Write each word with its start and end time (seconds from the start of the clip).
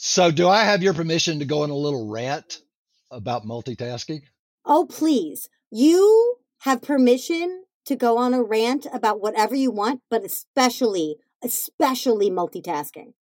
So, 0.00 0.30
do 0.30 0.48
I 0.48 0.62
have 0.62 0.80
your 0.80 0.94
permission 0.94 1.40
to 1.40 1.44
go 1.44 1.64
on 1.64 1.70
a 1.70 1.76
little 1.76 2.08
rant 2.08 2.62
about 3.10 3.44
multitasking? 3.44 4.22
Oh, 4.64 4.86
please. 4.88 5.48
You 5.72 6.36
have 6.60 6.82
permission 6.82 7.64
to 7.86 7.96
go 7.96 8.16
on 8.16 8.32
a 8.32 8.40
rant 8.40 8.86
about 8.92 9.20
whatever 9.20 9.56
you 9.56 9.72
want, 9.72 10.02
but 10.08 10.24
especially, 10.24 11.16
especially 11.42 12.30
multitasking. 12.30 13.14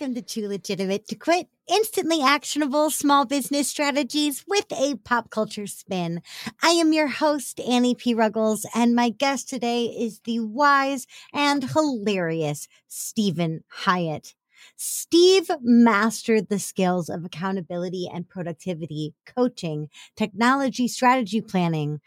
Welcome 0.00 0.14
to 0.14 0.22
Too 0.22 0.48
Legitimate 0.48 1.06
to 1.08 1.14
Quit, 1.14 1.48
instantly 1.68 2.22
actionable 2.22 2.88
small 2.88 3.26
business 3.26 3.68
strategies 3.68 4.42
with 4.48 4.64
a 4.72 4.94
pop 4.94 5.28
culture 5.28 5.66
spin. 5.66 6.22
I 6.62 6.70
am 6.70 6.94
your 6.94 7.08
host, 7.08 7.60
Annie 7.60 7.94
P. 7.94 8.14
Ruggles, 8.14 8.64
and 8.74 8.94
my 8.94 9.10
guest 9.10 9.50
today 9.50 9.84
is 9.84 10.20
the 10.20 10.40
wise 10.40 11.06
and 11.34 11.62
hilarious 11.64 12.66
Steven 12.88 13.62
Hyatt. 13.68 14.34
Steve 14.74 15.50
mastered 15.60 16.48
the 16.48 16.58
skills 16.58 17.10
of 17.10 17.26
accountability 17.26 18.08
and 18.10 18.26
productivity, 18.26 19.12
coaching, 19.26 19.90
technology 20.16 20.88
strategy 20.88 21.42
planning, 21.42 22.00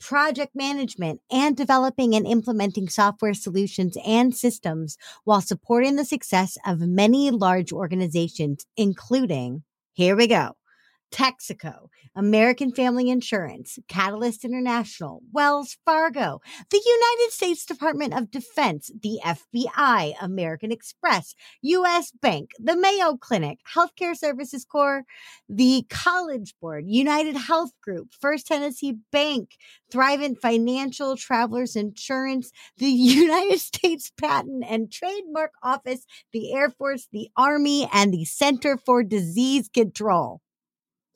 project 0.00 0.54
management, 0.54 1.20
and 1.30 1.56
developing 1.56 2.14
and 2.14 2.26
implementing 2.26 2.88
software 2.88 3.34
solutions 3.34 3.96
and 4.06 4.34
systems 4.34 4.96
while 5.24 5.40
supporting 5.40 5.96
the 5.96 6.04
success 6.04 6.58
of 6.66 6.80
many 6.80 7.30
large 7.30 7.72
organizations, 7.72 8.66
including, 8.76 9.62
here 9.92 10.16
we 10.16 10.26
go, 10.26 10.52
Texaco, 11.12 11.88
American 12.14 12.72
Family 12.72 13.10
Insurance, 13.10 13.78
Catalyst 13.88 14.44
International, 14.44 15.22
Wells 15.32 15.76
Fargo, 15.84 16.40
the 16.70 16.82
United 16.84 17.32
States 17.32 17.64
Department 17.64 18.14
of 18.14 18.30
Defense, 18.30 18.90
the 19.02 19.20
FBI, 19.24 20.14
American 20.20 20.72
Express, 20.72 21.34
U.S. 21.62 22.10
Bank, 22.10 22.50
the 22.58 22.76
Mayo 22.76 23.16
Clinic, 23.16 23.58
Healthcare 23.74 24.16
Services 24.16 24.64
Corps, 24.64 25.04
the 25.48 25.84
College 25.88 26.54
Board, 26.60 26.84
United 26.86 27.36
Health 27.36 27.70
Group, 27.82 28.08
First 28.20 28.46
Tennessee 28.46 28.96
Bank, 29.12 29.56
Thrivent 29.92 30.38
Financial, 30.40 31.16
Travelers 31.16 31.76
Insurance, 31.76 32.50
the 32.78 32.86
United 32.90 33.60
States 33.60 34.10
Patent 34.18 34.64
and 34.68 34.90
Trademark 34.90 35.52
Office, 35.62 36.04
the 36.32 36.52
Air 36.52 36.70
Force, 36.70 37.08
the 37.12 37.28
Army, 37.36 37.88
and 37.92 38.12
the 38.12 38.24
Center 38.24 38.76
for 38.76 39.02
Disease 39.02 39.68
Control. 39.72 40.40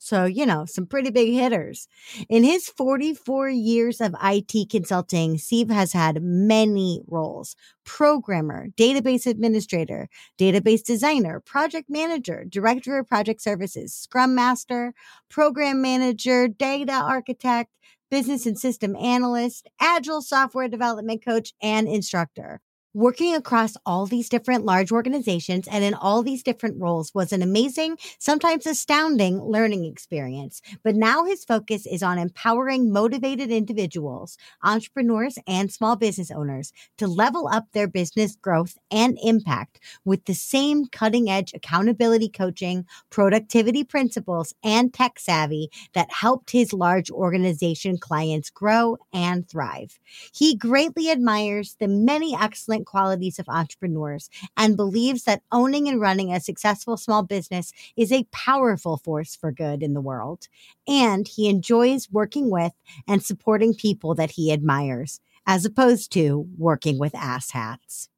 So, 0.03 0.25
you 0.25 0.47
know, 0.47 0.65
some 0.65 0.87
pretty 0.87 1.11
big 1.11 1.31
hitters. 1.31 1.87
In 2.27 2.43
his 2.43 2.67
44 2.67 3.49
years 3.49 4.01
of 4.01 4.15
IT 4.23 4.71
consulting, 4.71 5.37
Steve 5.37 5.69
has 5.69 5.93
had 5.93 6.23
many 6.23 7.03
roles 7.05 7.55
programmer, 7.83 8.69
database 8.75 9.27
administrator, 9.27 10.09
database 10.39 10.83
designer, 10.83 11.39
project 11.39 11.87
manager, 11.87 12.43
director 12.49 12.97
of 12.97 13.07
project 13.07 13.43
services, 13.43 13.93
scrum 13.93 14.33
master, 14.33 14.95
program 15.29 15.83
manager, 15.83 16.47
data 16.47 16.93
architect, 16.93 17.69
business 18.09 18.47
and 18.47 18.57
system 18.57 18.95
analyst, 18.95 19.69
agile 19.79 20.23
software 20.23 20.67
development 20.67 21.23
coach, 21.23 21.53
and 21.61 21.87
instructor. 21.87 22.59
Working 22.93 23.33
across 23.35 23.77
all 23.85 24.05
these 24.05 24.27
different 24.27 24.65
large 24.65 24.91
organizations 24.91 25.65
and 25.65 25.81
in 25.81 25.93
all 25.93 26.23
these 26.23 26.43
different 26.43 26.77
roles 26.77 27.15
was 27.15 27.31
an 27.31 27.41
amazing, 27.41 27.97
sometimes 28.19 28.65
astounding 28.67 29.41
learning 29.41 29.85
experience. 29.85 30.61
But 30.83 30.97
now 30.97 31.23
his 31.23 31.45
focus 31.45 31.87
is 31.87 32.03
on 32.03 32.17
empowering 32.17 32.91
motivated 32.91 33.49
individuals, 33.49 34.37
entrepreneurs, 34.61 35.37
and 35.47 35.71
small 35.71 35.95
business 35.95 36.31
owners 36.31 36.73
to 36.97 37.07
level 37.07 37.47
up 37.47 37.67
their 37.71 37.87
business 37.87 38.35
growth 38.35 38.77
and 38.91 39.17
impact 39.23 39.79
with 40.03 40.25
the 40.25 40.33
same 40.33 40.85
cutting 40.87 41.29
edge 41.29 41.53
accountability 41.53 42.27
coaching, 42.27 42.85
productivity 43.09 43.85
principles, 43.85 44.53
and 44.65 44.93
tech 44.93 45.17
savvy 45.17 45.69
that 45.93 46.11
helped 46.11 46.51
his 46.51 46.73
large 46.73 47.09
organization 47.09 47.97
clients 47.97 48.49
grow 48.49 48.97
and 49.13 49.47
thrive. 49.47 49.97
He 50.33 50.57
greatly 50.57 51.09
admires 51.09 51.77
the 51.79 51.87
many 51.87 52.35
excellent 52.35 52.80
qualities 52.85 53.39
of 53.39 53.49
entrepreneurs 53.49 54.29
and 54.57 54.77
believes 54.77 55.23
that 55.23 55.43
owning 55.51 55.87
and 55.87 55.99
running 55.99 56.31
a 56.33 56.39
successful 56.39 56.97
small 56.97 57.23
business 57.23 57.71
is 57.95 58.11
a 58.11 58.27
powerful 58.31 58.97
force 58.97 59.35
for 59.35 59.51
good 59.51 59.83
in 59.83 59.93
the 59.93 60.01
world. 60.01 60.47
And 60.87 61.27
he 61.27 61.49
enjoys 61.49 62.09
working 62.11 62.49
with 62.49 62.73
and 63.07 63.23
supporting 63.23 63.73
people 63.73 64.15
that 64.15 64.31
he 64.31 64.51
admires, 64.51 65.19
as 65.45 65.65
opposed 65.65 66.11
to 66.13 66.47
working 66.57 66.97
with 66.99 67.13
asshats. 67.13 68.09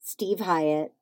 Steve 0.00 0.40
Hyatt, 0.40 0.92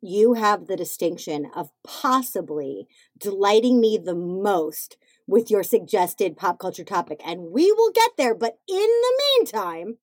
you 0.00 0.34
have 0.34 0.66
the 0.66 0.76
distinction 0.76 1.50
of 1.54 1.70
possibly 1.84 2.86
delighting 3.18 3.80
me 3.80 3.98
the 3.98 4.14
most 4.14 4.96
with 5.26 5.50
your 5.50 5.62
suggested 5.62 6.36
pop 6.36 6.58
culture 6.58 6.84
topic. 6.84 7.20
And 7.24 7.50
we 7.50 7.70
will 7.72 7.90
get 7.92 8.12
there. 8.16 8.34
But 8.34 8.58
in 8.68 8.76
the 8.76 9.22
meantime, 9.36 9.98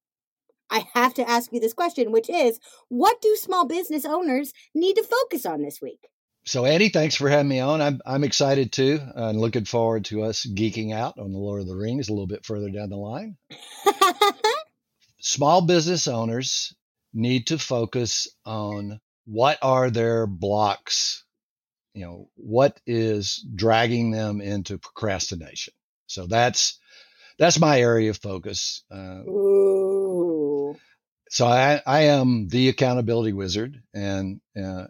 I 0.69 0.85
have 0.93 1.13
to 1.15 1.29
ask 1.29 1.51
you 1.53 1.59
this 1.59 1.73
question, 1.73 2.11
which 2.11 2.29
is 2.29 2.59
what 2.89 3.21
do 3.21 3.35
small 3.35 3.65
business 3.65 4.05
owners 4.05 4.53
need 4.73 4.95
to 4.95 5.03
focus 5.03 5.45
on 5.45 5.61
this 5.61 5.81
week? 5.81 6.07
So, 6.47 6.65
Annie, 6.65 6.89
thanks 6.89 7.15
for 7.15 7.27
having 7.27 7.47
me 7.47 7.59
on. 7.59 7.81
I'm, 7.81 8.01
I'm 8.05 8.23
excited 8.23 8.71
too 8.71 8.99
and 9.15 9.39
looking 9.39 9.65
forward 9.65 10.05
to 10.05 10.23
us 10.23 10.45
geeking 10.45 10.93
out 10.93 11.17
on 11.17 11.31
the 11.31 11.39
Lord 11.39 11.61
of 11.61 11.67
the 11.67 11.75
Rings 11.75 12.07
a 12.07 12.11
little 12.11 12.27
bit 12.27 12.45
further 12.45 12.69
down 12.69 12.89
the 12.89 12.97
line. 12.97 13.35
Small 15.19 15.61
business 15.65 16.07
owners 16.07 16.75
need 17.13 17.47
to 17.47 17.57
focus 17.57 18.27
on 18.45 18.99
what 19.25 19.57
are 19.63 19.89
their 19.89 20.27
blocks, 20.27 21.25
you 21.95 22.05
know, 22.05 22.29
what 22.35 22.79
is 22.85 23.43
dragging 23.55 24.11
them 24.11 24.39
into 24.39 24.77
procrastination. 24.77 25.73
So 26.05 26.27
that's 26.27 26.79
that's 27.39 27.59
my 27.59 27.79
area 27.79 28.11
of 28.11 28.17
focus. 28.17 28.83
Uh, 28.91 29.23
so 31.29 31.45
I, 31.47 31.81
I 31.85 32.01
am 32.01 32.47
the 32.47 32.69
accountability 32.69 33.33
wizard, 33.33 33.81
and 33.93 34.41
uh, 34.61 34.85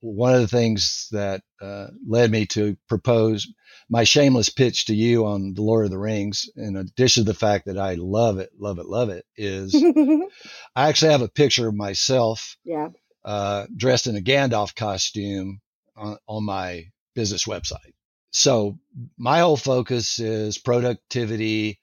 one 0.00 0.34
of 0.34 0.40
the 0.40 0.48
things 0.48 1.08
that 1.12 1.42
uh, 1.60 1.88
led 2.06 2.30
me 2.30 2.46
to 2.46 2.76
propose 2.88 3.48
my 3.88 4.04
shameless 4.04 4.48
pitch 4.48 4.86
to 4.86 4.94
you 4.94 5.26
on 5.26 5.54
the 5.54 5.62
Lord 5.62 5.84
of 5.84 5.90
the 5.90 5.98
Rings, 5.98 6.48
in 6.56 6.76
addition 6.76 7.24
to 7.24 7.32
the 7.32 7.38
fact 7.38 7.66
that 7.66 7.78
I 7.78 7.94
love 7.94 8.38
it, 8.38 8.50
love 8.58 8.78
it, 8.78 8.86
love 8.86 9.10
it, 9.10 9.24
is 9.36 9.74
I 10.76 10.88
actually 10.88 11.12
have 11.12 11.22
a 11.22 11.28
picture 11.28 11.68
of 11.68 11.74
myself, 11.74 12.56
yeah, 12.64 12.88
uh, 13.24 13.66
dressed 13.76 14.06
in 14.06 14.16
a 14.16 14.20
Gandalf 14.20 14.74
costume 14.74 15.60
on, 15.96 16.16
on 16.28 16.44
my 16.44 16.84
business 17.14 17.44
website. 17.44 17.94
So 18.32 18.78
my 19.16 19.40
whole 19.40 19.56
focus 19.56 20.18
is 20.18 20.58
productivity, 20.58 21.80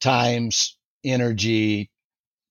times, 0.00 0.76
energy, 1.04 1.90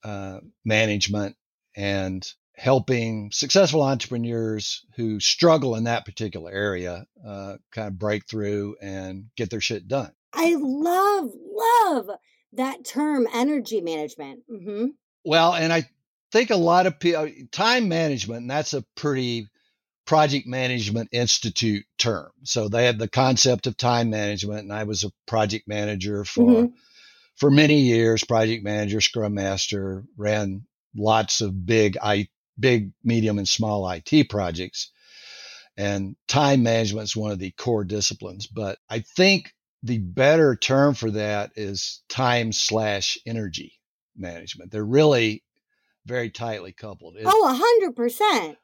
uh, 0.04 0.40
management 0.66 1.36
and 1.76 2.28
helping 2.56 3.32
successful 3.32 3.82
entrepreneurs 3.82 4.86
who 4.96 5.20
struggle 5.20 5.76
in 5.76 5.86
that 5.86 6.06
particular 6.06 6.52
area 6.52 7.06
uh, 7.26 7.56
kind 7.72 7.88
of 7.88 7.98
break 7.98 8.28
through 8.28 8.76
and 8.82 9.26
get 9.36 9.50
their 9.50 9.62
shit 9.62 9.88
done. 9.88 10.12
I 10.34 10.56
love, 10.60 11.32
love 11.34 12.10
that 12.54 12.86
term, 12.86 13.28
energy 13.34 13.82
management. 13.82 14.42
Mm-hmm. 14.52 14.88
Well, 15.26 15.54
and 15.56 15.74
I 15.74 15.90
think 16.32 16.52
a 16.52 16.56
lot 16.56 16.86
of 16.86 17.00
people, 17.00 17.30
time 17.52 17.88
management, 17.88 18.42
and 18.42 18.50
that's 18.50 18.74
a 18.74 18.84
pretty 18.96 19.48
project 20.06 20.46
management 20.46 21.10
institute 21.12 21.86
term. 21.98 22.30
So 22.44 22.68
they 22.68 22.86
have 22.86 22.98
the 22.98 23.08
concept 23.08 23.68
of 23.68 23.78
time 23.78 24.10
management, 24.10 24.60
and 24.60 24.74
I 24.74 24.84
was 24.84 25.04
a 25.04 25.12
project 25.28 25.68
manager 25.68 26.24
for. 26.24 26.46
Mm-hmm 26.46 26.76
for 27.36 27.50
many 27.50 27.82
years, 27.82 28.24
project 28.24 28.64
manager, 28.64 29.02
scrum 29.02 29.34
master, 29.34 30.04
ran 30.18 30.66
lots 30.96 31.42
of 31.42 31.66
big, 31.66 31.98
I, 32.02 32.28
big, 32.60 32.92
medium, 33.04 33.38
and 33.38 33.48
small 33.48 33.90
IT 33.90 34.30
projects. 34.30 34.92
And 35.76 36.16
time 36.28 36.64
management 36.64 37.06
is 37.06 37.16
one 37.16 37.32
of 37.32 37.40
the 37.40 37.52
core 37.52 37.84
disciplines. 37.84 38.46
But 38.48 38.78
I 38.90 39.00
think 39.00 39.54
the 39.82 39.98
better 39.98 40.56
term 40.56 40.94
for 40.94 41.12
that 41.12 41.52
is 41.56 42.04
time 42.10 42.52
slash 42.52 43.18
energy 43.26 43.80
management. 44.16 44.72
They're 44.72 44.86
really 44.86 45.44
very 46.06 46.30
tightly 46.30 46.72
coupled. 46.72 47.18
It, 47.18 47.24
oh, 47.26 47.50
a 47.50 47.54
hundred 47.54 47.96
percent. 47.96 48.58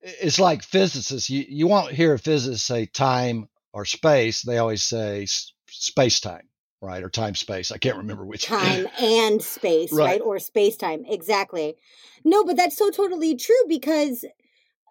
it's 0.00 0.38
like 0.38 0.62
physicists. 0.62 1.30
You 1.30 1.44
you 1.48 1.66
won't 1.66 1.92
hear 1.92 2.14
a 2.14 2.18
physicist 2.18 2.66
say 2.66 2.86
time 2.86 3.48
or 3.72 3.84
space. 3.84 4.42
They 4.42 4.58
always 4.58 4.82
say 4.82 5.26
space 5.68 6.20
time, 6.20 6.48
right? 6.82 7.02
Or 7.02 7.08
time 7.08 7.34
space. 7.34 7.70
I 7.70 7.78
can't 7.78 7.96
remember 7.96 8.26
which. 8.26 8.44
Time 8.44 8.88
and 9.00 9.40
space, 9.40 9.92
right. 9.92 10.04
right? 10.04 10.20
Or 10.20 10.38
space 10.38 10.76
time. 10.76 11.04
Exactly. 11.08 11.76
No, 12.24 12.44
but 12.44 12.56
that's 12.56 12.76
so 12.76 12.90
totally 12.90 13.36
true 13.36 13.64
because 13.68 14.24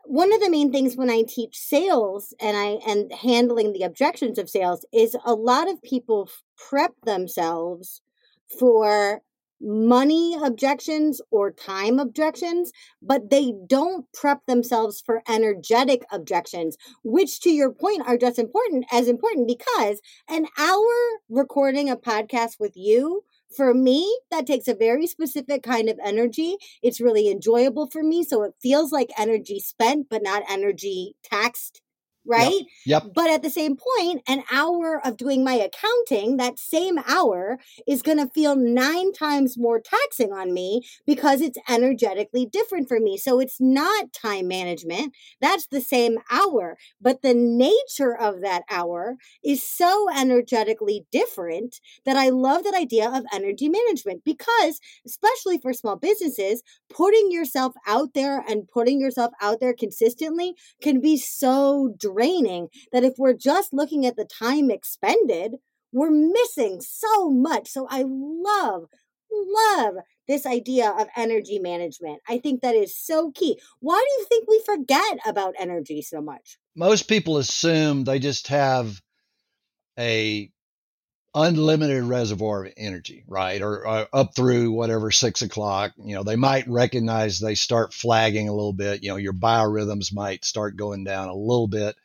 one 0.05 0.33
of 0.33 0.41
the 0.41 0.49
main 0.49 0.71
things 0.71 0.95
when 0.95 1.09
I 1.09 1.23
teach 1.27 1.57
sales 1.57 2.33
and 2.39 2.57
I 2.57 2.79
and 2.87 3.13
handling 3.13 3.73
the 3.73 3.83
objections 3.83 4.39
of 4.39 4.49
sales 4.49 4.85
is 4.91 5.15
a 5.25 5.33
lot 5.33 5.69
of 5.69 5.83
people 5.83 6.29
prep 6.57 6.93
themselves 7.03 8.01
for 8.59 9.21
money 9.61 10.35
objections 10.41 11.21
or 11.31 11.51
time 11.51 11.99
objections, 11.99 12.71
but 13.01 13.29
they 13.29 13.53
don't 13.67 14.05
prep 14.13 14.45
themselves 14.45 15.01
for 15.05 15.21
energetic 15.27 16.03
objections, 16.11 16.77
which 17.03 17.39
to 17.41 17.49
your 17.49 17.71
point 17.71 18.03
are 18.07 18.17
just 18.17 18.39
important 18.39 18.85
as 18.91 19.07
important 19.07 19.47
because 19.47 20.01
an 20.27 20.47
hour 20.57 21.19
recording 21.29 21.89
a 21.89 21.95
podcast 21.95 22.59
with 22.59 22.73
you 22.75 23.23
for 23.55 23.73
me, 23.73 24.19
that 24.31 24.47
takes 24.47 24.67
a 24.67 24.73
very 24.73 25.05
specific 25.07 25.61
kind 25.61 25.89
of 25.89 25.99
energy. 26.03 26.55
It's 26.81 27.01
really 27.01 27.29
enjoyable 27.29 27.87
for 27.87 28.01
me. 28.01 28.23
So 28.23 28.43
it 28.43 28.53
feels 28.61 28.91
like 28.91 29.11
energy 29.17 29.59
spent, 29.59 30.07
but 30.09 30.23
not 30.23 30.43
energy 30.49 31.15
taxed 31.21 31.81
right? 32.25 32.61
Yep. 32.85 33.03
yep. 33.03 33.11
But 33.13 33.29
at 33.29 33.41
the 33.41 33.49
same 33.49 33.75
point, 33.75 34.21
an 34.27 34.43
hour 34.51 35.01
of 35.05 35.17
doing 35.17 35.43
my 35.43 35.53
accounting, 35.53 36.37
that 36.37 36.59
same 36.59 36.99
hour 37.07 37.57
is 37.87 38.01
going 38.01 38.17
to 38.17 38.27
feel 38.27 38.55
nine 38.55 39.13
times 39.13 39.57
more 39.57 39.79
taxing 39.79 40.31
on 40.31 40.53
me 40.53 40.81
because 41.05 41.41
it's 41.41 41.57
energetically 41.67 42.45
different 42.45 42.87
for 42.87 42.99
me. 42.99 43.17
So 43.17 43.39
it's 43.39 43.59
not 43.59 44.13
time 44.13 44.47
management. 44.47 45.13
That's 45.39 45.67
the 45.67 45.81
same 45.81 46.19
hour, 46.29 46.77
but 46.99 47.21
the 47.21 47.33
nature 47.33 48.15
of 48.15 48.41
that 48.41 48.63
hour 48.69 49.17
is 49.43 49.67
so 49.67 50.07
energetically 50.15 51.05
different 51.11 51.79
that 52.05 52.17
I 52.17 52.29
love 52.29 52.63
that 52.63 52.73
idea 52.73 53.09
of 53.09 53.25
energy 53.33 53.69
management 53.69 54.23
because, 54.23 54.79
especially 55.05 55.57
for 55.57 55.73
small 55.73 55.95
businesses, 55.95 56.63
putting 56.89 57.31
yourself 57.31 57.73
out 57.87 58.13
there 58.13 58.43
and 58.47 58.67
putting 58.67 58.99
yourself 58.99 59.31
out 59.41 59.59
there 59.59 59.73
consistently 59.73 60.53
can 60.81 60.99
be 60.99 61.17
so 61.17 61.93
draining 62.13 62.69
that 62.91 63.03
if 63.03 63.13
we're 63.17 63.33
just 63.33 63.73
looking 63.73 64.05
at 64.05 64.15
the 64.15 64.25
time 64.25 64.71
expended, 64.71 65.55
we're 65.91 66.11
missing 66.11 66.81
so 66.81 67.29
much. 67.29 67.69
So 67.69 67.87
I 67.89 68.03
love, 68.07 68.85
love 69.31 69.95
this 70.27 70.45
idea 70.45 70.89
of 70.91 71.07
energy 71.17 71.59
management. 71.59 72.21
I 72.27 72.37
think 72.37 72.61
that 72.61 72.75
is 72.75 72.95
so 72.97 73.31
key. 73.31 73.59
Why 73.79 73.99
do 73.99 74.21
you 74.21 74.25
think 74.27 74.47
we 74.47 74.61
forget 74.65 75.19
about 75.25 75.55
energy 75.59 76.01
so 76.01 76.21
much? 76.21 76.57
Most 76.75 77.03
people 77.09 77.37
assume 77.37 78.03
they 78.03 78.19
just 78.19 78.47
have 78.47 79.01
a 79.99 80.49
unlimited 81.33 82.03
reservoir 82.03 82.65
of 82.65 82.73
energy, 82.75 83.23
right? 83.27 83.61
Or, 83.61 83.87
or, 83.87 84.07
up 84.13 84.35
through 84.35 84.71
whatever 84.71 85.11
six 85.11 85.41
o'clock. 85.41 85.93
You 85.97 86.15
know, 86.15 86.23
they 86.23 86.35
might 86.35 86.67
recognize 86.67 87.39
they 87.39 87.55
start 87.55 87.93
flagging 87.93 88.49
a 88.49 88.53
little 88.53 88.73
bit. 88.73 89.03
You 89.03 89.09
know, 89.09 89.15
your 89.15 89.33
biorhythms 89.33 90.13
might 90.13 90.45
start 90.45 90.75
going 90.77 91.03
down 91.03 91.29
a 91.29 91.35
little 91.35 91.67
bit, 91.67 91.95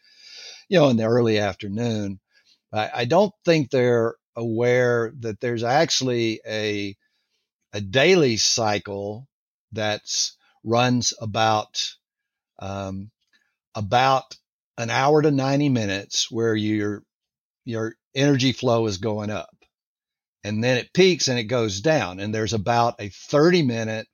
you 0.68 0.78
know, 0.78 0.88
in 0.88 0.96
the 0.96 1.04
early 1.04 1.38
afternoon. 1.38 2.20
I, 2.72 2.90
I 2.94 3.04
don't 3.04 3.32
think 3.44 3.70
they're 3.70 4.14
aware 4.36 5.12
that 5.20 5.40
there's 5.40 5.64
actually 5.64 6.40
a 6.46 6.96
a 7.72 7.80
daily 7.80 8.36
cycle 8.36 9.28
that's 9.72 10.36
runs 10.64 11.12
about 11.20 11.94
um, 12.58 13.10
about 13.74 14.36
an 14.78 14.90
hour 14.90 15.22
to 15.22 15.30
90 15.30 15.68
minutes 15.68 16.30
where 16.30 16.54
your 16.54 17.02
your 17.64 17.96
energy 18.16 18.52
flow 18.52 18.86
is 18.86 18.98
going 18.98 19.30
up. 19.30 19.54
And 20.42 20.62
then 20.62 20.78
it 20.78 20.92
peaks 20.94 21.28
and 21.28 21.38
it 21.38 21.44
goes 21.44 21.80
down. 21.80 22.20
And 22.20 22.34
there's 22.34 22.52
about 22.52 23.00
a 23.00 23.08
30 23.08 23.62
minute, 23.62 24.08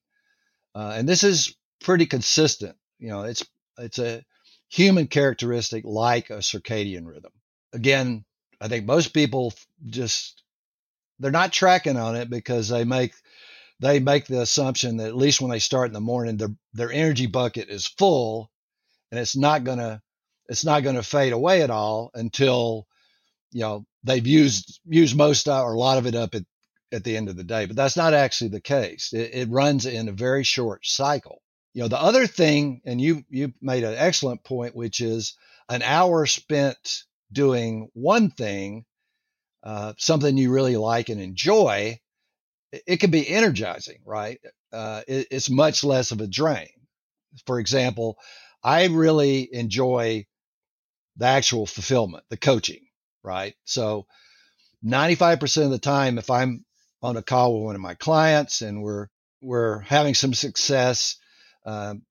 uh, 0.75 0.94
and 0.96 1.08
this 1.08 1.25
is 1.25 1.54
pretty 1.81 2.06
consistent. 2.06 2.76
You 2.99 3.08
know, 3.08 3.22
it's 3.22 3.44
it's 3.78 3.99
a 3.99 4.25
human 4.69 5.06
characteristic 5.06 5.84
like 5.84 6.31
a 6.31 6.38
circadian 6.38 7.06
rhythm. 7.06 7.32
Again, 7.72 8.25
I 8.60 8.69
think 8.69 8.87
most 8.87 9.08
people 9.12 9.52
just 9.87 10.43
they're 11.19 11.31
not 11.31 11.52
tracking 11.52 11.96
on 11.96 12.16
it 12.16 12.31
because 12.31 12.69
they 12.69 12.84
make 12.84 13.12
they 13.81 13.98
make 13.98 14.26
the 14.26 14.40
assumption 14.40 14.98
that 14.98 15.08
at 15.08 15.16
least 15.16 15.40
when 15.40 15.50
they 15.50 15.58
start 15.58 15.88
in 15.88 15.94
the 15.94 16.00
morning, 16.00 16.37
their 16.37 16.55
their 16.72 16.93
energy 16.93 17.26
bucket 17.26 17.69
is 17.69 17.87
full, 17.87 18.50
and 19.10 19.20
it's 19.20 19.37
not 19.37 19.64
gonna 19.64 20.00
it's 20.48 20.64
not 20.64 20.82
gonna 20.82 21.02
fade 21.02 21.32
away 21.32 21.62
at 21.62 21.70
all 21.70 22.10
until 22.14 22.87
you 23.52 23.60
know 23.60 23.84
they've 24.04 24.26
used 24.26 24.81
used 24.87 25.16
most 25.16 25.49
or 25.49 25.72
a 25.75 25.78
lot 25.78 25.99
of 25.99 26.06
it 26.06 26.14
up 26.14 26.34
at, 26.34 26.44
at 26.93 27.04
the 27.04 27.16
end 27.16 27.28
of 27.28 27.37
the 27.37 27.44
day 27.44 27.66
but 27.66 27.76
that's 27.76 27.96
not 27.96 28.14
actually 28.14 28.49
the 28.50 28.60
case. 28.60 29.12
It, 29.12 29.31
it 29.34 29.50
runs 29.50 29.87
in 29.87 30.08
a 30.08 30.12
very 30.12 30.44
short 30.44 30.87
cycle. 30.87 31.43
You 31.75 31.82
know 31.82 31.88
the 31.88 32.00
other 32.00 32.26
thing 32.26 32.81
and 32.84 33.00
you 33.00 33.25
you 33.31 33.52
made 33.60 33.84
an 33.84 33.94
excellent 33.96 34.44
point 34.44 34.76
which 34.76 35.00
is 35.00 35.37
an 35.69 35.82
hour 35.82 36.26
spent 36.26 37.04
doing 37.32 37.88
one 37.94 38.31
thing 38.31 38.84
uh, 39.62 39.93
something 39.96 40.37
you 40.37 40.50
really 40.50 40.76
like 40.76 41.08
and 41.08 41.20
enjoy 41.20 41.98
it, 42.72 42.82
it 42.87 42.96
can 42.98 43.10
be 43.10 43.28
energizing 43.28 44.00
right? 44.05 44.40
Uh, 44.72 45.02
it, 45.06 45.28
it's 45.31 45.50
much 45.50 45.84
less 45.84 46.10
of 46.10 46.20
a 46.20 46.26
drain. 46.26 46.69
For 47.46 47.60
example 47.60 48.19
i 48.64 48.87
really 48.87 49.48
enjoy 49.52 50.25
the 51.16 51.26
actual 51.26 51.66
fulfillment 51.66 52.25
the 52.31 52.37
coaching 52.37 52.87
right? 53.22 53.54
So 53.64 54.06
95% 54.84 55.64
of 55.64 55.70
the 55.70 55.78
time, 55.78 56.19
if 56.19 56.30
I'm 56.30 56.64
on 57.02 57.16
a 57.16 57.22
call 57.22 57.54
with 57.54 57.64
one 57.64 57.74
of 57.74 57.80
my 57.80 57.94
clients 57.94 58.62
and 58.62 58.82
we're 58.82 59.08
we're 59.40 59.80
having 59.80 60.14
some 60.14 60.34
success, 60.34 61.16
um, 61.66 62.02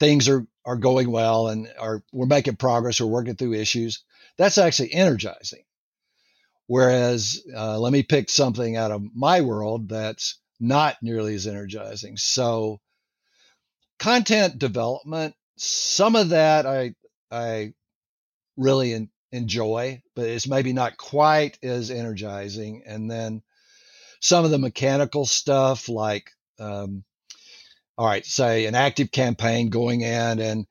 things 0.00 0.28
are 0.28 0.46
are 0.64 0.76
going 0.76 1.10
well, 1.10 1.48
and 1.48 1.68
are 1.78 2.02
we're 2.12 2.26
making 2.26 2.56
progress, 2.56 3.00
we're 3.00 3.06
working 3.06 3.36
through 3.36 3.54
issues. 3.54 4.02
That's 4.36 4.58
actually 4.58 4.92
energizing. 4.94 5.64
Whereas, 6.66 7.42
uh, 7.54 7.78
let 7.78 7.92
me 7.92 8.02
pick 8.02 8.30
something 8.30 8.76
out 8.76 8.92
of 8.92 9.02
my 9.14 9.40
world 9.40 9.88
that's 9.88 10.38
not 10.60 10.96
nearly 11.02 11.34
as 11.34 11.46
energizing. 11.46 12.16
So, 12.16 12.80
content 13.98 14.58
development, 14.58 15.34
some 15.56 16.16
of 16.16 16.30
that 16.30 16.66
I 16.66 16.94
I 17.30 17.74
really 18.56 18.92
in, 18.92 19.10
enjoy, 19.32 20.02
but 20.14 20.26
it's 20.26 20.46
maybe 20.46 20.72
not 20.72 20.96
quite 20.96 21.58
as 21.62 21.90
energizing. 21.90 22.82
And 22.86 23.10
then 23.10 23.42
some 24.20 24.44
of 24.44 24.50
the 24.50 24.58
mechanical 24.58 25.24
stuff, 25.24 25.88
like, 25.88 26.30
um, 26.58 27.02
all 27.98 28.06
right, 28.06 28.24
say 28.24 28.66
an 28.66 28.74
ActiveCampaign 28.74 29.70
going 29.70 30.02
in 30.02 30.38
and 30.38 30.66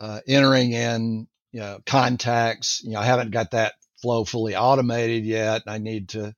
uh, 0.00 0.20
entering 0.26 0.72
in, 0.72 1.28
you 1.52 1.60
know, 1.60 1.80
contacts. 1.86 2.82
You 2.82 2.92
know, 2.92 3.00
I 3.00 3.04
haven't 3.04 3.30
got 3.30 3.52
that 3.52 3.74
flow 4.00 4.24
fully 4.24 4.56
automated 4.56 5.24
yet. 5.24 5.62
I 5.66 5.78
need 5.78 6.10
to 6.10 6.34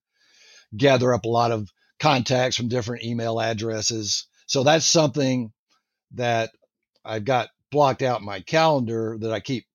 gather 0.77 1.15
up 1.15 1.25
a 1.25 1.29
lot 1.29 1.53
of 1.53 1.69
contacts 2.01 2.57
from 2.57 2.69
different 2.69 3.05
email 3.05 3.41
addresses. 3.41 4.27
So 4.47 4.65
that's 4.65 4.87
something 4.87 5.53
that 6.15 6.51
I've 7.05 7.25
got 7.25 7.51
blocked 7.71 8.03
out 8.03 8.21
in 8.21 8.27
my 8.27 8.41
calendar 8.41 9.17
that 9.21 9.33
I 9.33 9.41
keep 9.41 9.67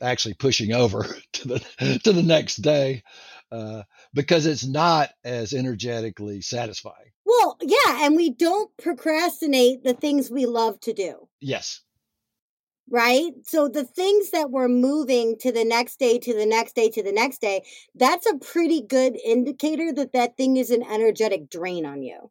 actually 0.00 0.34
pushing 0.34 0.72
over 0.72 1.04
to 1.32 1.48
the 1.48 2.00
to 2.04 2.12
the 2.12 2.22
next 2.22 2.56
day 2.56 3.02
uh, 3.50 3.82
because 4.14 4.46
it's 4.46 4.66
not 4.66 5.10
as 5.24 5.52
energetically 5.52 6.40
satisfying. 6.40 7.12
Well, 7.24 7.56
yeah, 7.60 8.04
and 8.04 8.16
we 8.16 8.30
don't 8.30 8.70
procrastinate 8.76 9.84
the 9.84 9.94
things 9.94 10.30
we 10.30 10.46
love 10.46 10.80
to 10.80 10.92
do. 10.92 11.28
Yes. 11.40 11.80
Right? 12.88 13.32
So 13.42 13.68
the 13.68 13.84
things 13.84 14.30
that 14.30 14.50
we're 14.50 14.68
moving 14.68 15.36
to 15.40 15.50
the 15.50 15.64
next 15.64 15.98
day, 15.98 16.18
to 16.20 16.34
the 16.34 16.46
next 16.46 16.76
day, 16.76 16.88
to 16.90 17.02
the 17.02 17.12
next 17.12 17.40
day, 17.40 17.64
that's 17.96 18.26
a 18.26 18.38
pretty 18.38 18.80
good 18.80 19.16
indicator 19.24 19.92
that 19.94 20.12
that 20.12 20.36
thing 20.36 20.56
is 20.56 20.70
an 20.70 20.84
energetic 20.84 21.50
drain 21.50 21.84
on 21.84 22.02
you. 22.02 22.30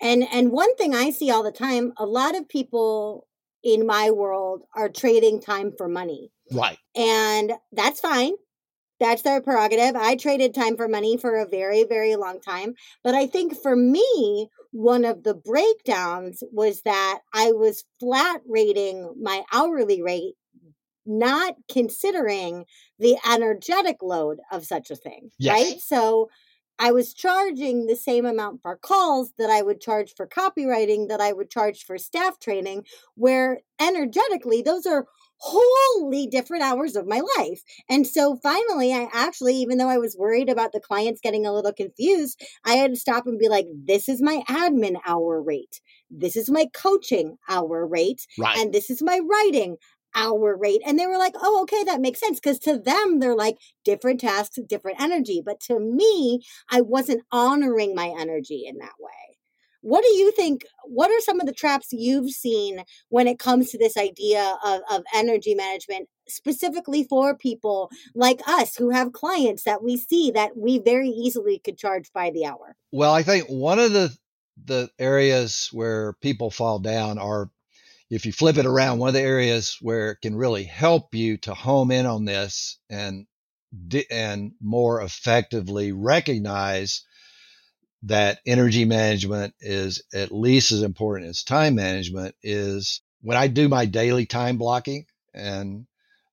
And 0.00 0.26
and 0.32 0.50
one 0.50 0.74
thing 0.76 0.94
I 0.94 1.10
see 1.10 1.30
all 1.30 1.42
the 1.42 1.52
time, 1.52 1.92
a 1.98 2.06
lot 2.06 2.34
of 2.34 2.48
people 2.48 3.26
in 3.62 3.86
my 3.86 4.10
world 4.10 4.62
are 4.74 4.88
trading 4.88 5.40
time 5.40 5.72
for 5.76 5.88
money. 5.88 6.30
Right. 6.50 6.78
And 6.96 7.52
that's 7.72 8.00
fine. 8.00 8.32
That's 9.00 9.22
their 9.22 9.40
prerogative. 9.40 9.96
I 9.96 10.14
traded 10.14 10.54
time 10.54 10.76
for 10.76 10.86
money 10.86 11.16
for 11.16 11.36
a 11.36 11.48
very, 11.48 11.84
very 11.84 12.14
long 12.14 12.40
time. 12.40 12.74
But 13.02 13.14
I 13.14 13.26
think 13.26 13.56
for 13.60 13.74
me, 13.74 14.48
one 14.70 15.04
of 15.04 15.24
the 15.24 15.34
breakdowns 15.34 16.42
was 16.52 16.82
that 16.82 17.20
I 17.34 17.52
was 17.52 17.84
flat 17.98 18.42
rating 18.48 19.12
my 19.20 19.42
hourly 19.52 20.02
rate, 20.02 20.34
not 21.04 21.54
considering 21.70 22.64
the 23.00 23.16
energetic 23.28 23.96
load 24.02 24.38
of 24.52 24.64
such 24.64 24.90
a 24.90 24.96
thing. 24.96 25.30
Yes. 25.38 25.52
Right. 25.52 25.80
So 25.80 26.28
I 26.82 26.90
was 26.90 27.14
charging 27.14 27.86
the 27.86 27.94
same 27.94 28.26
amount 28.26 28.60
for 28.60 28.76
calls 28.76 29.32
that 29.38 29.50
I 29.50 29.62
would 29.62 29.80
charge 29.80 30.14
for 30.16 30.26
copywriting, 30.26 31.08
that 31.08 31.20
I 31.20 31.32
would 31.32 31.48
charge 31.48 31.84
for 31.84 31.96
staff 31.96 32.40
training, 32.40 32.86
where 33.14 33.60
energetically, 33.80 34.62
those 34.62 34.84
are 34.84 35.06
wholly 35.36 36.26
different 36.26 36.64
hours 36.64 36.96
of 36.96 37.06
my 37.06 37.22
life. 37.38 37.62
And 37.88 38.04
so 38.04 38.36
finally, 38.42 38.92
I 38.92 39.08
actually, 39.12 39.54
even 39.58 39.78
though 39.78 39.88
I 39.88 39.98
was 39.98 40.16
worried 40.16 40.48
about 40.48 40.72
the 40.72 40.80
clients 40.80 41.20
getting 41.20 41.46
a 41.46 41.52
little 41.52 41.72
confused, 41.72 42.42
I 42.64 42.74
had 42.74 42.90
to 42.90 43.00
stop 43.00 43.28
and 43.28 43.38
be 43.38 43.48
like, 43.48 43.66
this 43.84 44.08
is 44.08 44.20
my 44.20 44.42
admin 44.48 44.96
hour 45.06 45.40
rate. 45.40 45.80
This 46.10 46.34
is 46.34 46.50
my 46.50 46.66
coaching 46.74 47.38
hour 47.48 47.86
rate. 47.86 48.26
Right. 48.36 48.58
And 48.58 48.72
this 48.72 48.90
is 48.90 49.02
my 49.02 49.20
writing 49.24 49.76
hour 50.14 50.56
rate. 50.56 50.82
And 50.86 50.98
they 50.98 51.06
were 51.06 51.18
like, 51.18 51.34
oh, 51.40 51.62
okay, 51.62 51.84
that 51.84 52.00
makes 52.00 52.20
sense. 52.20 52.40
Because 52.40 52.58
to 52.60 52.78
them, 52.78 53.18
they're 53.18 53.34
like 53.34 53.56
different 53.84 54.20
tasks, 54.20 54.58
different 54.68 55.00
energy. 55.00 55.42
But 55.44 55.60
to 55.62 55.78
me, 55.78 56.42
I 56.70 56.80
wasn't 56.80 57.24
honoring 57.30 57.94
my 57.94 58.14
energy 58.18 58.64
in 58.66 58.78
that 58.78 58.94
way. 58.98 59.10
What 59.82 60.04
do 60.04 60.10
you 60.10 60.30
think? 60.30 60.64
What 60.84 61.10
are 61.10 61.20
some 61.20 61.40
of 61.40 61.46
the 61.46 61.52
traps 61.52 61.88
you've 61.90 62.30
seen 62.30 62.84
when 63.08 63.26
it 63.26 63.40
comes 63.40 63.70
to 63.70 63.78
this 63.78 63.96
idea 63.96 64.56
of, 64.64 64.80
of 64.88 65.02
energy 65.12 65.56
management, 65.56 66.08
specifically 66.28 67.02
for 67.02 67.36
people 67.36 67.90
like 68.14 68.40
us 68.46 68.76
who 68.76 68.90
have 68.90 69.12
clients 69.12 69.64
that 69.64 69.82
we 69.82 69.96
see 69.96 70.30
that 70.30 70.56
we 70.56 70.78
very 70.78 71.08
easily 71.08 71.58
could 71.58 71.76
charge 71.76 72.12
by 72.12 72.30
the 72.30 72.46
hour? 72.46 72.76
Well, 72.92 73.12
I 73.12 73.24
think 73.24 73.48
one 73.48 73.80
of 73.80 73.92
the 73.92 74.16
the 74.64 74.88
areas 74.98 75.68
where 75.72 76.12
people 76.14 76.50
fall 76.50 76.78
down 76.78 77.18
are 77.18 77.50
if 78.12 78.26
you 78.26 78.32
flip 78.32 78.58
it 78.58 78.66
around, 78.66 78.98
one 78.98 79.08
of 79.08 79.14
the 79.14 79.22
areas 79.22 79.78
where 79.80 80.10
it 80.10 80.18
can 80.20 80.36
really 80.36 80.64
help 80.64 81.14
you 81.14 81.38
to 81.38 81.54
home 81.54 81.90
in 81.90 82.04
on 82.04 82.26
this 82.26 82.78
and 82.90 83.26
and 84.10 84.52
more 84.60 85.00
effectively 85.00 85.92
recognize 85.92 87.06
that 88.02 88.40
energy 88.44 88.84
management 88.84 89.54
is 89.60 90.02
at 90.12 90.30
least 90.30 90.72
as 90.72 90.82
important 90.82 91.30
as 91.30 91.42
time 91.42 91.74
management 91.74 92.34
is 92.42 93.00
when 93.22 93.38
I 93.38 93.46
do 93.46 93.70
my 93.70 93.86
daily 93.86 94.26
time 94.26 94.58
blocking. 94.58 95.06
And 95.32 95.86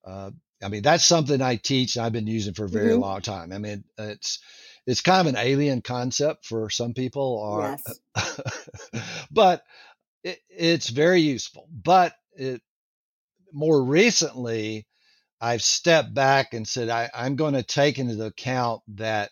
uh, 0.05 0.31
I 0.62 0.67
mean, 0.67 0.81
that's 0.81 1.05
something 1.05 1.41
I 1.41 1.55
teach 1.55 1.95
and 1.95 2.05
I've 2.05 2.12
been 2.12 2.27
using 2.27 2.55
for 2.55 2.65
a 2.65 2.69
very 2.69 2.91
mm-hmm. 2.91 3.03
long 3.03 3.21
time. 3.21 3.53
I 3.53 3.57
mean, 3.57 3.86
it's, 3.98 4.39
it's 4.86 5.00
kind 5.00 5.21
of 5.25 5.33
an 5.33 5.39
alien 5.39 5.81
concept 5.81 6.45
for 6.45 6.69
some 6.69 6.93
people 6.93 7.38
or, 7.38 7.77
yes. 8.17 9.27
but 9.31 9.63
it, 10.23 10.39
it's 10.49 10.89
very 10.89 11.21
useful. 11.21 11.67
But 11.71 12.13
it 12.33 12.61
more 13.53 13.83
recently, 13.83 14.88
I've 15.41 15.61
stepped 15.61 16.13
back 16.13 16.53
and 16.53 16.67
said 16.67 16.89
I, 16.89 17.09
I'm 17.13 17.35
going 17.35 17.53
to 17.53 17.63
take 17.63 17.99
into 17.99 18.23
account 18.25 18.81
that 18.95 19.31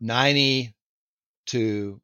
90 0.00 0.74
to 1.46 2.00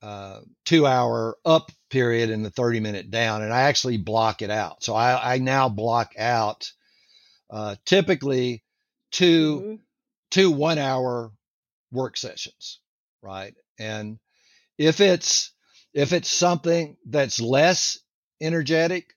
uh, 0.00 0.40
two 0.64 0.86
hour 0.86 1.36
up 1.44 1.70
period 1.90 2.30
and 2.30 2.44
the 2.44 2.50
30 2.50 2.80
minute 2.80 3.10
down, 3.10 3.42
and 3.42 3.52
I 3.52 3.62
actually 3.62 3.96
block 3.96 4.42
it 4.42 4.50
out. 4.50 4.82
So 4.82 4.94
I, 4.94 5.34
I 5.34 5.38
now 5.38 5.68
block 5.68 6.12
out 6.18 6.72
uh, 7.50 7.76
typically 7.84 8.62
2 9.12 9.60
mm-hmm. 9.60 9.74
two 10.30 10.50
one 10.50 10.78
hour 10.78 11.32
work 11.90 12.16
sessions, 12.16 12.80
right? 13.22 13.54
And 13.78 14.18
if 14.76 15.00
it's 15.00 15.52
if 15.92 16.12
it's 16.12 16.30
something 16.30 16.96
that's 17.06 17.40
less 17.40 17.98
energetic, 18.40 19.14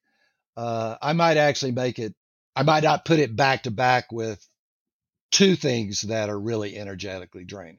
uh, 0.58 0.96
I 1.02 1.14
might 1.14 1.38
actually 1.38 1.72
make 1.72 2.00
it, 2.00 2.14
I 2.56 2.64
might 2.64 2.84
not 2.84 3.06
put 3.06 3.20
it 3.20 3.36
back 3.36 3.64
to 3.64 3.72
back 3.72 4.12
with 4.12 4.46
two 5.32 5.56
things 5.56 6.02
that 6.02 6.30
are 6.30 6.40
really 6.40 6.78
energetically 6.78 7.46
draining. 7.46 7.78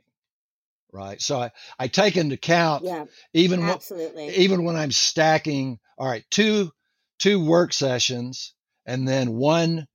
Right. 0.92 1.20
So 1.22 1.40
I, 1.40 1.50
I 1.78 1.88
take 1.88 2.18
into 2.18 2.34
account 2.34 2.84
yeah, 2.84 3.06
even 3.32 3.62
absolutely. 3.62 4.26
When, 4.26 4.34
even 4.34 4.64
when 4.64 4.76
I'm 4.76 4.92
stacking, 4.92 5.78
all 5.96 6.06
right, 6.06 6.24
two, 6.30 6.70
two 7.18 7.42
work 7.42 7.72
sessions 7.72 8.52
and 8.84 9.08
then 9.08 9.32
one 9.32 9.86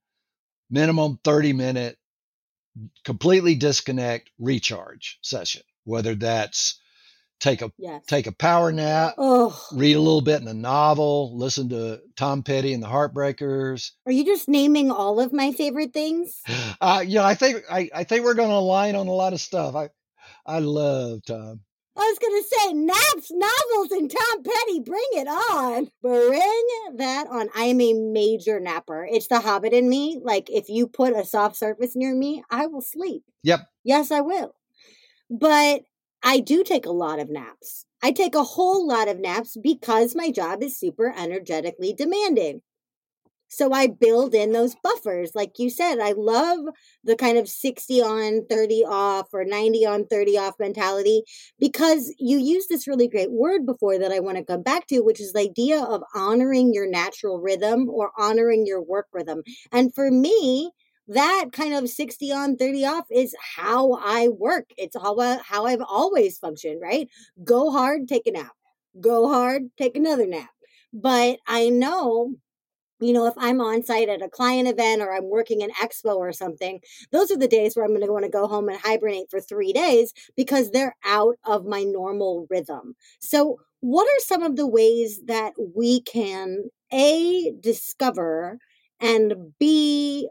minimum 0.71 1.19
30 1.23 1.53
minute 1.53 1.97
completely 3.03 3.55
disconnect 3.55 4.31
recharge 4.39 5.19
session, 5.21 5.61
whether 5.83 6.15
that's 6.15 6.79
take 7.39 7.61
a 7.61 7.71
yes. 7.77 8.03
take 8.07 8.27
a 8.27 8.31
power 8.31 8.71
nap, 8.71 9.15
oh. 9.17 9.59
read 9.73 9.95
a 9.95 9.99
little 9.99 10.21
bit 10.21 10.41
in 10.41 10.47
a 10.47 10.53
novel, 10.53 11.37
listen 11.37 11.69
to 11.69 12.01
Tom 12.15 12.43
Petty 12.43 12.73
and 12.73 12.81
the 12.81 12.87
Heartbreakers. 12.87 13.91
Are 14.05 14.11
you 14.11 14.25
just 14.25 14.47
naming 14.47 14.91
all 14.91 15.19
of 15.19 15.33
my 15.33 15.51
favorite 15.51 15.93
things? 15.93 16.41
Uh, 16.79 17.03
yeah, 17.05 17.25
I 17.25 17.33
think 17.33 17.63
I, 17.71 17.89
I 17.93 18.03
think 18.03 18.23
we're 18.23 18.35
going 18.35 18.49
to 18.49 18.55
align 18.55 18.95
on 18.95 19.07
a 19.07 19.11
lot 19.11 19.33
of 19.33 19.41
stuff. 19.41 19.75
I 19.75 19.89
I 20.45 20.59
love 20.59 21.21
Tom. 21.25 21.61
I 21.97 22.01
was 22.01 22.19
gonna 22.19 22.43
say 22.43 22.73
naps, 22.73 23.31
novels, 23.31 23.91
and 23.91 24.11
Tom 24.11 24.43
Petty. 24.43 24.79
Bring 24.81 25.07
it 25.13 25.27
on! 25.27 25.89
Bring 26.03 26.97
that 26.97 27.25
on! 27.27 27.49
I 27.55 27.63
am 27.63 27.81
a 27.81 27.93
major 27.93 28.59
napper. 28.59 29.07
It's 29.09 29.27
the 29.27 29.39
Hobbit 29.39 29.73
in 29.73 29.89
me. 29.89 30.21
Like 30.23 30.49
if 30.51 30.69
you 30.69 30.87
put 30.87 31.15
a 31.15 31.25
soft 31.25 31.55
surface 31.55 31.95
near 31.95 32.13
me, 32.13 32.43
I 32.51 32.67
will 32.67 32.81
sleep. 32.81 33.23
Yep. 33.41 33.61
Yes, 33.83 34.11
I 34.11 34.21
will. 34.21 34.53
But 35.31 35.81
I 36.27 36.41
do 36.41 36.61
take 36.61 36.85
a 36.85 36.91
lot 36.91 37.19
of 37.19 37.29
naps. 37.29 37.85
I 38.03 38.11
take 38.11 38.35
a 38.35 38.43
whole 38.43 38.85
lot 38.85 39.07
of 39.07 39.17
naps 39.17 39.55
because 39.55 40.13
my 40.13 40.29
job 40.29 40.61
is 40.61 40.77
super 40.77 41.13
energetically 41.17 41.93
demanding. 41.93 42.61
So 43.47 43.71
I 43.71 43.87
build 43.87 44.35
in 44.35 44.51
those 44.51 44.75
buffers. 44.83 45.31
Like 45.33 45.57
you 45.57 45.69
said, 45.69 45.99
I 45.99 46.11
love 46.17 46.59
the 47.05 47.15
kind 47.15 47.37
of 47.37 47.47
60 47.47 48.01
on, 48.01 48.45
30 48.49 48.83
off, 48.85 49.27
or 49.31 49.45
90 49.45 49.85
on, 49.85 50.05
30 50.05 50.37
off 50.37 50.55
mentality 50.59 51.23
because 51.61 52.13
you 52.19 52.39
used 52.39 52.67
this 52.67 52.89
really 52.89 53.07
great 53.07 53.31
word 53.31 53.65
before 53.65 53.97
that 53.97 54.11
I 54.11 54.19
want 54.19 54.37
to 54.37 54.43
come 54.43 54.63
back 54.63 54.85
to, 54.87 54.99
which 54.99 55.21
is 55.21 55.31
the 55.31 55.39
idea 55.39 55.81
of 55.81 56.03
honoring 56.13 56.73
your 56.73 56.89
natural 56.89 57.39
rhythm 57.39 57.89
or 57.89 58.11
honoring 58.17 58.65
your 58.65 58.81
work 58.81 59.07
rhythm. 59.13 59.43
And 59.71 59.95
for 59.95 60.11
me, 60.11 60.71
that 61.07 61.45
kind 61.53 61.73
of 61.73 61.89
60 61.89 62.31
on 62.31 62.57
30 62.57 62.85
off 62.85 63.05
is 63.11 63.35
how 63.55 63.93
I 63.93 64.29
work. 64.29 64.65
It's 64.77 64.95
how, 64.95 65.17
I, 65.19 65.39
how 65.43 65.65
I've 65.65 65.81
always 65.81 66.37
functioned, 66.37 66.81
right? 66.81 67.07
Go 67.43 67.71
hard, 67.71 68.07
take 68.07 68.27
a 68.27 68.31
nap. 68.31 68.53
Go 68.99 69.29
hard, 69.29 69.63
take 69.77 69.95
another 69.95 70.27
nap. 70.27 70.49
But 70.93 71.39
I 71.47 71.69
know 71.69 72.35
you 72.99 73.13
know, 73.13 73.27
if 73.27 73.35
I'm 73.37 73.61
on 73.61 73.83
site 73.83 74.09
at 74.09 74.21
a 74.21 74.29
client 74.29 74.67
event 74.67 75.01
or 75.01 75.13
I'm 75.13 75.29
working 75.29 75.61
an 75.61 75.69
expo 75.81 76.15
or 76.15 76.33
something, 76.33 76.79
those 77.11 77.29
are 77.29 77.37
the 77.37 77.47
days 77.47 77.75
where 77.75 77.85
I'm 77.85 77.91
going 77.91 78.05
to 78.05 78.11
want 78.11 78.25
to 78.25 78.31
go 78.31 78.47
home 78.47 78.69
and 78.69 78.79
hibernate 78.79 79.29
for 79.29 79.39
three 79.39 79.71
days 79.71 80.13
because 80.35 80.71
they're 80.71 80.95
out 81.05 81.35
of 81.45 81.65
my 81.65 81.83
normal 81.83 82.47
rhythm. 82.49 82.95
So, 83.19 83.59
what 83.81 84.07
are 84.07 84.25
some 84.25 84.41
of 84.41 84.55
the 84.55 84.65
ways 84.65 85.21
that 85.27 85.53
we 85.75 86.01
can 86.01 86.71
A, 86.91 87.53
discover 87.59 88.57
and 88.99 89.53
B, 89.59 90.27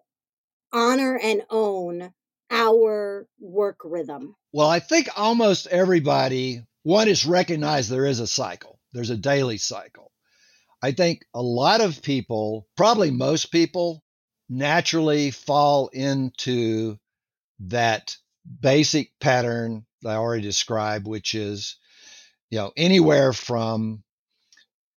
honor 0.73 1.19
and 1.19 1.43
own 1.51 2.13
our 2.51 3.27
work 3.41 3.81
rhythm? 3.85 4.37
Well, 4.53 4.69
I 4.69 4.81
think 4.81 5.09
almost 5.17 5.67
everybody, 5.67 6.63
one 6.83 7.09
is 7.09 7.27
recognize 7.27 7.89
there 7.89 8.07
is 8.07 8.21
a 8.21 8.27
cycle, 8.27 8.79
there's 8.93 9.11
a 9.11 9.17
daily 9.17 9.59
cycle. 9.59 10.13
I 10.83 10.93
think 10.93 11.25
a 11.35 11.43
lot 11.43 11.81
of 11.81 12.03
people, 12.03 12.67
probably 12.77 13.11
most 13.11 13.47
people, 13.47 14.03
naturally 14.49 15.31
fall 15.31 15.89
into 15.89 16.99
that 17.61 18.17
basic 18.61 19.11
pattern 19.21 19.87
that 20.03 20.11
I 20.11 20.17
already 20.17 20.43
described, 20.43 21.07
which 21.07 21.35
is, 21.35 21.77
you 22.51 22.59
know, 22.59 22.73
anywhere 22.77 23.33
from 23.33 24.05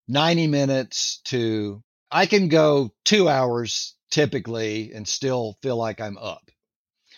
90 0.08 0.48
minutes 0.48 1.22
to 1.26 1.82
I 2.12 2.26
can 2.26 2.48
go 2.48 2.92
two 3.06 3.30
hours 3.30 3.96
typically 4.10 4.92
and 4.94 5.08
still 5.08 5.58
feel 5.62 5.78
like 5.78 6.02
I'm 6.02 6.18
up. 6.18 6.50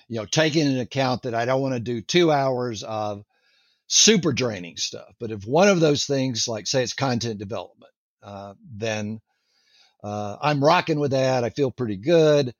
You 0.07 0.19
know, 0.19 0.25
taking 0.25 0.67
into 0.67 0.81
account 0.81 1.23
that 1.23 1.33
I 1.33 1.45
don't 1.45 1.61
want 1.61 1.73
to 1.75 1.79
do 1.79 2.01
two 2.01 2.31
hours 2.31 2.83
of 2.83 3.23
super 3.87 4.33
draining 4.33 4.77
stuff. 4.77 5.13
But 5.19 5.31
if 5.31 5.45
one 5.45 5.69
of 5.69 5.79
those 5.79 6.05
things, 6.05 6.47
like 6.47 6.67
say 6.67 6.83
it's 6.83 6.93
content 6.93 7.39
development, 7.39 7.91
uh, 8.21 8.53
then 8.75 9.21
uh, 10.03 10.37
I'm 10.41 10.63
rocking 10.63 10.99
with 10.99 11.11
that. 11.11 11.43
I 11.43 11.49
feel 11.49 11.71
pretty 11.71 11.97
good. 11.97 12.53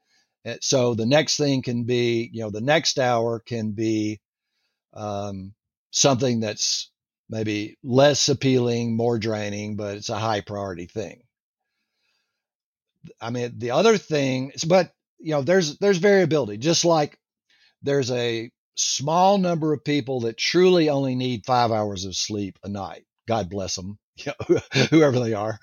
Uh, 0.46 0.56
so 0.62 0.94
the 0.94 1.06
next 1.06 1.38
thing 1.38 1.62
can 1.62 1.84
be, 1.84 2.30
you 2.32 2.42
know, 2.42 2.50
the 2.50 2.62
next 2.62 3.00
hour 3.00 3.40
can 3.40 3.72
be 3.72 4.22
um, 4.94 5.54
something 5.92 6.40
that's 6.40 6.90
maybe 7.30 7.78
less 7.84 8.30
appealing, 8.30 8.96
more 8.96 9.20
draining, 9.20 9.76
but 9.76 9.98
it's 9.98 10.10
a 10.10 10.20
high 10.20 10.42
priority 10.42 10.86
thing. 10.86 11.22
I 13.20 13.30
mean, 13.30 13.54
the 13.58 13.72
other 13.72 13.98
thing, 13.98 14.52
but 14.68 14.92
you 15.20 15.32
know, 15.32 15.42
there's 15.42 15.78
there's 15.78 15.98
variability. 15.98 16.58
Just 16.58 16.86
like 16.86 17.18
there's 17.82 18.12
a 18.12 18.52
small 18.76 19.38
number 19.38 19.74
of 19.74 19.84
people 19.84 20.22
that 20.22 20.38
truly 20.38 20.90
only 20.90 21.16
need 21.16 21.46
five 21.46 21.72
hours 21.72 22.06
of 22.06 22.16
sleep 22.16 22.58
a 22.64 22.70
night. 22.70 23.06
God 23.28 23.50
bless 23.50 23.76
them. 23.76 23.98
you 24.18 24.34
know, 24.50 24.60
whoever 24.90 25.20
they 25.20 25.34
are. 25.34 25.60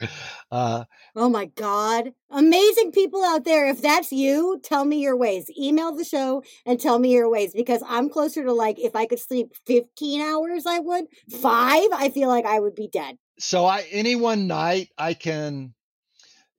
Uh, 0.50 0.84
oh 1.14 1.28
my 1.28 1.44
God. 1.44 2.12
Amazing 2.30 2.92
people 2.92 3.22
out 3.22 3.44
there. 3.44 3.68
If 3.68 3.82
that's 3.82 4.10
you, 4.10 4.60
tell 4.62 4.84
me 4.84 5.00
your 5.00 5.16
ways. 5.16 5.50
Email 5.58 5.94
the 5.94 6.04
show 6.04 6.42
and 6.64 6.80
tell 6.80 6.98
me 6.98 7.12
your 7.12 7.30
ways 7.30 7.52
because 7.52 7.82
I'm 7.86 8.08
closer 8.08 8.42
to 8.44 8.52
like 8.52 8.78
if 8.78 8.96
I 8.96 9.06
could 9.06 9.20
sleep 9.20 9.52
15 9.66 10.20
hours, 10.22 10.64
I 10.66 10.78
would. 10.78 11.06
Five, 11.30 11.88
I 11.92 12.10
feel 12.12 12.28
like 12.28 12.46
I 12.46 12.58
would 12.58 12.74
be 12.74 12.88
dead. 12.88 13.18
So 13.38 13.66
I 13.66 13.84
any 13.92 14.16
one 14.16 14.46
night 14.46 14.88
I 14.96 15.14
can, 15.14 15.74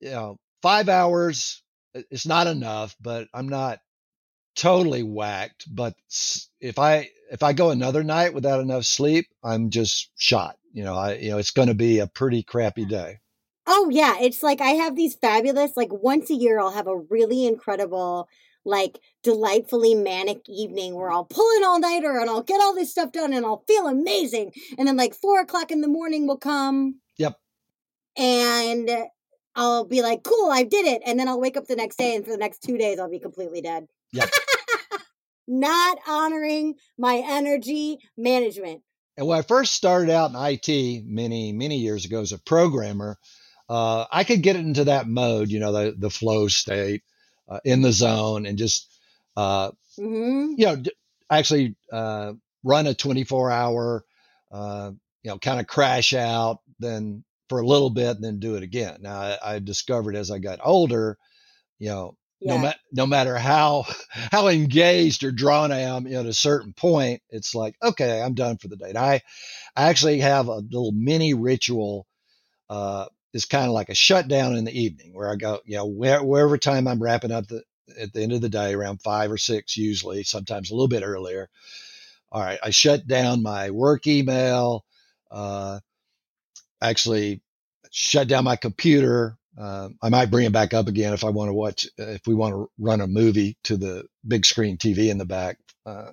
you 0.00 0.10
know, 0.10 0.38
five 0.62 0.88
hours. 0.88 1.62
It's 1.94 2.26
not 2.26 2.46
enough, 2.46 2.96
but 3.00 3.28
I'm 3.34 3.48
not 3.48 3.80
totally 4.54 5.02
whacked. 5.02 5.64
But 5.74 5.94
if 6.60 6.78
I 6.78 7.10
if 7.30 7.42
I 7.42 7.52
go 7.52 7.70
another 7.70 8.04
night 8.04 8.34
without 8.34 8.60
enough 8.60 8.84
sleep, 8.84 9.26
I'm 9.42 9.70
just 9.70 10.10
shot. 10.16 10.56
You 10.72 10.84
know, 10.84 10.94
I 10.94 11.14
you 11.14 11.30
know 11.30 11.38
it's 11.38 11.50
going 11.50 11.68
to 11.68 11.74
be 11.74 11.98
a 11.98 12.06
pretty 12.06 12.42
crappy 12.42 12.84
day. 12.84 13.20
Oh 13.66 13.88
yeah, 13.90 14.18
it's 14.20 14.42
like 14.42 14.60
I 14.60 14.70
have 14.70 14.96
these 14.96 15.14
fabulous 15.14 15.76
like 15.76 15.92
once 15.92 16.30
a 16.30 16.34
year 16.34 16.60
I'll 16.60 16.70
have 16.70 16.86
a 16.86 16.96
really 16.96 17.46
incredible 17.46 18.28
like 18.64 18.98
delightfully 19.22 19.94
manic 19.94 20.42
evening 20.48 20.94
where 20.94 21.10
I'll 21.10 21.24
pull 21.24 21.48
an 21.56 21.64
all 21.64 21.80
nighter 21.80 22.18
and 22.18 22.28
I'll 22.28 22.42
get 22.42 22.60
all 22.60 22.74
this 22.74 22.90
stuff 22.90 23.12
done 23.12 23.32
and 23.32 23.46
I'll 23.46 23.64
feel 23.66 23.86
amazing. 23.86 24.52
And 24.78 24.86
then 24.86 24.96
like 24.96 25.14
four 25.14 25.40
o'clock 25.40 25.70
in 25.70 25.80
the 25.80 25.88
morning 25.88 26.26
will 26.26 26.36
come. 26.36 27.00
Yep. 27.16 27.38
And 28.16 28.90
I'll 29.54 29.84
be 29.84 30.02
like, 30.02 30.22
cool, 30.22 30.50
I 30.50 30.62
did 30.62 30.86
it. 30.86 31.02
And 31.04 31.18
then 31.18 31.28
I'll 31.28 31.40
wake 31.40 31.56
up 31.56 31.66
the 31.66 31.76
next 31.76 31.96
day 31.96 32.14
and 32.14 32.24
for 32.24 32.30
the 32.30 32.38
next 32.38 32.62
two 32.62 32.78
days 32.78 32.98
I'll 32.98 33.10
be 33.10 33.18
completely 33.18 33.60
dead. 33.60 33.86
Yep. 34.12 34.30
Not 35.48 35.98
honoring 36.06 36.74
my 36.96 37.22
energy 37.26 37.98
management. 38.16 38.82
And 39.16 39.26
when 39.26 39.38
I 39.38 39.42
first 39.42 39.74
started 39.74 40.10
out 40.10 40.30
in 40.30 40.36
IT 40.36 41.04
many, 41.04 41.52
many 41.52 41.78
years 41.78 42.04
ago 42.04 42.20
as 42.20 42.32
a 42.32 42.38
programmer, 42.38 43.18
uh, 43.68 44.06
I 44.10 44.24
could 44.24 44.42
get 44.42 44.56
into 44.56 44.84
that 44.84 45.08
mode, 45.08 45.50
you 45.50 45.60
know, 45.60 45.72
the, 45.72 45.94
the 45.96 46.10
flow 46.10 46.48
state 46.48 47.02
uh, 47.48 47.60
in 47.64 47.82
the 47.82 47.92
zone 47.92 48.46
and 48.46 48.56
just, 48.56 48.88
uh, 49.36 49.70
mm-hmm. 49.98 50.54
you 50.56 50.66
know, 50.66 50.76
d- 50.76 50.92
actually 51.30 51.76
uh, 51.92 52.32
run 52.64 52.86
a 52.86 52.94
24 52.94 53.50
hour, 53.50 54.04
uh, 54.52 54.92
you 55.22 55.30
know, 55.30 55.38
kind 55.38 55.60
of 55.60 55.66
crash 55.66 56.14
out, 56.14 56.60
then 56.78 57.24
for 57.50 57.60
a 57.60 57.66
little 57.66 57.90
bit, 57.90 58.14
and 58.14 58.24
then 58.24 58.38
do 58.38 58.54
it 58.54 58.62
again. 58.62 58.98
Now, 59.00 59.18
I, 59.18 59.38
I 59.42 59.58
discovered 59.58 60.14
as 60.14 60.30
I 60.30 60.38
got 60.38 60.60
older, 60.62 61.18
you 61.80 61.88
know, 61.88 62.16
yeah. 62.40 62.54
no, 62.54 62.58
ma- 62.62 62.72
no 62.92 63.06
matter 63.06 63.36
how 63.36 63.86
how 64.30 64.46
engaged 64.46 65.24
or 65.24 65.32
drawn 65.32 65.72
I 65.72 65.80
am 65.80 66.06
at 66.06 66.26
a 66.26 66.32
certain 66.32 66.72
point, 66.72 67.22
it's 67.28 67.52
like, 67.52 67.74
okay, 67.82 68.22
I'm 68.22 68.34
done 68.34 68.56
for 68.56 68.68
the 68.68 68.76
day. 68.76 68.90
And 68.90 68.98
I, 68.98 69.20
I 69.74 69.88
actually 69.88 70.20
have 70.20 70.46
a 70.46 70.58
little 70.58 70.92
mini 70.92 71.34
ritual 71.34 72.06
uh, 72.70 73.06
is 73.32 73.46
kind 73.46 73.66
of 73.66 73.72
like 73.72 73.88
a 73.88 73.94
shutdown 73.94 74.54
in 74.54 74.64
the 74.64 74.80
evening 74.80 75.12
where 75.12 75.28
I 75.28 75.34
go, 75.34 75.58
you 75.64 75.76
know, 75.76 75.86
where, 75.86 76.22
wherever 76.22 76.56
time 76.56 76.86
I'm 76.86 77.02
wrapping 77.02 77.32
up 77.32 77.48
the, 77.48 77.64
at 77.98 78.12
the 78.12 78.22
end 78.22 78.30
of 78.30 78.42
the 78.42 78.48
day, 78.48 78.74
around 78.74 79.02
five 79.02 79.32
or 79.32 79.38
six, 79.38 79.76
usually, 79.76 80.22
sometimes 80.22 80.70
a 80.70 80.74
little 80.74 80.86
bit 80.86 81.02
earlier. 81.02 81.48
All 82.30 82.40
right, 82.40 82.60
I 82.62 82.70
shut 82.70 83.08
down 83.08 83.42
my 83.42 83.70
work 83.70 84.06
email, 84.06 84.84
uh, 85.32 85.80
actually 86.82 87.42
shut 87.90 88.28
down 88.28 88.44
my 88.44 88.56
computer. 88.56 89.36
Uh, 89.58 89.90
I 90.02 90.08
might 90.08 90.30
bring 90.30 90.46
it 90.46 90.52
back 90.52 90.74
up 90.74 90.88
again 90.88 91.12
if 91.12 91.24
I 91.24 91.30
want 91.30 91.48
to 91.48 91.54
watch, 91.54 91.86
if 91.98 92.26
we 92.26 92.34
want 92.34 92.54
to 92.54 92.70
run 92.78 93.00
a 93.00 93.06
movie 93.06 93.56
to 93.64 93.76
the 93.76 94.04
big 94.26 94.46
screen 94.46 94.78
TV 94.78 95.10
in 95.10 95.18
the 95.18 95.26
back. 95.26 95.58
Uh, 95.84 96.10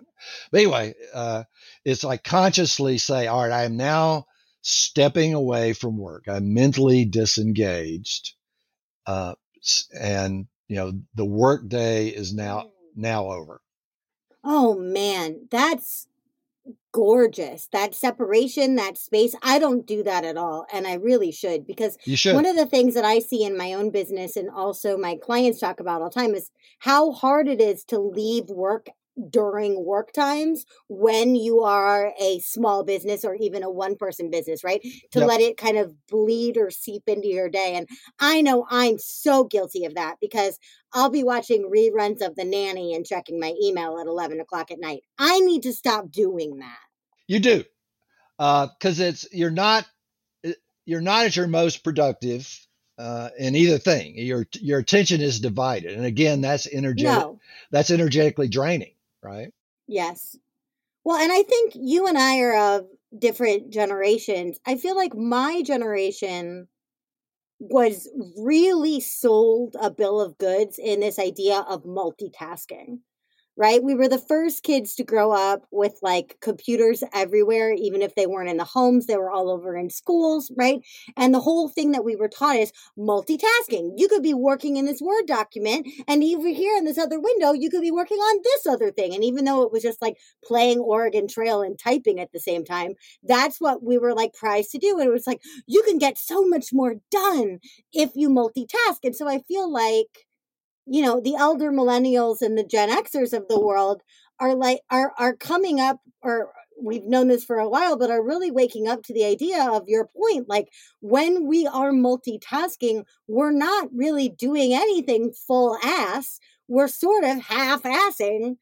but 0.51 0.57
anyway, 0.57 0.93
uh, 1.13 1.43
it's 1.85 2.03
like 2.03 2.23
consciously 2.23 2.97
say, 2.97 3.27
all 3.27 3.43
right, 3.43 3.51
I 3.51 3.63
am 3.63 3.77
now 3.77 4.25
stepping 4.61 5.33
away 5.33 5.73
from 5.73 5.97
work. 5.97 6.25
I'm 6.27 6.53
mentally 6.53 7.05
disengaged. 7.05 8.33
Uh, 9.05 9.35
and 9.97 10.47
you 10.67 10.75
know, 10.75 10.93
the 11.15 11.25
work 11.25 11.67
day 11.67 12.09
is 12.09 12.33
now, 12.33 12.61
mm. 12.61 12.69
now 12.95 13.31
over. 13.31 13.61
Oh 14.43 14.77
man, 14.77 15.47
that's 15.49 16.07
gorgeous. 16.97 17.67
That 17.71 17.93
separation, 17.93 18.75
that 18.77 18.97
space. 18.97 19.35
I 19.43 19.59
don't 19.59 19.85
do 19.85 20.01
that 20.01 20.25
at 20.25 20.35
all. 20.35 20.65
And 20.73 20.87
I 20.87 20.95
really 20.95 21.31
should 21.31 21.67
because 21.67 21.95
you 22.05 22.17
should. 22.17 22.33
one 22.33 22.47
of 22.47 22.55
the 22.55 22.65
things 22.65 22.95
that 22.95 23.05
I 23.05 23.19
see 23.19 23.43
in 23.43 23.55
my 23.55 23.73
own 23.73 23.91
business 23.91 24.35
and 24.35 24.49
also 24.49 24.97
my 24.97 25.15
clients 25.15 25.59
talk 25.59 25.79
about 25.79 26.01
all 26.01 26.09
the 26.09 26.19
time 26.19 26.33
is 26.33 26.49
how 26.79 27.11
hard 27.11 27.47
it 27.47 27.61
is 27.61 27.83
to 27.85 27.99
leave 27.99 28.49
work 28.49 28.87
during 29.29 29.85
work 29.85 30.11
times 30.11 30.65
when 30.89 31.35
you 31.35 31.61
are 31.61 32.13
a 32.19 32.39
small 32.39 32.83
business 32.83 33.23
or 33.23 33.35
even 33.35 33.61
a 33.61 33.69
one 33.69 33.95
person 33.95 34.31
business, 34.31 34.63
right? 34.63 34.81
To 35.11 35.19
yep. 35.19 35.27
let 35.27 35.39
it 35.39 35.55
kind 35.55 35.77
of 35.77 35.93
bleed 36.07 36.57
or 36.57 36.71
seep 36.71 37.03
into 37.05 37.27
your 37.27 37.49
day. 37.49 37.75
And 37.75 37.87
I 38.19 38.41
know 38.41 38.65
I'm 38.71 38.97
so 38.97 39.43
guilty 39.43 39.85
of 39.85 39.93
that 39.93 40.15
because 40.19 40.57
I'll 40.93 41.11
be 41.11 41.23
watching 41.23 41.69
reruns 41.71 42.25
of 42.25 42.35
The 42.35 42.45
Nanny 42.45 42.95
and 42.95 43.05
checking 43.05 43.39
my 43.39 43.53
email 43.61 43.99
at 43.99 44.07
11 44.07 44.39
o'clock 44.39 44.71
at 44.71 44.79
night. 44.79 45.03
I 45.19 45.39
need 45.41 45.61
to 45.63 45.73
stop 45.73 46.11
doing 46.11 46.57
that. 46.57 46.86
You 47.27 47.39
do. 47.39 47.63
Because 48.37 48.99
uh, 48.99 49.03
it's, 49.03 49.27
you're 49.31 49.49
not, 49.49 49.85
eh, 50.43 50.53
you're 50.85 51.01
not 51.01 51.25
at 51.25 51.35
your 51.35 51.47
most 51.47 51.83
productive 51.83 52.65
uh, 52.97 53.29
in 53.37 53.55
either 53.55 53.77
thing. 53.77 54.17
Your 54.17 54.47
your 54.53 54.79
attention 54.79 55.21
is 55.21 55.39
divided, 55.39 55.93
and 55.93 56.05
again, 56.05 56.41
that's 56.41 56.67
energetic. 56.67 57.19
No. 57.19 57.39
That's 57.69 57.91
energetically 57.91 58.47
draining 58.47 58.93
right? 59.21 59.53
Yes. 59.87 60.37
Well, 61.03 61.17
and 61.17 61.31
I 61.31 61.43
think 61.43 61.73
you 61.75 62.07
and 62.07 62.17
I 62.17 62.39
are 62.39 62.75
of 62.77 62.87
different 63.17 63.71
generations. 63.71 64.59
I 64.65 64.77
feel 64.77 64.95
like 64.95 65.15
my 65.15 65.61
generation 65.63 66.67
was 67.59 68.07
really 68.37 68.99
sold 68.99 69.75
a 69.81 69.89
bill 69.89 70.21
of 70.21 70.37
goods 70.37 70.77
in 70.77 70.99
this 70.99 71.17
idea 71.17 71.59
of 71.67 71.83
multitasking 71.83 72.99
right? 73.57 73.83
We 73.83 73.95
were 73.95 74.07
the 74.07 74.19
first 74.19 74.63
kids 74.63 74.95
to 74.95 75.03
grow 75.03 75.31
up 75.31 75.65
with 75.71 75.97
like 76.01 76.37
computers 76.41 77.03
everywhere, 77.13 77.73
even 77.73 78.01
if 78.01 78.15
they 78.15 78.27
weren't 78.27 78.49
in 78.49 78.57
the 78.57 78.63
homes, 78.63 79.07
they 79.07 79.17
were 79.17 79.31
all 79.31 79.49
over 79.49 79.75
in 79.75 79.89
schools, 79.89 80.51
right? 80.55 80.79
And 81.17 81.33
the 81.33 81.39
whole 81.39 81.67
thing 81.67 81.91
that 81.91 82.05
we 82.05 82.15
were 82.15 82.29
taught 82.29 82.55
is 82.57 82.71
multitasking. 82.97 83.93
You 83.97 84.07
could 84.07 84.23
be 84.23 84.33
working 84.33 84.77
in 84.77 84.85
this 84.85 85.01
Word 85.01 85.25
document, 85.25 85.87
and 86.07 86.23
over 86.23 86.49
here 86.49 86.77
in 86.77 86.85
this 86.85 86.97
other 86.97 87.19
window, 87.19 87.53
you 87.53 87.69
could 87.69 87.81
be 87.81 87.91
working 87.91 88.17
on 88.17 88.41
this 88.43 88.67
other 88.67 88.91
thing. 88.91 89.13
And 89.15 89.23
even 89.23 89.45
though 89.45 89.63
it 89.63 89.71
was 89.71 89.83
just 89.83 90.01
like 90.01 90.17
playing 90.45 90.79
Oregon 90.79 91.27
Trail 91.27 91.61
and 91.61 91.79
typing 91.79 92.19
at 92.19 92.31
the 92.31 92.39
same 92.39 92.63
time, 92.63 92.93
that's 93.23 93.59
what 93.59 93.83
we 93.83 93.97
were 93.97 94.13
like 94.13 94.33
prized 94.33 94.71
to 94.71 94.77
do. 94.77 94.99
And 94.99 95.07
it 95.07 95.13
was 95.13 95.27
like, 95.27 95.41
you 95.65 95.81
can 95.83 95.97
get 95.97 96.17
so 96.17 96.45
much 96.45 96.67
more 96.73 96.95
done 97.11 97.59
if 97.93 98.11
you 98.15 98.29
multitask. 98.29 98.97
And 99.03 99.15
so 99.15 99.27
I 99.27 99.39
feel 99.47 99.71
like, 99.71 100.26
you 100.89 101.01
know 101.01 101.19
the 101.19 101.35
elder 101.35 101.71
millennials 101.71 102.41
and 102.41 102.57
the 102.57 102.63
gen 102.63 102.89
xers 102.89 103.33
of 103.33 103.47
the 103.47 103.59
world 103.59 104.01
are 104.39 104.55
like 104.55 104.79
are 104.89 105.13
are 105.17 105.35
coming 105.35 105.79
up 105.79 105.99
or 106.21 106.51
we've 106.81 107.05
known 107.05 107.27
this 107.27 107.43
for 107.43 107.57
a 107.59 107.69
while 107.69 107.97
but 107.97 108.11
are 108.11 108.23
really 108.23 108.51
waking 108.51 108.87
up 108.87 109.03
to 109.03 109.13
the 109.13 109.25
idea 109.25 109.67
of 109.69 109.83
your 109.87 110.07
point 110.07 110.47
like 110.47 110.67
when 111.01 111.47
we 111.47 111.65
are 111.67 111.91
multitasking 111.91 113.03
we're 113.27 113.51
not 113.51 113.89
really 113.93 114.29
doing 114.29 114.73
anything 114.73 115.31
full 115.31 115.77
ass 115.83 116.39
we're 116.67 116.87
sort 116.87 117.23
of 117.23 117.41
half 117.41 117.83
assing 117.83 118.55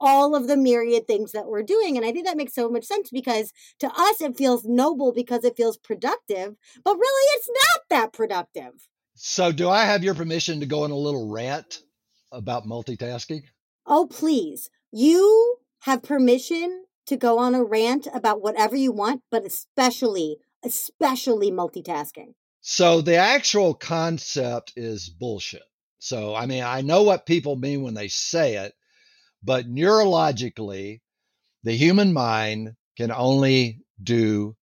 all 0.00 0.36
of 0.36 0.46
the 0.46 0.56
myriad 0.56 1.06
things 1.06 1.32
that 1.32 1.46
we're 1.46 1.62
doing 1.62 1.96
and 1.96 2.06
i 2.06 2.12
think 2.12 2.24
that 2.24 2.36
makes 2.36 2.54
so 2.54 2.68
much 2.68 2.84
sense 2.84 3.10
because 3.10 3.52
to 3.78 3.88
us 3.88 4.20
it 4.20 4.36
feels 4.36 4.64
noble 4.64 5.12
because 5.12 5.44
it 5.44 5.56
feels 5.56 5.76
productive 5.76 6.54
but 6.84 6.96
really 6.96 7.24
it's 7.36 7.48
not 7.48 7.82
that 7.90 8.12
productive 8.12 8.88
so, 9.20 9.50
do 9.50 9.68
I 9.68 9.84
have 9.84 10.04
your 10.04 10.14
permission 10.14 10.60
to 10.60 10.66
go 10.66 10.84
on 10.84 10.92
a 10.92 10.96
little 10.96 11.28
rant 11.28 11.82
about 12.30 12.66
multitasking? 12.66 13.42
Oh, 13.84 14.06
please. 14.06 14.70
You 14.92 15.56
have 15.80 16.04
permission 16.04 16.84
to 17.06 17.16
go 17.16 17.38
on 17.38 17.56
a 17.56 17.64
rant 17.64 18.06
about 18.14 18.40
whatever 18.40 18.76
you 18.76 18.92
want, 18.92 19.22
but 19.28 19.44
especially, 19.44 20.36
especially 20.64 21.50
multitasking. 21.50 22.34
So, 22.60 23.00
the 23.00 23.16
actual 23.16 23.74
concept 23.74 24.74
is 24.76 25.08
bullshit. 25.08 25.62
So, 25.98 26.36
I 26.36 26.46
mean, 26.46 26.62
I 26.62 26.82
know 26.82 27.02
what 27.02 27.26
people 27.26 27.56
mean 27.56 27.82
when 27.82 27.94
they 27.94 28.08
say 28.08 28.54
it, 28.54 28.72
but 29.42 29.66
neurologically, 29.66 31.00
the 31.64 31.72
human 31.72 32.12
mind 32.12 32.74
can 32.96 33.10
only 33.10 33.80
do 34.00 34.54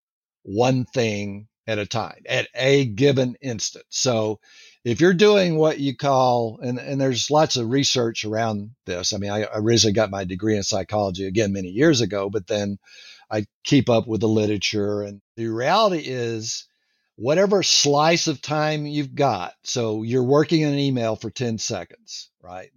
one 0.43 0.85
thing 0.85 1.49
at 1.67 1.79
a 1.79 1.85
time 1.85 2.21
at 2.27 2.47
a 2.53 2.85
given 2.85 3.35
instant. 3.41 3.85
So 3.89 4.39
if 4.83 5.01
you're 5.01 5.13
doing 5.13 5.57
what 5.57 5.79
you 5.79 5.97
call, 5.97 6.59
and, 6.61 6.77
and 6.77 7.01
there's 7.01 7.31
lots 7.31 7.55
of 7.55 7.69
research 7.69 8.23
around 8.23 8.69
this. 8.85 9.13
I 9.13 9.17
mean, 9.17 9.31
I 9.31 9.47
originally 9.53 9.93
got 9.93 10.11
my 10.11 10.25
degree 10.25 10.55
in 10.55 10.63
psychology 10.63 11.25
again 11.25 11.53
many 11.53 11.69
years 11.69 12.01
ago, 12.01 12.29
but 12.29 12.45
then 12.45 12.77
I 13.29 13.47
keep 13.63 13.89
up 13.89 14.07
with 14.07 14.21
the 14.21 14.27
literature. 14.27 15.01
And 15.01 15.21
the 15.35 15.47
reality 15.47 16.03
is, 16.05 16.67
whatever 17.15 17.63
slice 17.63 18.27
of 18.27 18.43
time 18.43 18.85
you've 18.85 19.15
got, 19.15 19.53
so 19.63 20.03
you're 20.03 20.23
working 20.23 20.65
on 20.65 20.73
an 20.73 20.79
email 20.79 21.15
for 21.15 21.31
10 21.31 21.57
seconds, 21.57 22.29
right? 22.43 22.69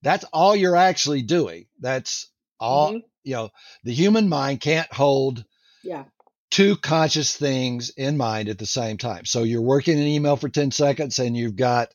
That's 0.00 0.24
all 0.32 0.56
you're 0.56 0.76
actually 0.76 1.20
doing. 1.20 1.66
That's 1.80 2.30
all, 2.58 2.92
mm-hmm. 2.92 3.06
you 3.24 3.34
know, 3.34 3.50
the 3.84 3.92
human 3.92 4.30
mind 4.30 4.62
can't 4.62 4.90
hold 4.90 5.44
yeah 5.86 6.04
two 6.50 6.76
conscious 6.76 7.36
things 7.36 7.90
in 7.90 8.16
mind 8.16 8.48
at 8.48 8.58
the 8.58 8.66
same 8.66 8.98
time. 8.98 9.24
So 9.24 9.42
you're 9.42 9.62
working 9.62 9.98
an 9.98 10.06
email 10.06 10.36
for 10.36 10.48
10 10.48 10.70
seconds 10.70 11.18
and 11.18 11.36
you've 11.36 11.56
got 11.56 11.92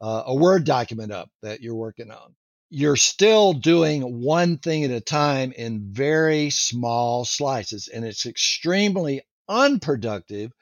uh, 0.00 0.24
a 0.26 0.34
Word 0.34 0.64
document 0.64 1.12
up 1.12 1.30
that 1.42 1.60
you're 1.60 1.74
working 1.74 2.10
on. 2.10 2.34
You're 2.70 2.96
still 2.96 3.52
doing 3.52 4.22
one 4.22 4.58
thing 4.58 4.84
at 4.84 4.90
a 4.90 5.00
time 5.00 5.52
in 5.52 5.92
very 5.92 6.50
small 6.50 7.24
slices, 7.24 7.88
and 7.88 8.04
it's 8.04 8.26
extremely 8.26 9.22
unproductive 9.48 10.52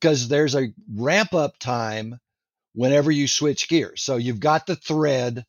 because 0.00 0.28
there's 0.28 0.54
a 0.54 0.72
ramp 0.94 1.34
up 1.34 1.58
time 1.58 2.20
whenever 2.72 3.10
you 3.10 3.26
switch 3.26 3.68
gears. 3.68 4.02
So 4.02 4.16
you've 4.16 4.38
got 4.38 4.66
the 4.66 4.76
thread 4.76 5.44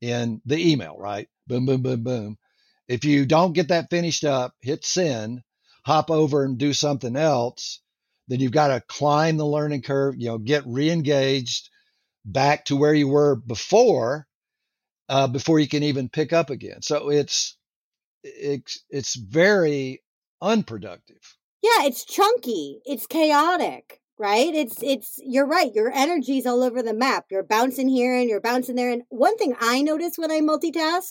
in 0.00 0.40
the 0.46 0.72
email, 0.72 0.96
right? 0.98 1.28
Boom, 1.46 1.66
boom, 1.66 1.82
boom, 1.82 2.02
boom. 2.04 2.38
If 2.86 3.04
you 3.04 3.26
don't 3.26 3.52
get 3.52 3.68
that 3.68 3.90
finished 3.90 4.24
up, 4.24 4.54
hit 4.60 4.84
send, 4.84 5.42
hop 5.84 6.10
over 6.10 6.44
and 6.44 6.58
do 6.58 6.72
something 6.72 7.16
else, 7.16 7.80
then 8.28 8.40
you've 8.40 8.52
got 8.52 8.68
to 8.68 8.80
climb 8.80 9.36
the 9.36 9.46
learning 9.46 9.82
curve, 9.82 10.14
you 10.18 10.28
know, 10.28 10.38
get 10.38 10.66
re-engaged 10.66 11.68
back 12.24 12.66
to 12.66 12.76
where 12.76 12.94
you 12.94 13.08
were 13.08 13.36
before, 13.36 14.26
uh, 15.08 15.26
before 15.26 15.58
you 15.58 15.68
can 15.68 15.82
even 15.82 16.08
pick 16.08 16.32
up 16.32 16.50
again. 16.50 16.82
So 16.82 17.10
it's 17.10 17.56
it's 18.22 18.84
it's 18.90 19.14
very 19.16 20.02
unproductive. 20.42 21.36
Yeah, 21.62 21.84
it's 21.84 22.04
chunky. 22.04 22.80
It's 22.84 23.06
chaotic, 23.06 24.00
right? 24.18 24.54
It's 24.54 24.82
it's 24.82 25.18
you're 25.24 25.46
right. 25.46 25.74
Your 25.74 25.90
energy's 25.90 26.46
all 26.46 26.62
over 26.62 26.82
the 26.82 26.94
map. 26.94 27.26
You're 27.30 27.42
bouncing 27.42 27.88
here 27.88 28.14
and 28.14 28.28
you're 28.28 28.40
bouncing 28.40 28.76
there. 28.76 28.90
And 28.90 29.02
one 29.08 29.36
thing 29.36 29.56
I 29.60 29.82
notice 29.82 30.16
when 30.16 30.30
I 30.30 30.40
multitask, 30.40 31.10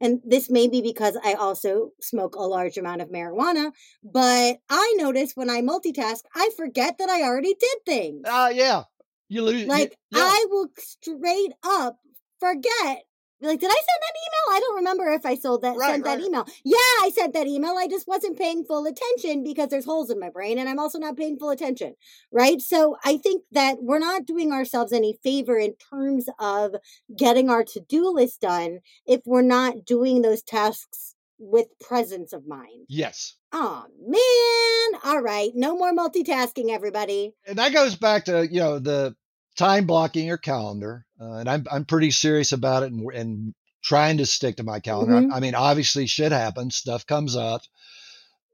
and 0.00 0.20
this 0.24 0.50
may 0.50 0.68
be 0.68 0.82
because 0.82 1.16
I 1.24 1.34
also 1.34 1.90
smoke 2.00 2.34
a 2.36 2.42
large 2.42 2.76
amount 2.76 3.00
of 3.02 3.08
marijuana, 3.08 3.72
but 4.02 4.58
I 4.68 4.94
notice 4.98 5.32
when 5.34 5.50
I 5.50 5.60
multitask, 5.62 6.20
I 6.34 6.50
forget 6.56 6.98
that 6.98 7.08
I 7.08 7.22
already 7.22 7.54
did 7.54 7.78
things. 7.86 8.22
Uh 8.26 8.50
yeah. 8.54 8.82
You 9.28 9.42
lose 9.42 9.66
Like 9.66 9.96
you- 10.10 10.18
yeah. 10.18 10.24
I 10.26 10.46
will 10.50 10.68
straight 10.78 11.52
up 11.64 11.98
forget. 12.40 13.02
Like, 13.40 13.60
did 13.60 13.70
I 13.70 13.74
send 13.74 14.02
that 14.02 14.16
email? 14.24 14.56
I 14.56 14.60
don't 14.60 14.76
remember 14.76 15.08
if 15.12 15.26
I 15.26 15.34
sold 15.34 15.62
that 15.62 15.76
Right, 15.76 15.90
sent 15.92 16.04
that 16.04 16.20
email. 16.20 16.46
Yeah, 16.64 16.76
I 17.02 17.10
sent 17.14 17.34
that 17.34 17.46
email. 17.46 17.74
I 17.76 17.86
just 17.86 18.08
wasn't 18.08 18.38
paying 18.38 18.64
full 18.64 18.86
attention 18.86 19.44
because 19.44 19.68
there's 19.68 19.84
holes 19.84 20.10
in 20.10 20.18
my 20.18 20.30
brain 20.30 20.58
and 20.58 20.68
I'm 20.68 20.78
also 20.78 20.98
not 20.98 21.16
paying 21.16 21.38
full 21.38 21.50
attention. 21.50 21.94
Right. 22.32 22.60
So 22.62 22.96
I 23.04 23.18
think 23.18 23.42
that 23.52 23.76
we're 23.82 23.98
not 23.98 24.24
doing 24.26 24.52
ourselves 24.52 24.92
any 24.92 25.18
favor 25.22 25.58
in 25.58 25.74
terms 25.90 26.26
of 26.38 26.76
getting 27.14 27.50
our 27.50 27.62
to-do 27.64 28.10
list 28.10 28.40
done 28.40 28.78
if 29.06 29.20
we're 29.26 29.42
not 29.42 29.84
doing 29.84 30.22
those 30.22 30.42
tasks 30.42 31.14
with 31.38 31.66
presence 31.80 32.32
of 32.32 32.46
mind. 32.46 32.86
yes. 32.88 33.34
Oh 33.52 33.84
man. 34.06 35.00
All 35.04 35.20
right. 35.22 35.50
No 35.54 35.76
more 35.76 35.92
multitasking, 35.92 36.70
everybody. 36.70 37.32
and 37.46 37.58
that 37.58 37.72
goes 37.74 37.94
back 37.96 38.24
to 38.26 38.46
you 38.50 38.60
know 38.60 38.78
the 38.78 39.14
time 39.56 39.86
blocking 39.86 40.26
your 40.26 40.36
calendar 40.38 41.06
uh, 41.20 41.34
and 41.34 41.48
I'm, 41.48 41.66
I'm 41.70 41.84
pretty 41.84 42.10
serious 42.10 42.52
about 42.52 42.82
it 42.82 42.92
and, 42.92 43.10
and 43.12 43.54
trying 43.82 44.18
to 44.18 44.26
stick 44.26 44.56
to 44.56 44.64
my 44.64 44.80
calendar 44.80 45.14
Mhm. 45.14 45.32
I, 45.32 45.36
I 45.36 45.40
mean 45.40 45.54
obviously 45.54 46.06
shit 46.06 46.32
happens 46.32 46.76
stuff 46.76 47.06
comes 47.06 47.36
up 47.36 47.62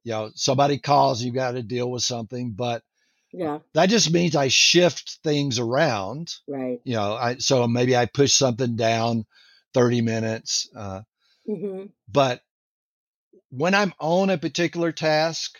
you 0.04 0.12
know 0.12 0.30
somebody 0.34 0.78
calls 0.78 1.22
you 1.22 1.32
got 1.32 1.52
to 1.52 1.62
deal 1.62 1.90
with 1.90 2.02
something 2.02 2.52
but 2.52 2.82
Yeah. 3.32 3.58
that 3.74 3.88
just 3.88 4.12
means 4.12 4.36
i 4.36 4.48
shift 4.48 5.18
things 5.24 5.58
around 5.58 6.34
Right. 6.46 6.80
you 6.84 6.94
know 6.94 7.14
I, 7.14 7.36
so 7.36 7.66
maybe 7.66 7.96
i 7.96 8.06
push 8.06 8.32
something 8.32 8.76
down 8.76 9.24
30 9.74 10.00
minutes 10.02 10.68
uh, 10.76 11.02
hmm 11.46 11.84
but 12.08 12.42
when 13.50 13.74
i'm 13.74 13.92
on 13.98 14.30
a 14.30 14.38
particular 14.38 14.92
task 14.92 15.58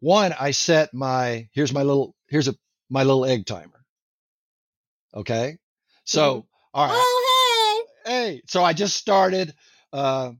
one 0.00 0.34
i 0.38 0.50
set 0.50 0.94
my 0.94 1.48
here's 1.52 1.72
my 1.72 1.82
little 1.82 2.14
here's 2.28 2.48
a 2.48 2.54
my 2.90 3.02
little 3.02 3.24
egg 3.24 3.46
timer 3.46 3.77
okay 5.14 5.56
so 6.04 6.46
all 6.74 6.86
right 6.86 6.94
Oh, 6.96 7.84
hey. 8.06 8.10
hey 8.12 8.42
so 8.46 8.62
i 8.62 8.72
just 8.72 8.96
started 8.96 9.54
uh 9.92 10.32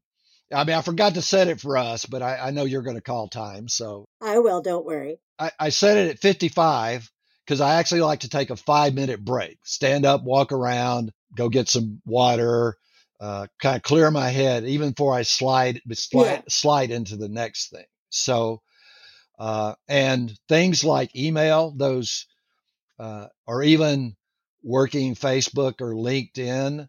i 0.53 0.65
mean 0.65 0.77
i 0.77 0.83
forgot 0.83 1.15
to 1.15 1.23
set 1.23 1.49
it 1.49 1.61
for 1.61 1.77
us 1.77 2.05
but 2.07 2.23
i, 2.23 2.37
I 2.39 2.51
know 2.51 2.65
you're 2.65 2.83
going 2.83 2.97
to 2.97 3.03
call 3.03 3.29
time 3.29 3.69
so 3.69 4.07
I 4.21 4.39
will, 4.41 4.61
don't 4.61 4.85
worry. 4.85 5.19
I, 5.39 5.53
I 5.61 5.69
set 5.69 5.97
it 5.97 6.11
at 6.11 6.19
55 6.19 7.11
because 7.45 7.61
i 7.61 7.77
actually 7.77 8.01
like 8.03 8.21
to 8.21 8.29
take 8.29 8.51
a 8.51 8.57
five 8.57 8.95
minute 8.95 9.25
break 9.25 9.59
stand 9.65 10.05
up 10.05 10.23
walk 10.23 10.53
around 10.53 11.13
go 11.37 11.49
get 11.49 11.69
some 11.69 12.01
water 12.07 12.77
uh, 13.21 13.47
kind 13.61 13.77
of 13.77 13.83
clear 13.83 14.11
my 14.13 14.29
head 14.29 14.65
even 14.65 14.91
before 14.91 15.15
i 15.15 15.23
slide 15.23 15.81
slide, 15.93 16.25
Yeah. 16.31 16.41
slide 16.49 16.91
into 16.91 17.17
the 17.17 17.29
next 17.29 17.71
thing 17.71 17.87
so 18.11 18.61
uh, 19.39 19.75
and 19.89 20.37
things 20.49 20.85
like 20.85 21.15
email 21.17 21.73
those 21.77 22.27
uh, 22.99 23.27
or 23.47 23.63
even 23.63 24.17
working 24.69 25.15
facebook 25.15 25.81
or 25.81 25.95
linkedin 25.95 26.89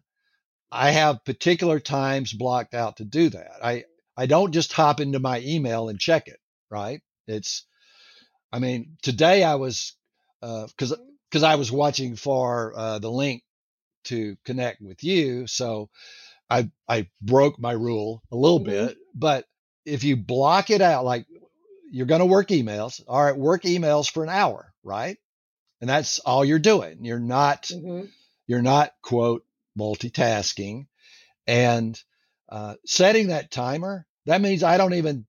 i 0.70 0.90
have 0.90 1.24
particular 1.24 1.80
times 1.80 2.32
blocked 2.32 2.74
out 2.74 2.98
to 2.98 3.04
do 3.04 3.30
that. 3.30 3.52
I 3.64 3.84
i 4.16 4.26
don't 4.26 4.52
just 4.52 4.72
hop 4.72 5.00
into 5.00 5.18
my 5.18 5.40
email 5.40 5.88
and 5.88 5.98
check 5.98 6.28
it 6.28 6.38
right? 6.70 7.00
It's 7.26 7.66
i 8.52 8.58
mean 8.58 8.96
today 9.02 9.42
i 9.42 9.54
was 9.56 9.94
because 10.40 10.94
because 11.30 11.42
i 11.42 11.56
was 11.56 11.72
watching 11.72 12.16
for 12.16 12.72
uh, 12.76 12.98
the 12.98 13.10
link 13.10 13.42
to 14.04 14.36
connect 14.44 14.80
with 14.80 15.02
you 15.04 15.46
so 15.46 15.88
i 16.48 16.70
i 16.88 17.08
broke 17.22 17.58
my 17.58 17.72
rule 17.72 18.22
a 18.32 18.36
little 18.36 18.60
Mhm. 18.60 18.64
bit 18.64 18.96
but 19.14 19.46
if 19.84 20.04
you 20.04 20.16
block 20.16 20.70
it 20.70 20.80
out 20.80 21.04
like 21.04 21.26
you're 21.92 22.06
going 22.06 22.20
to 22.20 22.26
work 22.26 22.48
emails. 22.48 23.02
All 23.08 23.22
right 23.22 23.36
work 23.36 23.62
emails 23.62 24.10
for 24.10 24.22
an 24.22 24.28
hour 24.30 24.72
right 24.84 25.18
and 25.80 25.88
that's 25.88 26.18
all 26.20 26.44
you're 26.44 26.58
doing. 26.58 27.04
You're 27.04 27.18
not 27.18 27.70
hmm 27.72 28.04
you're 28.46 28.62
not 28.62 28.92
quote 29.00 29.44
multitasking. 29.78 30.86
And 31.46 32.00
uh, 32.50 32.74
setting 32.84 33.28
that 33.28 33.50
timer 33.50 34.06
that 34.26 34.40
means 34.40 34.62
i 34.62 34.76
don't 34.76 34.94
even 34.94 35.24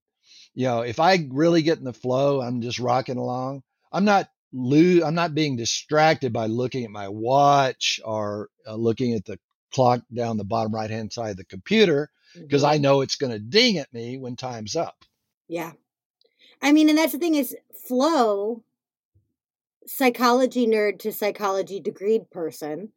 you 0.53 0.65
know 0.65 0.81
if 0.81 0.99
i 0.99 1.27
really 1.29 1.61
get 1.61 1.77
in 1.77 1.83
the 1.83 1.93
flow 1.93 2.41
i'm 2.41 2.61
just 2.61 2.79
rocking 2.79 3.17
along 3.17 3.61
i'm 3.91 4.05
not 4.05 4.27
lo- 4.51 5.05
i'm 5.05 5.13
not 5.15 5.35
being 5.35 5.55
distracted 5.55 6.33
by 6.33 6.47
looking 6.47 6.83
at 6.83 6.89
my 6.89 7.07
watch 7.07 7.99
or 8.03 8.49
uh, 8.67 8.75
looking 8.75 9.13
at 9.13 9.23
the 9.25 9.37
clock 9.71 10.01
down 10.13 10.37
the 10.37 10.43
bottom 10.43 10.73
right 10.73 10.89
hand 10.89 11.13
side 11.13 11.31
of 11.31 11.37
the 11.37 11.45
computer 11.45 12.09
because 12.35 12.63
i 12.63 12.77
know 12.77 13.01
it's 13.01 13.15
going 13.17 13.31
to 13.31 13.39
ding 13.39 13.77
at 13.77 13.93
me 13.93 14.17
when 14.17 14.35
time's 14.35 14.75
up. 14.75 14.95
Yeah. 15.47 15.73
I 16.61 16.71
mean, 16.71 16.89
and 16.89 16.97
that's 16.97 17.11
the 17.11 17.17
thing 17.17 17.35
is 17.35 17.55
flow, 17.87 18.63
psychology 19.87 20.67
nerd 20.67 20.99
to 20.99 21.11
psychology 21.11 21.81
degreed 21.81 22.29
person. 22.31 22.89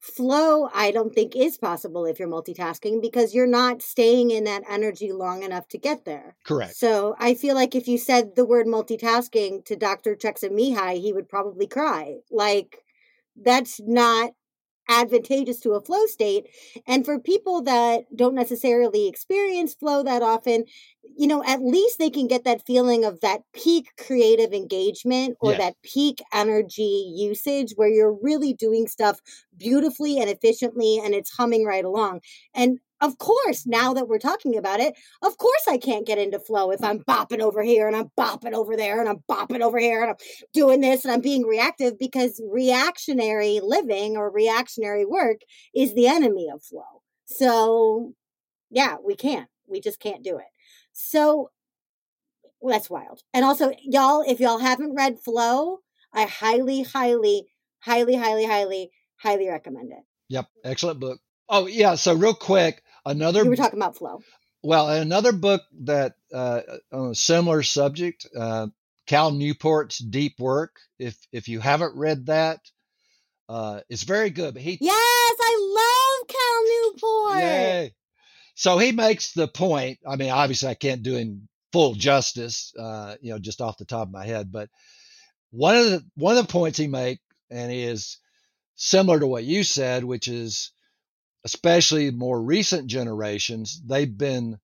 Flow, 0.00 0.68
I 0.74 0.90
don't 0.90 1.14
think 1.14 1.34
is 1.34 1.56
possible 1.56 2.04
if 2.04 2.18
you're 2.18 2.28
multitasking 2.28 3.00
because 3.00 3.34
you're 3.34 3.46
not 3.46 3.80
staying 3.80 4.30
in 4.30 4.44
that 4.44 4.62
energy 4.68 5.12
long 5.12 5.42
enough 5.42 5.66
to 5.68 5.78
get 5.78 6.04
there. 6.04 6.36
correct 6.44 6.76
So 6.76 7.16
I 7.18 7.32
feel 7.32 7.54
like 7.54 7.74
if 7.74 7.88
you 7.88 7.96
said 7.96 8.36
the 8.36 8.44
word 8.44 8.66
multitasking 8.66 9.64
to 9.64 9.76
Dr. 9.76 10.14
Mihaly, 10.14 11.00
he 11.00 11.14
would 11.14 11.28
probably 11.28 11.66
cry. 11.66 12.16
Like, 12.30 12.84
that's 13.34 13.80
not 13.80 14.32
advantageous 14.88 15.60
to 15.60 15.72
a 15.72 15.80
flow 15.80 16.06
state. 16.06 16.46
And 16.86 17.04
for 17.04 17.18
people 17.18 17.62
that 17.62 18.04
don't 18.14 18.34
necessarily 18.34 19.08
experience 19.08 19.74
flow 19.74 20.02
that 20.02 20.22
often, 20.22 20.64
you 21.16 21.26
know, 21.26 21.42
at 21.44 21.62
least 21.62 21.98
they 21.98 22.10
can 22.10 22.26
get 22.26 22.44
that 22.44 22.66
feeling 22.66 23.04
of 23.04 23.20
that 23.20 23.42
peak 23.52 23.90
creative 23.96 24.52
engagement 24.52 25.36
or 25.40 25.52
that 25.54 25.76
peak 25.82 26.22
energy 26.32 27.12
usage 27.16 27.72
where 27.76 27.88
you're 27.88 28.18
really 28.20 28.52
doing 28.52 28.86
stuff 28.86 29.20
beautifully 29.56 30.18
and 30.18 30.28
efficiently 30.28 31.00
and 31.02 31.14
it's 31.14 31.36
humming 31.36 31.64
right 31.64 31.84
along. 31.84 32.20
And 32.54 32.80
of 33.00 33.18
course, 33.18 33.66
now 33.66 33.92
that 33.94 34.08
we're 34.08 34.18
talking 34.18 34.56
about 34.56 34.80
it, 34.80 34.94
of 35.22 35.36
course 35.36 35.64
I 35.68 35.78
can't 35.78 36.06
get 36.06 36.18
into 36.18 36.38
flow 36.38 36.70
if 36.70 36.82
I'm 36.82 37.00
bopping 37.00 37.40
over 37.40 37.62
here 37.62 37.86
and 37.86 37.96
I'm 37.96 38.10
bopping 38.18 38.52
over 38.52 38.76
there 38.76 39.00
and 39.00 39.08
I'm 39.08 39.22
bopping 39.30 39.60
over 39.60 39.78
here 39.78 40.02
and 40.02 40.10
I'm 40.10 40.16
doing 40.52 40.80
this 40.80 41.04
and 41.04 41.12
I'm 41.12 41.20
being 41.20 41.44
reactive 41.44 41.98
because 41.98 42.40
reactionary 42.50 43.60
living 43.62 44.16
or 44.16 44.30
reactionary 44.30 45.04
work 45.04 45.38
is 45.74 45.94
the 45.94 46.06
enemy 46.06 46.48
of 46.52 46.62
flow. 46.62 47.02
So, 47.26 48.14
yeah, 48.70 48.96
we 49.04 49.16
can't. 49.16 49.48
We 49.66 49.80
just 49.80 50.00
can't 50.00 50.22
do 50.22 50.38
it. 50.38 50.46
So, 50.92 51.50
well, 52.60 52.74
that's 52.74 52.90
wild. 52.90 53.22
And 53.32 53.44
also, 53.44 53.72
y'all, 53.82 54.22
if 54.26 54.40
y'all 54.40 54.58
haven't 54.58 54.94
read 54.94 55.20
Flow, 55.20 55.80
I 56.12 56.24
highly, 56.24 56.82
highly, 56.82 57.46
highly, 57.80 58.14
highly, 58.14 58.46
highly, 58.46 58.90
highly 59.16 59.48
recommend 59.48 59.90
it. 59.92 60.04
yep 60.28 60.46
excellent 60.64 61.00
book 61.00 61.18
oh 61.48 61.66
yeah 61.66 61.94
so 61.94 62.14
real 62.14 62.34
quick 62.34 62.82
another 63.06 63.44
You 63.44 63.50
were 63.50 63.56
talking 63.56 63.78
about 63.78 63.96
Flow. 63.96 64.20
Well, 64.62 64.88
another 64.88 65.32
book 65.32 65.60
that 65.82 66.14
uh, 66.32 66.62
on 66.90 67.10
a 67.10 67.14
similar 67.14 67.62
subject, 67.62 68.26
uh, 68.34 68.68
Cal 69.06 69.30
Newport's 69.30 69.98
Deep 69.98 70.40
Work. 70.40 70.76
If 70.98 71.18
if 71.32 71.48
you 71.48 71.60
haven't 71.60 71.96
read 71.96 72.26
that, 72.26 72.60
uh, 73.46 73.80
it's 73.90 74.04
very 74.04 74.30
good. 74.30 74.54
But 74.54 74.62
he, 74.62 74.78
Yes, 74.80 75.36
I 75.38 76.18
love 76.22 76.28
Cal 76.28 76.64
Newport. 76.64 77.42
Yay. 77.42 77.94
So 78.54 78.78
he 78.78 78.92
makes 78.92 79.32
the 79.32 79.48
point. 79.48 79.98
I 80.08 80.16
mean, 80.16 80.30
obviously, 80.30 80.68
I 80.70 80.74
can't 80.74 81.02
do 81.02 81.14
him 81.16 81.48
full 81.72 81.94
justice, 81.94 82.72
uh, 82.78 83.16
you 83.20 83.32
know, 83.32 83.38
just 83.38 83.60
off 83.60 83.76
the 83.76 83.84
top 83.84 84.08
of 84.08 84.14
my 84.14 84.24
head. 84.24 84.50
But 84.50 84.70
one 85.50 85.76
of 85.76 85.84
the 85.84 86.04
one 86.14 86.38
of 86.38 86.46
the 86.46 86.52
points 86.52 86.78
he 86.78 86.86
make, 86.86 87.18
and 87.50 87.70
he 87.70 87.82
is 87.82 88.16
similar 88.76 89.20
to 89.20 89.26
what 89.26 89.44
you 89.44 89.62
said, 89.62 90.04
which 90.04 90.26
is 90.26 90.70
especially 91.44 92.10
more 92.10 92.40
recent 92.40 92.86
generations, 92.86 93.80
they've 93.84 94.16
been 94.16 94.58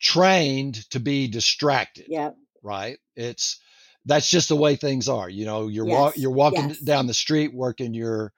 trained 0.00 0.88
to 0.90 1.00
be 1.00 1.28
distracted. 1.28 2.06
Yeah. 2.08 2.30
Right. 2.62 2.98
It's 3.16 3.58
that's 4.06 4.28
just 4.28 4.48
the 4.48 4.56
way 4.56 4.76
things 4.76 5.08
are. 5.08 5.28
You 5.28 5.46
know, 5.46 5.68
you're 5.68 5.86
Yes, 5.86 5.98
wa- 5.98 6.12
you're 6.16 6.30
walking 6.30 6.70
yes. 6.70 6.78
down 6.80 7.06
the 7.06 7.14
street 7.14 7.54
working 7.54 7.94
your 7.94 8.32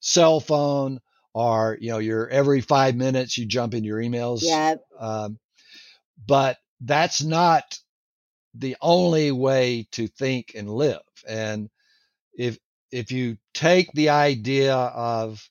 cell 0.00 0.40
phone, 0.40 1.00
or 1.34 1.76
you 1.80 1.90
know, 1.90 1.98
you're 1.98 2.28
every 2.28 2.60
five 2.62 2.94
minutes 2.96 3.36
you 3.36 3.46
jump 3.46 3.74
in 3.74 3.84
your 3.84 3.98
emails. 3.98 4.40
Yeah. 4.42 4.76
Um, 4.98 5.38
but 6.26 6.58
that's 6.80 7.22
not 7.22 7.78
the 8.54 8.76
only 8.80 9.30
way 9.30 9.86
to 9.92 10.08
think 10.08 10.52
and 10.54 10.68
live. 10.70 11.00
And 11.28 11.68
if 12.34 12.58
if 12.90 13.12
you 13.12 13.36
take 13.54 13.92
the 13.92 14.08
idea 14.08 14.74
of, 14.74 15.48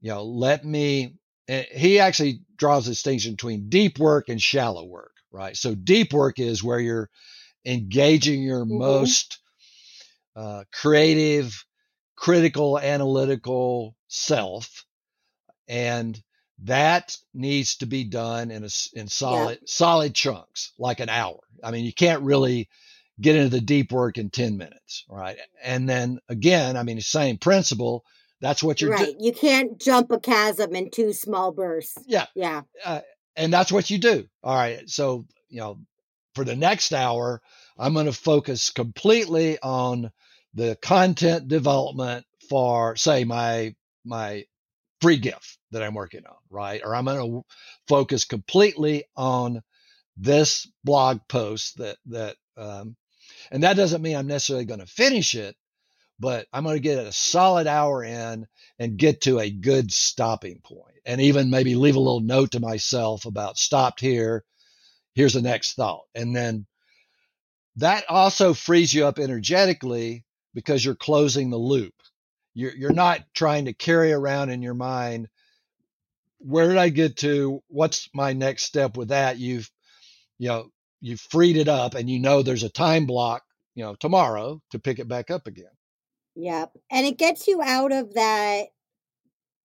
you 0.00 0.10
know, 0.10 0.24
let 0.24 0.64
me, 0.64 1.14
he 1.46 1.98
actually 1.98 2.40
draws 2.56 2.86
a 2.86 2.90
distinction 2.90 3.32
between 3.32 3.68
deep 3.68 3.98
work 3.98 4.28
and 4.28 4.40
shallow 4.40 4.84
work, 4.84 5.12
right? 5.30 5.56
So 5.56 5.74
deep 5.74 6.12
work 6.12 6.38
is 6.38 6.62
where 6.62 6.80
you're 6.80 7.10
engaging 7.64 8.42
your 8.42 8.64
Mhm. 8.64 8.78
most 8.78 9.38
uh, 10.36 10.64
creative, 10.72 11.64
critical, 12.16 12.78
analytical 12.78 13.96
self, 14.08 14.84
and 15.68 16.20
that 16.64 17.16
needs 17.34 17.76
to 17.76 17.86
be 17.86 18.04
done 18.04 18.50
in 18.50 18.64
a 18.64 18.68
in 18.94 19.08
solid 19.08 19.60
solid 19.68 20.14
chunks, 20.14 20.72
like 20.78 21.00
an 21.00 21.08
hour. 21.08 21.38
I 21.62 21.70
mean, 21.70 21.84
you 21.84 21.92
can't 21.92 22.22
really 22.22 22.68
get 23.20 23.36
into 23.36 23.48
the 23.50 23.60
deep 23.60 23.92
work 23.92 24.18
in 24.18 24.30
10 24.30 24.56
minutes, 24.56 25.04
right? 25.08 25.38
And 25.62 25.88
then 25.88 26.20
again, 26.28 26.76
I 26.76 26.82
mean, 26.82 26.96
the 26.96 27.02
same 27.02 27.38
principle. 27.38 28.04
That's 28.40 28.62
what 28.62 28.80
you're 28.80 28.90
Right. 28.90 29.06
doing. 29.06 29.20
You 29.20 29.32
can't 29.32 29.80
jump 29.80 30.10
a 30.12 30.20
chasm 30.20 30.74
in 30.74 30.90
two 30.90 31.12
small 31.12 31.52
bursts. 31.52 31.98
Yeah. 32.06 32.26
Yeah. 32.34 32.62
Uh, 32.84 33.00
and 33.36 33.52
that's 33.52 33.72
what 33.72 33.90
you 33.90 33.98
do. 33.98 34.26
All 34.42 34.54
right. 34.54 34.88
So, 34.88 35.26
you 35.48 35.60
know, 35.60 35.80
for 36.34 36.44
the 36.44 36.56
next 36.56 36.92
hour, 36.92 37.42
I'm 37.76 37.94
going 37.94 38.06
to 38.06 38.12
focus 38.12 38.70
completely 38.70 39.58
on 39.60 40.10
the 40.54 40.76
content 40.80 41.48
development 41.48 42.26
for, 42.48 42.96
say, 42.96 43.24
my, 43.24 43.74
my 44.04 44.44
free 45.00 45.18
gift 45.18 45.58
that 45.70 45.82
I'm 45.82 45.94
working 45.94 46.26
on, 46.26 46.36
right? 46.50 46.80
Or 46.84 46.94
I'm 46.94 47.04
going 47.04 47.30
to 47.30 47.44
focus 47.86 48.24
completely 48.24 49.04
on 49.16 49.62
this 50.16 50.70
blog 50.84 51.20
post 51.28 51.78
that, 51.78 51.96
that, 52.06 52.36
um, 52.56 52.96
and 53.50 53.62
that 53.62 53.76
doesn't 53.76 54.02
mean 54.02 54.16
I'm 54.16 54.26
necessarily 54.26 54.64
going 54.64 54.80
to 54.80 54.86
finish 54.86 55.34
it, 55.34 55.54
but 56.18 56.46
I'm 56.52 56.64
going 56.64 56.76
to 56.76 56.80
get 56.80 56.98
a 56.98 57.12
solid 57.12 57.66
hour 57.66 58.02
in 58.02 58.46
and 58.78 58.96
get 58.96 59.22
to 59.22 59.38
a 59.38 59.50
good 59.50 59.92
stopping 59.92 60.60
point 60.62 60.96
and 61.06 61.20
even 61.20 61.50
maybe 61.50 61.74
leave 61.74 61.96
a 61.96 62.00
little 62.00 62.20
note 62.20 62.52
to 62.52 62.60
myself 62.60 63.24
about 63.24 63.58
stopped 63.58 64.00
here. 64.00 64.44
Here's 65.14 65.34
the 65.34 65.42
next 65.42 65.74
thought. 65.74 66.04
And 66.14 66.34
then 66.34 66.66
that 67.76 68.04
also 68.08 68.54
frees 68.54 68.92
you 68.92 69.06
up 69.06 69.18
energetically 69.18 70.24
because 70.54 70.84
you're 70.84 70.94
closing 70.94 71.50
the 71.50 71.56
loop. 71.56 71.94
You're, 72.54 72.74
you're 72.74 72.92
not 72.92 73.20
trying 73.34 73.66
to 73.66 73.72
carry 73.72 74.12
around 74.12 74.50
in 74.50 74.62
your 74.62 74.74
mind, 74.74 75.28
where 76.38 76.68
did 76.68 76.76
I 76.76 76.88
get 76.88 77.16
to? 77.18 77.62
What's 77.68 78.08
my 78.14 78.32
next 78.32 78.64
step 78.64 78.96
with 78.96 79.08
that? 79.08 79.38
You've, 79.38 79.70
you 80.38 80.48
know, 80.48 80.70
you've 81.00 81.20
freed 81.20 81.56
it 81.56 81.68
up 81.68 81.94
and 81.94 82.08
you 82.10 82.18
know 82.20 82.42
there's 82.42 82.64
a 82.64 82.68
time 82.68 83.06
block, 83.06 83.42
you 83.74 83.84
know, 83.84 83.94
tomorrow 83.94 84.60
to 84.70 84.78
pick 84.78 84.98
it 84.98 85.08
back 85.08 85.30
up 85.30 85.46
again. 85.46 85.66
Yep. 86.38 86.72
And 86.90 87.06
it 87.06 87.18
gets 87.18 87.46
you 87.48 87.60
out 87.62 87.92
of 87.92 88.14
that 88.14 88.68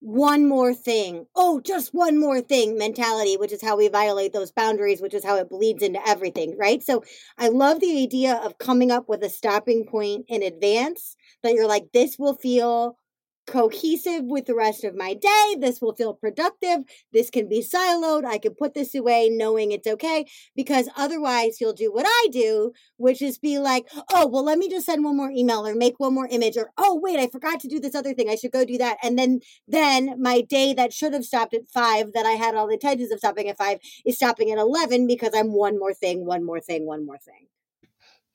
one 0.02 0.48
more 0.48 0.74
thing. 0.74 1.28
Oh, 1.36 1.62
just 1.62 1.94
one 1.94 2.20
more 2.20 2.42
thing 2.42 2.78
mentality, 2.78 3.38
which 3.38 3.54
is 3.54 3.62
how 3.62 3.78
we 3.78 3.88
violate 3.88 4.34
those 4.34 4.52
boundaries, 4.52 5.02
which 5.02 5.14
is 5.14 5.24
how 5.24 5.38
it 5.38 5.50
bleeds 5.50 5.82
into 5.82 6.06
everything, 6.08 6.58
right? 6.58 6.84
So 6.84 7.04
I 7.38 7.48
love 7.50 7.80
the 7.80 8.04
idea 8.04 8.36
of 8.36 8.58
coming 8.58 8.92
up 8.92 9.08
with 9.08 9.24
a 9.24 9.30
stopping 9.30 9.86
point 9.86 10.26
in 10.28 10.44
advance 10.44 11.16
that 11.44 11.54
you're 11.54 11.68
like, 11.68 11.86
this 11.94 12.20
will 12.20 12.36
feel 12.36 12.98
cohesive 13.46 14.24
with 14.26 14.46
the 14.46 14.56
rest 14.56 14.84
of 14.84 14.96
my 14.96 15.14
day. 15.14 15.56
This 15.60 15.82
will 15.82 15.94
feel 15.94 16.14
productive. 16.14 16.80
This 17.12 17.30
can 17.30 17.48
be 17.50 17.62
siloed. 17.64 18.26
I 18.26 18.38
can 18.38 18.56
put 18.56 18.74
this 18.74 18.96
away 18.96 19.30
knowing 19.30 19.72
it's 19.72 19.88
okay 19.88 20.26
because 20.56 20.90
otherwise 20.96 21.60
you'll 21.60 21.74
do 21.74 21.92
what 21.92 22.06
I 22.08 22.28
do, 22.32 22.74
which 22.98 23.22
is 23.22 23.38
be 23.38 23.60
like, 23.60 23.88
oh, 24.12 24.28
well, 24.28 24.44
let 24.44 24.58
me 24.58 24.70
just 24.70 24.86
send 24.86 25.04
one 25.04 25.18
more 25.18 25.32
email 25.32 25.66
or 25.66 25.76
make 25.76 26.00
one 26.00 26.14
more 26.14 26.28
image 26.32 26.58
or, 26.58 26.72
oh, 26.78 27.00
wait, 27.02 27.20
I 27.20 27.28
forgot 27.28 27.60
to 27.62 27.68
do 27.68 27.80
this 27.80 27.96
other 27.96 28.14
thing. 28.14 28.30
I 28.30 28.36
should 28.36 28.52
go 28.52 28.66
do 28.66 28.78
that. 28.78 28.98
And 29.04 29.18
then, 29.18 29.40
then 29.68 30.22
my 30.22 30.42
day 30.42 30.74
that 30.74 30.94
should 30.94 31.14
have 31.14 31.26
stopped 31.26 31.54
at 31.54 31.70
five, 31.74 32.14
that 32.14 32.26
I 32.26 32.32
had 32.32 32.56
all 32.56 32.68
the 32.68 32.74
intentions 32.74 33.12
of 33.12 33.20
stopping 33.20 33.50
at 33.50 33.58
five, 33.58 33.80
is 34.06 34.16
stopping 34.16 34.52
at 34.52 34.58
11 34.58 35.08
because 35.08 35.32
I'm 35.36 35.54
one 35.54 35.78
more 35.80 35.94
thing, 35.94 36.26
one 36.26 36.46
more 36.46 36.60
thing, 36.60 36.86
one 36.86 37.06
more 37.06 37.18
thing. 37.18 37.48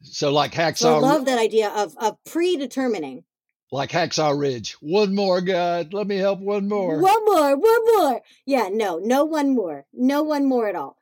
So 0.02 0.32
like 0.32 0.54
So 0.54 0.62
I 0.62 0.72
hacksaw, 0.72 1.02
love 1.02 1.24
that 1.26 1.38
idea 1.38 1.70
of, 1.70 1.96
of 1.98 2.16
predetermining. 2.24 3.24
Like 3.70 3.90
hacksaw 3.90 4.38
ridge, 4.38 4.72
one 4.80 5.14
more, 5.14 5.40
God, 5.40 5.92
let 5.92 6.06
me 6.06 6.16
help 6.16 6.40
one 6.40 6.68
more. 6.68 7.00
One 7.00 7.24
more, 7.24 7.56
one 7.56 7.84
more. 7.96 8.22
Yeah, 8.46 8.68
no, 8.70 8.98
no 8.98 9.24
one 9.24 9.54
more. 9.54 9.86
No 9.92 10.22
one 10.22 10.46
more 10.48 10.68
at 10.68 10.76
all. 10.76 10.96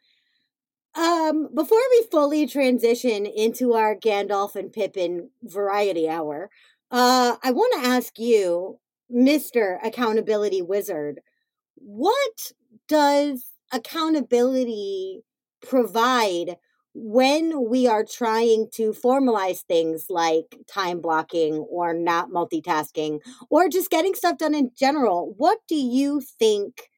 Um, 0.94 1.48
before 1.54 1.82
we 1.90 2.06
fully 2.10 2.46
transition 2.46 3.26
into 3.26 3.74
our 3.74 3.94
Gandalf 3.94 4.56
and 4.56 4.72
Pippin 4.72 5.30
variety 5.42 6.08
hour, 6.08 6.50
uh, 6.90 7.36
I 7.42 7.50
want 7.52 7.74
to 7.74 7.88
ask 7.88 8.18
you, 8.18 8.78
Mr. 9.14 9.78
Accountability 9.84 10.62
Wizard, 10.62 11.20
what 11.74 12.52
does 12.88 13.52
accountability 13.72 15.22
provide 15.60 16.56
when 16.98 17.68
we 17.68 17.86
are 17.86 18.04
trying 18.04 18.68
to 18.72 18.92
formalize 18.92 19.60
things 19.60 20.06
like 20.08 20.56
time 20.66 21.02
blocking 21.02 21.56
or 21.58 21.92
not 21.92 22.30
multitasking 22.30 23.20
or 23.50 23.68
just 23.68 23.90
getting 23.90 24.14
stuff 24.14 24.38
done 24.38 24.54
in 24.54 24.70
general, 24.74 25.34
what 25.36 25.58
do 25.68 25.74
you 25.76 26.22
think 26.38 26.88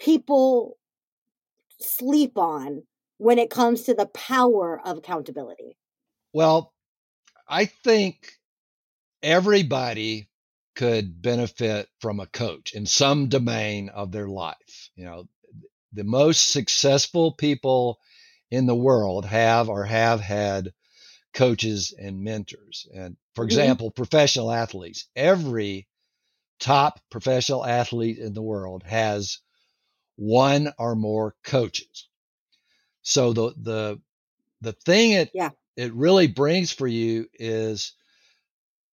people 0.00 0.76
sleep 1.80 2.36
on 2.36 2.82
when 3.18 3.38
it 3.38 3.48
comes 3.48 3.82
to 3.82 3.94
the 3.94 4.06
power 4.06 4.80
of 4.84 4.98
accountability? 4.98 5.76
Well, 6.32 6.74
I 7.48 7.66
think 7.66 8.32
everybody 9.22 10.28
could 10.74 11.22
benefit 11.22 11.88
from 12.00 12.18
a 12.18 12.26
coach 12.26 12.72
in 12.72 12.84
some 12.84 13.28
domain 13.28 13.90
of 13.90 14.10
their 14.10 14.28
life. 14.28 14.90
You 14.96 15.04
know, 15.04 15.28
the 15.92 16.04
most 16.04 16.50
successful 16.50 17.30
people 17.32 18.00
in 18.50 18.66
the 18.66 18.76
world 18.76 19.24
have 19.26 19.68
or 19.68 19.84
have 19.84 20.20
had 20.20 20.72
coaches 21.34 21.94
and 21.98 22.22
mentors. 22.22 22.86
And 22.94 23.16
for 23.34 23.44
Mhm. 23.44 23.44
example, 23.44 23.90
professional 23.90 24.52
athletes, 24.52 25.06
every 25.16 25.88
top 26.60 27.00
professional 27.10 27.64
athlete 27.66 28.18
in 28.18 28.34
the 28.34 28.42
world 28.42 28.82
has 28.84 29.38
one 30.16 30.72
or 30.78 30.96
more 30.96 31.36
coaches. 31.44 32.08
So 33.02 33.32
the 33.32 33.54
the 33.60 34.00
the 34.62 34.72
thing 34.72 35.12
it 35.12 35.32
Yeah. 35.32 35.50
it 35.76 35.94
really 35.94 36.26
brings 36.28 36.72
for 36.72 36.86
you 36.86 37.28
is 37.34 37.94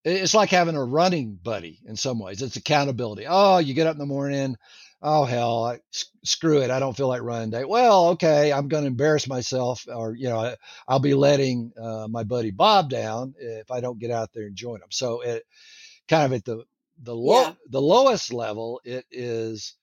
it's 0.04 0.34
like 0.34 0.50
having 0.50 0.76
a 0.76 0.84
running 0.84 1.36
buddy 1.36 1.80
in 1.86 1.96
some 1.96 2.18
ways. 2.18 2.42
It's 2.42 2.56
accountability. 2.56 3.26
Oh, 3.28 3.58
you 3.58 3.74
get 3.74 3.86
up 3.86 3.94
in 3.94 4.00
the 4.00 4.06
morning. 4.06 4.56
Oh 5.04 5.24
hell, 5.24 5.64
I, 5.64 5.80
screw 6.22 6.62
it. 6.62 6.70
I 6.70 6.78
don't 6.78 6.96
feel 6.96 7.08
like 7.08 7.22
running 7.22 7.50
today. 7.50 7.64
Well, 7.64 8.10
okay, 8.10 8.52
I'm 8.52 8.68
going 8.68 8.84
to 8.84 8.88
embarrass 8.88 9.26
myself, 9.26 9.84
or 9.92 10.14
you 10.14 10.28
know, 10.28 10.54
I'll 10.86 11.00
be 11.00 11.14
letting 11.14 11.72
uh, 11.80 12.06
my 12.08 12.22
buddy 12.22 12.52
Bob 12.52 12.88
down 12.88 13.34
if 13.38 13.70
I 13.70 13.80
don't 13.80 13.98
get 13.98 14.12
out 14.12 14.32
there 14.32 14.46
and 14.46 14.54
join 14.54 14.76
him. 14.76 14.90
So 14.90 15.20
it 15.22 15.44
kind 16.08 16.24
of 16.24 16.32
at 16.34 16.44
the 16.44 16.64
the 17.02 17.14
low 17.16 17.42
Yeah. 17.42 17.52
the 17.68 17.82
lowest 17.82 18.32
level, 18.32 18.80
it 18.84 19.04
is 19.10 19.74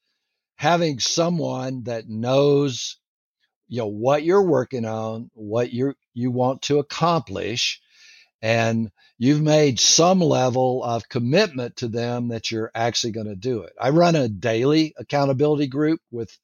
having 0.55 0.99
someone 0.99 1.83
that 1.83 2.07
knows 2.09 2.97
you 3.67 3.79
know 3.79 3.87
what 3.87 4.23
you're 4.23 4.43
working 4.43 4.85
on, 4.85 5.29
what 5.33 5.73
you 5.73 5.95
you 6.13 6.31
want 6.31 6.61
to 6.63 6.79
accomplish, 6.79 7.81
and 8.41 8.91
you've 9.17 9.41
made 9.41 9.79
some 9.79 10.19
level 10.19 10.83
of 10.83 11.09
commitment 11.09 11.77
to 11.77 11.87
them 11.87 12.29
that 12.29 12.51
you're 12.51 12.71
actually 12.73 13.11
going 13.11 13.27
to 13.27 13.35
do 13.35 13.63
it. 13.63 13.73
I 13.79 13.89
run 13.89 14.15
a 14.15 14.29
daily 14.29 14.93
accountability 14.97 15.67
group 15.67 15.99
with 16.11 16.35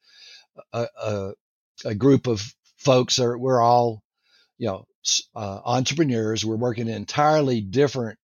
a, 0.74 0.88
a, 1.02 1.32
a 1.86 1.96
group 1.96 2.28
of 2.28 2.42
folks 2.78 3.16
that 3.16 3.38
we're 3.38 3.62
all, 3.62 4.04
you 4.58 4.68
know, 4.68 4.86
uh, 5.36 5.60
entrepreneurs. 5.66 6.46
We're 6.46 6.56
working 6.56 6.88
in 6.88 6.96
entirely 6.96 7.62
different 7.62 8.20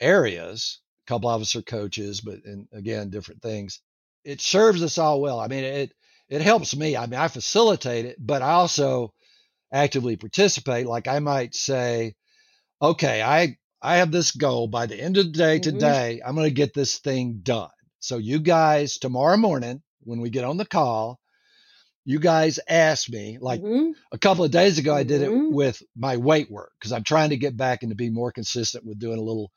areas. 0.00 0.80
A 1.06 1.08
couple 1.08 1.30
of 1.30 1.42
us 1.42 1.54
are 1.56 1.62
coaches, 1.62 2.20
but 2.20 2.40
in, 2.44 2.66
again, 2.72 3.10
different 3.10 3.42
things. 3.42 3.80
It 4.24 4.40
serves 4.40 4.82
us 4.82 4.98
all 4.98 5.20
well. 5.20 5.38
I 5.38 5.48
mean, 5.48 5.64
it, 5.64 5.92
it 6.28 6.40
helps 6.40 6.74
me. 6.74 6.96
I 6.96 7.06
mean, 7.06 7.20
I 7.20 7.28
facilitate 7.28 8.06
it, 8.06 8.16
but 8.18 8.42
I 8.42 8.52
also 8.52 9.12
actively 9.72 10.16
participate. 10.16 10.86
Like 10.86 11.06
I 11.06 11.18
might 11.18 11.54
say, 11.54 12.14
okay, 12.84 13.22
I 13.22 13.56
I 13.82 13.96
have 13.96 14.12
this 14.12 14.32
goal 14.32 14.68
by 14.68 14.86
the 14.86 15.00
end 15.00 15.16
of 15.18 15.26
the 15.26 15.32
day 15.38 15.58
Mhm. 15.58 15.62
today. 15.62 16.22
I'm 16.24 16.34
going 16.34 16.48
to 16.48 16.54
get 16.54 16.74
this 16.74 16.98
thing 16.98 17.40
done. 17.42 17.70
So 18.00 18.18
you 18.18 18.38
guys 18.38 18.98
tomorrow 18.98 19.36
morning 19.36 19.82
when 20.02 20.20
we 20.20 20.30
get 20.30 20.44
on 20.44 20.56
the 20.56 20.66
call, 20.66 21.20
you 22.04 22.18
guys 22.18 22.60
ask 22.68 23.08
me 23.10 23.38
like 23.40 23.60
Mhm. 23.60 23.94
a 24.12 24.18
couple 24.18 24.44
of 24.44 24.50
days 24.50 24.78
ago. 24.78 24.94
I 24.94 25.02
did 25.04 25.22
it 25.22 25.30
Mhm. 25.30 25.52
with 25.52 25.82
my 25.96 26.16
weight 26.16 26.50
work 26.50 26.72
because 26.78 26.92
I'm 26.92 27.04
trying 27.04 27.30
to 27.30 27.36
get 27.38 27.56
back 27.56 27.82
and 27.82 27.90
to 27.90 27.96
be 27.96 28.10
more 28.10 28.32
consistent 28.32 28.84
with 28.84 28.98
doing 28.98 29.18
a 29.18 29.22
little 29.22 29.50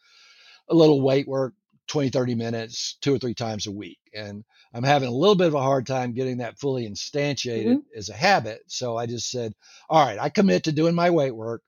a 0.70 0.76
little 0.76 1.02
weight 1.02 1.28
work 1.28 1.54
20 1.88 2.10
30 2.10 2.36
minutes 2.36 2.98
two 3.02 3.16
or 3.16 3.20
three 3.20 3.34
times 3.34 3.68
a 3.68 3.72
week 3.72 4.00
and 4.14 4.44
i'm 4.74 4.84
having 4.84 5.08
a 5.08 5.12
little 5.14 5.36
bit 5.36 5.48
of 5.48 5.54
a 5.54 5.62
hard 5.62 5.88
time 5.88 6.14
getting 6.14 6.40
that 6.40 6.60
fully 6.60 6.88
instantiated 6.88 7.80
as 7.96 8.10
a 8.10 8.14
habit 8.14 8.62
so 8.68 8.98
i 8.98 9.06
just 9.06 9.30
said 9.32 9.54
all 9.90 10.06
right 10.06 10.20
i 10.20 10.28
commit 10.30 10.64
to 10.66 10.74
doing 10.74 10.94
my 10.96 11.10
weight 11.10 11.36
work 11.36 11.62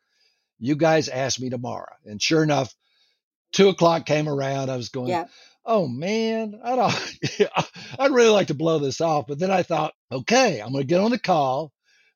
you 0.60 0.76
guys 0.76 1.10
ask 1.10 1.40
me 1.40 1.50
tomorrow 1.50 1.92
and 2.06 2.22
sure 2.22 2.44
enough 2.44 2.74
two 3.52 3.70
o'clock 3.70 4.06
came 4.06 4.28
around 4.30 4.70
i 4.70 4.76
was 4.78 4.90
going 4.90 5.10
Yeah. 5.10 5.26
oh 5.66 5.88
man 5.88 6.60
i 6.64 6.76
don't 6.76 7.50
i'd 8.00 8.12
really 8.12 8.30
like 8.30 8.48
to 8.48 8.54
blow 8.54 8.80
this 8.80 9.02
off 9.02 9.26
but 9.28 9.40
then 9.40 9.52
i 9.52 9.64
thought 9.64 9.94
okay 10.12 10.60
i'm 10.62 10.72
going 10.72 10.84
to 10.84 10.88
get 10.88 11.02
on 11.02 11.12
the 11.12 11.20
call 11.20 11.72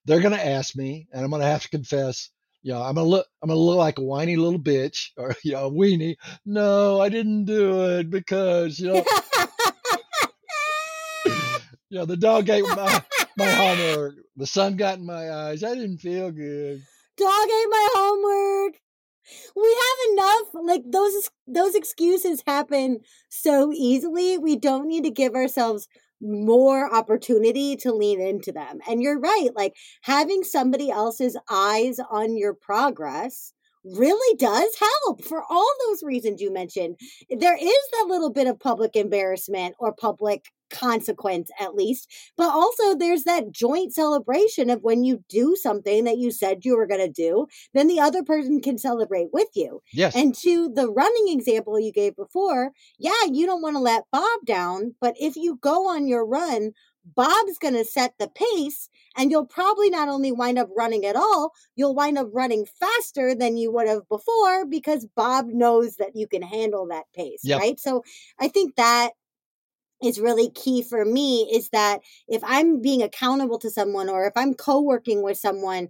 they're 0.05 0.21
going 0.21 0.35
to 0.35 0.45
ask 0.45 0.75
me 0.75 1.07
and 1.11 1.23
i'm 1.23 1.29
going 1.29 1.41
to 1.41 1.47
have 1.47 1.63
to 1.63 1.69
confess 1.69 2.29
you 2.65 2.71
know, 2.71 2.81
I'm 2.81 2.95
gonna 2.95 3.07
look, 3.07 3.27
I'm 3.41 3.49
gonna 3.49 3.59
look 3.59 3.75
like 3.77 3.97
a 3.99 4.03
whiny 4.03 4.37
little 4.37 4.57
bitch 4.57 5.09
or 5.17 5.35
you 5.43 5.51
know, 5.51 5.67
a 5.67 5.71
weenie. 5.71 6.15
No, 6.45 7.01
I 7.01 7.09
didn't 7.09 7.43
do 7.43 7.97
it 7.97 8.09
because 8.09 8.79
you 8.79 8.87
know, 8.87 9.03
you 11.89 11.99
know, 11.99 12.05
the 12.05 12.17
dog 12.17 12.49
ate 12.49 12.63
my 12.63 13.03
my 13.37 13.49
homework. 13.49 14.15
The 14.37 14.47
sun 14.47 14.77
got 14.77 14.97
in 14.97 15.05
my 15.05 15.29
eyes. 15.31 15.63
I 15.63 15.75
didn't 15.75 15.97
feel 15.97 16.31
good. 16.31 16.81
Dog 17.17 17.45
ate 17.45 17.69
my 17.69 17.89
homework. 17.95 18.79
We 19.55 19.77
have 19.81 20.11
enough. 20.11 20.65
Like 20.65 20.83
those 20.85 21.29
those 21.47 21.75
excuses 21.75 22.43
happen 22.45 22.99
so 23.29 23.71
easily. 23.73 24.37
We 24.37 24.55
don't 24.57 24.87
need 24.87 25.03
to 25.03 25.11
give 25.11 25.35
ourselves 25.35 25.87
more 26.21 26.93
opportunity 26.93 27.75
to 27.75 27.93
lean 27.93 28.21
into 28.21 28.51
them. 28.51 28.79
And 28.89 29.01
you're 29.01 29.19
right. 29.19 29.49
Like 29.55 29.73
having 30.01 30.43
somebody 30.43 30.89
else's 30.89 31.37
eyes 31.49 31.99
on 32.09 32.37
your 32.37 32.53
progress 32.53 33.53
really 33.83 34.37
does 34.37 34.75
help 34.79 35.23
for 35.23 35.43
all 35.49 35.69
those 35.85 36.03
reasons 36.03 36.41
you 36.41 36.51
mentioned. 36.51 36.97
There 37.29 37.57
is 37.57 37.89
that 37.91 38.05
little 38.07 38.31
bit 38.31 38.47
of 38.47 38.59
public 38.59 38.95
embarrassment 38.95 39.75
or 39.79 39.93
public 39.93 40.45
consequence 40.73 41.49
at 41.59 41.75
least 41.75 42.09
but 42.35 42.49
also 42.49 42.95
there's 42.95 43.23
that 43.23 43.51
joint 43.51 43.93
celebration 43.93 44.69
of 44.69 44.81
when 44.81 45.03
you 45.03 45.23
do 45.29 45.55
something 45.55 46.03
that 46.03 46.17
you 46.17 46.31
said 46.31 46.65
you 46.65 46.75
were 46.75 46.87
going 46.87 46.99
to 46.99 47.07
do 47.11 47.45
then 47.73 47.87
the 47.87 47.99
other 47.99 48.23
person 48.23 48.59
can 48.61 48.77
celebrate 48.77 49.29
with 49.31 49.47
you 49.55 49.81
Yes. 49.93 50.15
and 50.15 50.35
to 50.39 50.69
the 50.73 50.89
running 50.89 51.27
example 51.29 51.79
you 51.79 51.91
gave 51.91 52.15
before 52.15 52.71
yeah 52.97 53.23
you 53.31 53.45
don't 53.45 53.61
want 53.61 53.75
to 53.75 53.79
let 53.81 54.03
bob 54.11 54.39
down 54.45 54.95
but 54.99 55.15
if 55.19 55.35
you 55.35 55.57
go 55.61 55.87
on 55.87 56.07
your 56.07 56.25
run 56.25 56.71
bob's 57.15 57.57
going 57.59 57.73
to 57.73 57.83
set 57.85 58.13
the 58.17 58.29
pace 58.29 58.89
and 59.17 59.29
you'll 59.29 59.45
probably 59.45 59.89
not 59.89 60.07
only 60.07 60.31
wind 60.31 60.57
up 60.57 60.69
running 60.75 61.05
at 61.05 61.15
all 61.17 61.51
you'll 61.75 61.93
wind 61.95 62.17
up 62.17 62.27
running 62.33 62.65
faster 62.79 63.35
than 63.35 63.57
you 63.57 63.71
would 63.71 63.87
have 63.87 64.07
before 64.09 64.65
because 64.65 65.05
bob 65.15 65.47
knows 65.47 65.97
that 65.97 66.15
you 66.15 66.27
can 66.27 66.41
handle 66.41 66.87
that 66.87 67.03
pace 67.13 67.41
Yep. 67.43 67.59
right 67.59 67.79
so 67.79 68.03
i 68.39 68.47
think 68.47 68.75
that 68.77 69.09
is 70.03 70.19
really 70.19 70.49
key 70.49 70.83
for 70.83 71.05
me 71.05 71.49
is 71.53 71.69
that 71.69 72.01
if 72.27 72.43
I'm 72.43 72.81
being 72.81 73.01
accountable 73.01 73.59
to 73.59 73.69
someone 73.69 74.09
or 74.09 74.25
if 74.25 74.33
I'm 74.35 74.53
co 74.53 74.81
working 74.81 75.23
with 75.23 75.37
someone, 75.37 75.89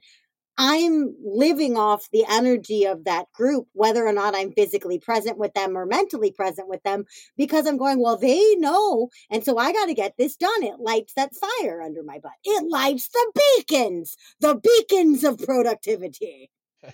I'm 0.58 1.16
living 1.24 1.78
off 1.78 2.08
the 2.12 2.26
energy 2.30 2.86
of 2.86 3.06
that 3.06 3.26
group, 3.34 3.68
whether 3.74 4.06
or 4.06 4.14
not 4.14 4.36
I'm 4.36 4.52
physically 4.52 5.00
present 5.00 5.38
with 5.40 5.54
them 5.54 5.76
or 5.76 5.86
mentally 5.86 6.32
present 6.32 6.68
with 6.68 6.84
them, 6.84 7.06
because 7.38 7.66
I'm 7.66 7.78
going, 7.78 8.00
well, 8.00 8.18
they 8.18 8.56
know. 8.56 9.10
And 9.32 9.44
so 9.44 9.58
I 9.58 9.74
got 9.74 9.86
to 9.86 9.96
get 9.96 10.14
this 10.18 10.36
done. 10.36 10.62
It 10.62 10.80
lights 10.80 11.14
that 11.16 11.32
fire 11.34 11.82
under 11.82 12.04
my 12.04 12.20
butt. 12.20 12.34
It 12.44 12.70
lights 12.70 13.10
the 13.10 13.32
beacons, 13.58 14.16
the 14.42 14.56
beacons 14.56 15.24
of 15.24 15.40
productivity. 15.40 16.52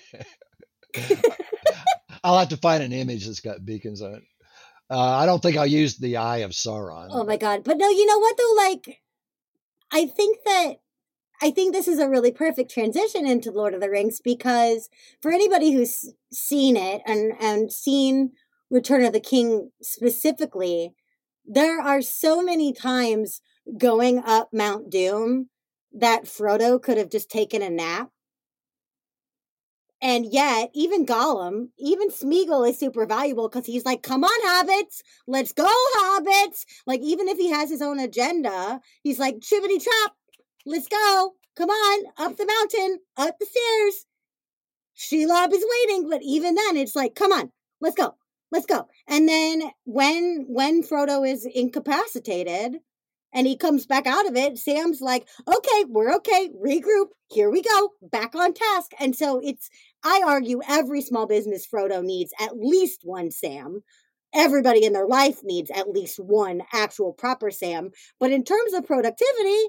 I'll 2.24 2.40
have 2.40 2.50
to 2.50 2.58
find 2.58 2.82
an 2.82 2.94
image 2.94 3.26
that's 3.26 3.42
got 3.42 3.66
beacons 3.66 4.02
on 4.02 4.16
it. 4.16 4.24
Uh, 4.90 4.98
I 5.00 5.26
don't 5.26 5.42
think 5.42 5.58
I'll 5.58 5.68
use 5.68 5.98
the 5.98 6.18
eye 6.18 6.38
of 6.38 6.52
Sauron. 6.52 7.10
Oh 7.12 7.24
my 7.24 7.38
God. 7.38 7.64
But 7.64 7.78
no, 7.78 7.90
you 7.90 8.06
know 8.06 8.20
what 8.20 8.38
though? 8.38 8.54
Like, 8.58 9.02
I 9.92 10.06
think 10.06 10.40
that 10.46 10.76
I 11.42 11.52
think 11.52 11.74
this 11.74 11.88
is 11.88 12.00
a 12.00 12.10
really 12.10 12.32
perfect 12.32 12.72
transition 12.72 13.26
into 13.26 13.52
Lord 13.52 13.74
of 13.74 13.82
the 13.82 13.90
Rings 13.90 14.20
because 14.20 14.90
for 15.22 15.32
anybody 15.32 15.72
who's 15.72 16.14
seen 16.34 16.76
it 16.76 17.02
and 17.06 17.34
and 17.40 17.72
seen 17.72 18.32
Return 18.70 19.04
of 19.04 19.14
the 19.14 19.20
King 19.20 19.72
specifically, 19.82 20.94
there 21.46 21.80
are 21.80 22.02
so 22.02 22.42
many 22.42 22.74
times 22.74 23.42
going 23.78 24.20
up 24.20 24.50
Mount 24.52 24.90
Doom 24.90 25.50
that 25.94 26.26
Frodo 26.26 26.82
could 26.82 26.98
have 26.98 27.10
just 27.10 27.30
taken 27.30 27.62
a 27.62 27.70
nap. 27.70 28.10
And 30.02 30.26
yet, 30.32 30.70
even 30.74 31.06
Gollum, 31.06 31.70
even 31.78 32.10
Smeagol 32.10 32.70
is 32.70 32.80
super 32.80 33.06
valuable 33.06 33.50
because 33.50 33.66
he's 33.66 33.84
like, 33.84 34.02
come 34.02 34.24
on, 34.24 34.48
hobbits, 34.48 35.02
let's 35.28 35.52
go, 35.52 35.70
hobbits. 35.98 36.66
Like, 36.86 37.02
even 37.02 37.28
if 37.28 37.38
he 37.38 37.50
has 37.50 37.70
his 37.70 37.82
own 37.82 38.00
agenda, 38.00 38.80
he's 39.04 39.20
like, 39.20 39.40
chibbity 39.40 39.84
chop, 39.84 40.16
let's 40.66 40.88
go. 40.88 41.34
Come 41.58 41.70
on, 41.70 42.06
up 42.18 42.38
the 42.38 42.46
mountain, 42.46 43.00
up 43.18 43.38
the 43.38 43.46
stairs. 43.46 44.06
Shelob 44.98 45.52
is 45.54 45.66
waiting, 45.82 46.10
but 46.10 46.22
even 46.24 46.56
then, 46.56 46.78
it's 46.78 46.96
like, 46.96 47.16
come 47.16 47.34
on, 47.34 47.52
let's 47.82 47.96
go, 47.96 48.16
let's 48.52 48.66
go. 48.66 48.88
And 49.08 49.28
then 49.28 49.64
when 49.84 50.46
when 50.48 50.84
Frodo 50.84 51.30
is 51.30 51.46
incapacitated 51.46 52.78
and 53.34 53.48
he 53.48 53.58
comes 53.58 53.86
back 53.86 54.08
out 54.08 54.28
of 54.28 54.36
it, 54.36 54.58
Sam's 54.58 55.02
like, 55.02 55.28
okay, 55.48 55.86
we're 55.88 56.14
okay, 56.16 56.50
regroup, 56.50 57.08
here 57.30 57.50
we 57.50 57.62
go, 57.62 57.92
back 58.02 58.36
on 58.36 58.54
task. 58.54 58.92
And 59.00 59.16
so 59.16 59.40
it's 59.44 59.70
I 60.04 60.22
argue 60.26 60.62
every 60.68 61.02
small 61.02 61.28
business 61.28 61.68
Frodo 61.68 62.04
needs 62.04 62.34
at 62.40 62.58
least 62.58 63.02
one 63.04 63.32
Sam. 63.32 63.82
Everybody 64.34 64.86
in 64.86 64.94
their 64.94 65.08
life 65.08 65.40
needs 65.44 65.72
at 65.72 65.90
least 65.90 66.20
one 66.20 66.62
actual 66.74 67.14
proper 67.14 67.52
Sam. 67.52 67.92
But 68.20 68.32
in 68.32 68.44
terms 68.44 68.74
of 68.74 68.86
productivity, 68.86 69.60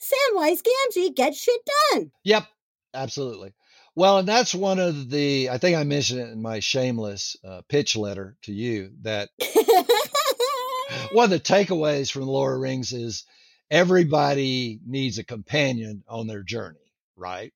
Samwise 0.00 0.60
Gamgee 0.62 1.14
gets 1.14 1.38
shit 1.38 1.60
done. 1.92 2.10
Yep, 2.24 2.46
absolutely. 2.92 3.54
Well, 3.96 4.18
and 4.18 4.28
that's 4.28 4.54
one 4.54 4.80
of 4.80 5.08
the, 5.08 5.50
I 5.50 5.58
think 5.58 5.76
I 5.76 5.84
mentioned 5.84 6.20
it 6.20 6.32
in 6.32 6.42
my 6.42 6.58
shameless 6.58 7.36
uh, 7.44 7.62
pitch 7.68 7.94
letter 7.96 8.36
to 8.42 8.52
you 8.52 8.90
that 9.02 9.28
one 11.12 11.24
of 11.24 11.30
the 11.30 11.38
takeaways 11.38 12.10
from 12.10 12.22
the 12.22 12.30
Lord 12.30 12.56
of 12.56 12.60
Rings 12.60 12.92
is 12.92 13.24
everybody 13.70 14.80
needs 14.84 15.18
a 15.18 15.24
companion 15.24 16.02
on 16.08 16.26
their 16.26 16.42
journey, 16.42 16.92
right? 17.16 17.52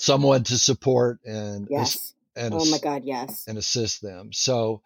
Someone 0.00 0.44
to 0.44 0.56
support 0.56 1.20
and 1.26 1.68
yes. 1.70 2.14
and 2.34 2.54
Oh 2.54 2.64
my 2.64 2.78
God, 2.78 3.02
yes. 3.04 3.44
and 3.46 3.58
assist 3.58 4.00
them. 4.00 4.32
So, 4.32 4.80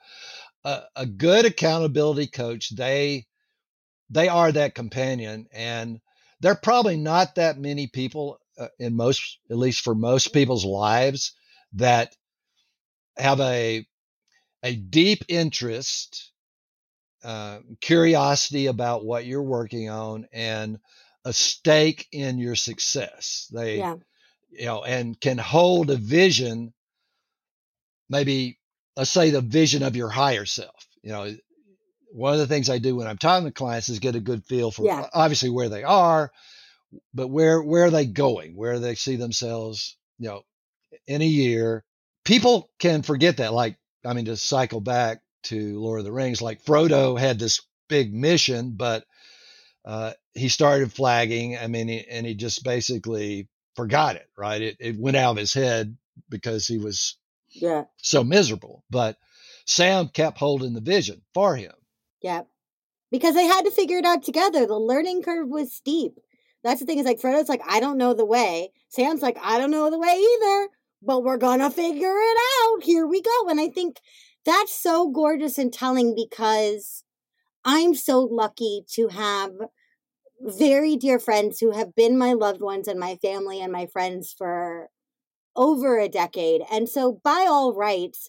uh, 0.64 0.80
a 0.96 1.06
good 1.06 1.44
accountability 1.44 2.26
coach, 2.26 2.70
they 2.70 3.26
they 4.10 4.26
are 4.26 4.50
that 4.50 4.74
companion, 4.74 5.46
and 5.52 6.00
there 6.40 6.50
are 6.50 6.60
probably 6.60 6.96
not 6.96 7.36
that 7.36 7.60
many 7.60 7.86
people 7.86 8.40
uh, 8.58 8.66
in 8.80 8.96
most, 8.96 9.38
at 9.48 9.56
least 9.56 9.82
for 9.82 9.94
most 9.94 10.32
people's 10.32 10.64
lives, 10.64 11.32
that 11.74 12.16
have 13.16 13.38
a 13.38 13.86
a 14.64 14.74
deep 14.74 15.24
interest, 15.28 16.32
uh, 17.22 17.60
curiosity 17.80 18.66
about 18.66 19.04
what 19.04 19.26
you're 19.26 19.42
working 19.42 19.90
on, 19.90 20.26
and 20.32 20.80
a 21.24 21.32
stake 21.32 22.08
in 22.10 22.38
your 22.38 22.56
success. 22.56 23.48
They, 23.52 23.78
Yeah. 23.78 23.96
You 24.58 24.66
know, 24.66 24.84
and 24.84 25.20
can 25.20 25.38
hold 25.38 25.90
a 25.90 25.96
vision, 25.96 26.72
maybe 28.08 28.58
let's 28.96 29.10
say 29.10 29.30
the 29.30 29.40
vision 29.40 29.82
of 29.82 29.96
your 29.96 30.08
higher 30.08 30.44
self. 30.44 30.86
You 31.02 31.12
know, 31.12 31.36
one 32.12 32.34
of 32.34 32.38
the 32.38 32.46
things 32.46 32.70
I 32.70 32.78
do 32.78 32.96
when 32.96 33.06
I'm 33.06 33.18
talking 33.18 33.46
to 33.46 33.52
clients 33.52 33.88
is 33.88 33.98
get 33.98 34.14
a 34.14 34.20
good 34.20 34.44
feel 34.44 34.70
for 34.70 34.86
Yeah. 34.86 35.08
obviously 35.12 35.50
where 35.50 35.68
they 35.68 35.82
are, 35.82 36.30
but 37.12 37.28
where 37.28 37.62
where 37.62 37.84
are 37.84 37.90
they 37.90 38.06
going? 38.06 38.56
Where 38.56 38.78
they 38.78 38.94
see 38.94 39.16
themselves, 39.16 39.96
you 40.18 40.28
know, 40.28 40.42
in 41.06 41.22
a 41.22 41.26
year. 41.26 41.84
People 42.24 42.70
can 42.78 43.02
forget 43.02 43.38
that. 43.38 43.52
Like, 43.52 43.76
I 44.04 44.14
mean, 44.14 44.26
to 44.26 44.36
cycle 44.36 44.80
back 44.80 45.20
to 45.44 45.78
Lord 45.80 45.98
of 45.98 46.04
the 46.06 46.12
Rings, 46.12 46.40
like 46.40 46.64
Frodo 46.64 47.18
had 47.18 47.38
this 47.38 47.60
big 47.88 48.14
mission, 48.14 48.72
but 48.76 49.04
uh, 49.84 50.12
he 50.32 50.48
started 50.48 50.92
flagging. 50.92 51.58
I 51.58 51.66
mean, 51.66 51.88
he, 51.88 52.06
and 52.08 52.24
he 52.24 52.34
just 52.34 52.64
basically 52.64 53.48
forgot 53.76 54.16
it. 54.16 54.28
Right? 54.36 54.60
It 54.62 54.76
it 54.80 54.96
went 54.98 55.16
out 55.16 55.32
of 55.32 55.36
his 55.36 55.54
head 55.54 55.96
because 56.28 56.66
he 56.66 56.78
was 56.78 57.16
Yeah. 57.50 57.84
so 57.98 58.22
miserable. 58.24 58.84
But 58.90 59.16
Sam 59.66 60.08
kept 60.08 60.38
holding 60.38 60.74
the 60.74 60.80
vision 60.80 61.22
for 61.32 61.56
him. 61.56 61.72
Yeah. 62.22 62.42
Because 63.10 63.34
they 63.34 63.44
had 63.46 63.64
to 63.64 63.70
figure 63.70 63.98
it 63.98 64.04
out 64.04 64.22
together. 64.22 64.66
The 64.66 64.78
learning 64.78 65.22
curve 65.22 65.48
was 65.48 65.72
steep. 65.72 66.18
That's 66.62 66.80
the 66.80 66.86
thing 66.86 66.98
is 66.98 67.04
like 67.04 67.20
Frodo's 67.20 67.48
like, 67.48 67.60
I 67.68 67.78
don't 67.80 67.98
know 67.98 68.14
the 68.14 68.24
way. 68.24 68.70
Sam's 68.88 69.22
like, 69.22 69.36
I 69.42 69.58
don't 69.58 69.70
know 69.70 69.90
the 69.90 69.98
way 69.98 70.08
either, 70.18 70.68
but 71.02 71.22
we're 71.22 71.36
gonna 71.36 71.70
figure 71.70 72.16
it 72.16 72.38
out. 72.64 72.82
Here 72.82 73.06
we 73.06 73.20
go. 73.22 73.48
And 73.48 73.60
I 73.60 73.68
think 73.68 74.00
that's 74.44 74.74
so 74.74 75.10
gorgeous 75.10 75.58
and 75.58 75.72
telling 75.72 76.14
because 76.14 77.04
I'm 77.64 77.94
so 77.94 78.20
lucky 78.20 78.84
to 78.94 79.08
have 79.08 79.52
very 80.44 80.96
dear 80.96 81.18
friends 81.18 81.58
who 81.58 81.72
have 81.72 81.94
been 81.94 82.18
my 82.18 82.34
loved 82.34 82.60
ones 82.60 82.86
and 82.86 83.00
my 83.00 83.16
family 83.16 83.60
and 83.60 83.72
my 83.72 83.86
friends 83.86 84.34
for 84.36 84.88
over 85.56 85.98
a 85.98 86.08
decade. 86.08 86.62
And 86.70 86.88
so, 86.88 87.20
by 87.24 87.46
all 87.48 87.74
rights, 87.74 88.28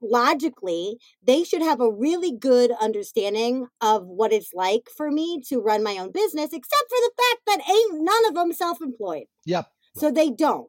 logically, 0.00 0.96
they 1.22 1.44
should 1.44 1.62
have 1.62 1.80
a 1.80 1.90
really 1.90 2.32
good 2.32 2.72
understanding 2.80 3.66
of 3.80 4.06
what 4.06 4.32
it's 4.32 4.54
like 4.54 4.88
for 4.96 5.10
me 5.10 5.40
to 5.48 5.60
run 5.60 5.82
my 5.82 5.98
own 5.98 6.12
business, 6.12 6.52
except 6.52 6.84
for 6.88 6.98
the 6.98 7.12
fact 7.18 7.40
that 7.46 7.70
ain't 7.70 8.02
none 8.02 8.26
of 8.26 8.34
them 8.34 8.52
self 8.52 8.80
employed. 8.80 9.24
Yep. 9.44 9.66
So 9.96 10.10
they 10.10 10.30
don't. 10.30 10.68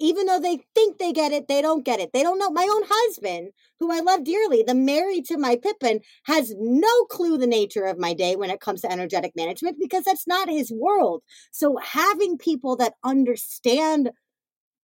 Even 0.00 0.26
though 0.26 0.40
they 0.40 0.60
think 0.74 0.98
they 0.98 1.12
get 1.12 1.32
it, 1.32 1.46
they 1.46 1.60
don't 1.62 1.84
get 1.84 2.00
it. 2.00 2.10
They 2.12 2.22
don't 2.22 2.38
know. 2.38 2.50
My 2.50 2.62
own 2.62 2.82
husband, 2.88 3.50
who 3.78 3.92
I 3.92 4.00
love 4.00 4.24
dearly, 4.24 4.62
the 4.62 4.74
married 4.74 5.26
to 5.26 5.38
my 5.38 5.56
Pippin, 5.56 6.00
has 6.24 6.54
no 6.58 7.04
clue 7.04 7.38
the 7.38 7.46
nature 7.46 7.84
of 7.84 7.98
my 7.98 8.14
day 8.14 8.36
when 8.36 8.50
it 8.50 8.60
comes 8.60 8.80
to 8.80 8.90
energetic 8.90 9.36
management 9.36 9.78
because 9.78 10.04
that's 10.04 10.26
not 10.26 10.48
his 10.48 10.72
world. 10.72 11.22
So 11.52 11.76
having 11.76 12.38
people 12.38 12.76
that 12.76 12.94
understand 13.04 14.10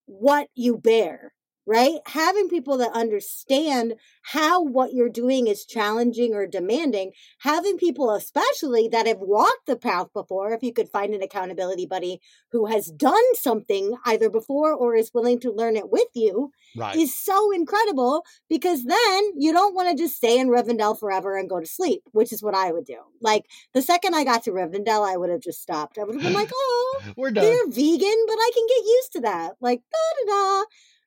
what 0.07 0.49
you 0.55 0.77
bear 0.77 1.33
right? 1.67 1.99
Having 2.07 2.49
people 2.49 2.79
that 2.79 2.93
understand 2.93 3.95
how 4.23 4.63
what 4.63 4.93
you're 4.93 5.09
doing 5.09 5.49
is 5.49 5.65
challenging 5.65 6.33
or 6.33 6.47
demanding, 6.47 7.13
having 7.39 7.77
people, 7.77 8.11
especially 8.13 8.89
that 8.89 9.07
have 9.07 9.19
walked 9.19 9.67
the 9.67 9.77
path 9.77 10.07
before, 10.13 10.53
if 10.53 10.63
you 10.63 10.73
could 10.73 10.89
find 10.89 11.13
an 11.13 11.23
accountability 11.23 11.85
buddy 11.85 12.21
who 12.53 12.67
has 12.67 12.87
done 12.87 13.35
something 13.35 13.97
either 14.05 14.31
before 14.31 14.73
or 14.73 14.95
is 14.95 15.13
willing 15.13 15.41
to 15.41 15.53
learn 15.53 15.77
it 15.77 15.91
with 15.91 16.09
you, 16.15 16.53
right. 16.77 16.97
is 16.97 17.17
so 17.17 17.51
incredible 17.51 18.25
because 18.49 18.85
then 18.85 19.33
you 19.37 19.53
don't 19.53 19.75
want 19.75 19.91
to 19.91 20.03
just 20.03 20.17
stay 20.17 20.39
in 20.39 20.49
Rivendell 20.49 20.99
forever 20.99 21.37
and 21.37 21.51
go 21.51 21.59
to 21.59 21.67
sleep, 21.67 22.03
which 22.13 22.33
is 22.33 22.43
what 22.43 22.55
I 22.55 22.71
would 22.71 22.85
do. 22.85 22.99
Like 23.21 23.47
the 23.75 23.83
second 23.83 24.15
I 24.15 24.23
got 24.23 24.45
to 24.45 24.53
Rivendell, 24.53 25.07
I 25.07 25.17
would 25.17 25.31
have 25.31 25.41
just 25.41 25.63
stopped. 25.63 25.99
I 25.99 26.05
would 26.05 26.15
have 26.15 26.23
been 26.23 26.33
like, 26.33 26.51
oh, 26.55 27.03
we're 27.17 27.33
done. 27.33 27.45
They're 27.45 27.67
vegan, 27.67 28.25
but 28.27 28.37
I 28.39 28.51
can 28.55 28.67
get 28.69 28.87
used 28.87 29.13
to 29.13 29.21
that. 29.23 29.53
Like, 29.61 29.83
da 29.91 30.27
da 30.27 30.33
da 30.33 30.65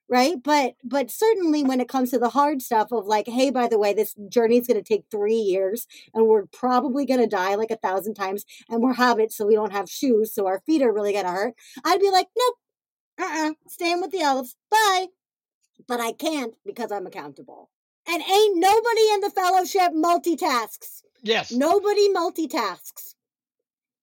right? 0.10 0.38
But 0.44 0.74
but 0.84 1.12
certainly 1.12 1.64
when 1.64 1.80
it 1.80 1.88
comes 1.88 2.12
to 2.12 2.20
the 2.20 2.30
hard 2.30 2.62
stuff 2.62 2.92
of 2.92 3.06
like 3.06 3.28
hey 3.28 3.52
by 3.52 3.68
the 3.68 3.78
way 3.78 3.94
this 3.94 4.16
journey 4.28 4.58
is 4.58 4.68
going 4.68 4.82
to 4.82 4.84
take 4.84 5.06
three 5.12 5.36
years 5.36 5.86
and 6.14 6.28
we're 6.28 6.48
probably 6.48 7.06
going 7.06 7.20
to 7.20 7.28
die 7.28 7.56
like 7.56 7.72
a 7.72 7.78
thousand 7.78 8.16
times 8.16 8.46
and 8.68 8.82
we're 8.82 8.96
hobbits 8.96 9.34
so 9.34 9.46
we 9.46 9.56
don't 9.56 9.72
have 9.72 9.90
shoes 9.90 10.34
so 10.34 10.48
our 10.48 10.62
feet 10.66 10.82
are 10.82 10.94
really 10.94 11.14
going 11.14 11.26
to 11.26 11.32
hurt 11.32 11.54
i'd 11.86 12.00
be 12.00 12.10
like 12.10 12.28
nope 12.38 12.56
uh-uh 13.20 13.54
staying 13.68 14.02
with 14.02 14.12
the 14.12 14.22
elves 14.22 14.56
bye. 14.72 15.08
But 15.88 16.00
i 16.00 16.12
can't 16.12 16.56
because 16.66 16.92
i'm 16.92 17.08
accountable. 17.08 17.70
And 18.08 18.24
ain't 18.24 18.58
nobody 18.58 19.12
in 19.14 19.20
the 19.20 19.30
fellowship 19.30 19.92
multitasks. 19.94 21.04
Yes. 21.22 21.52
Nobody 21.52 22.12
multitasks 22.12 23.14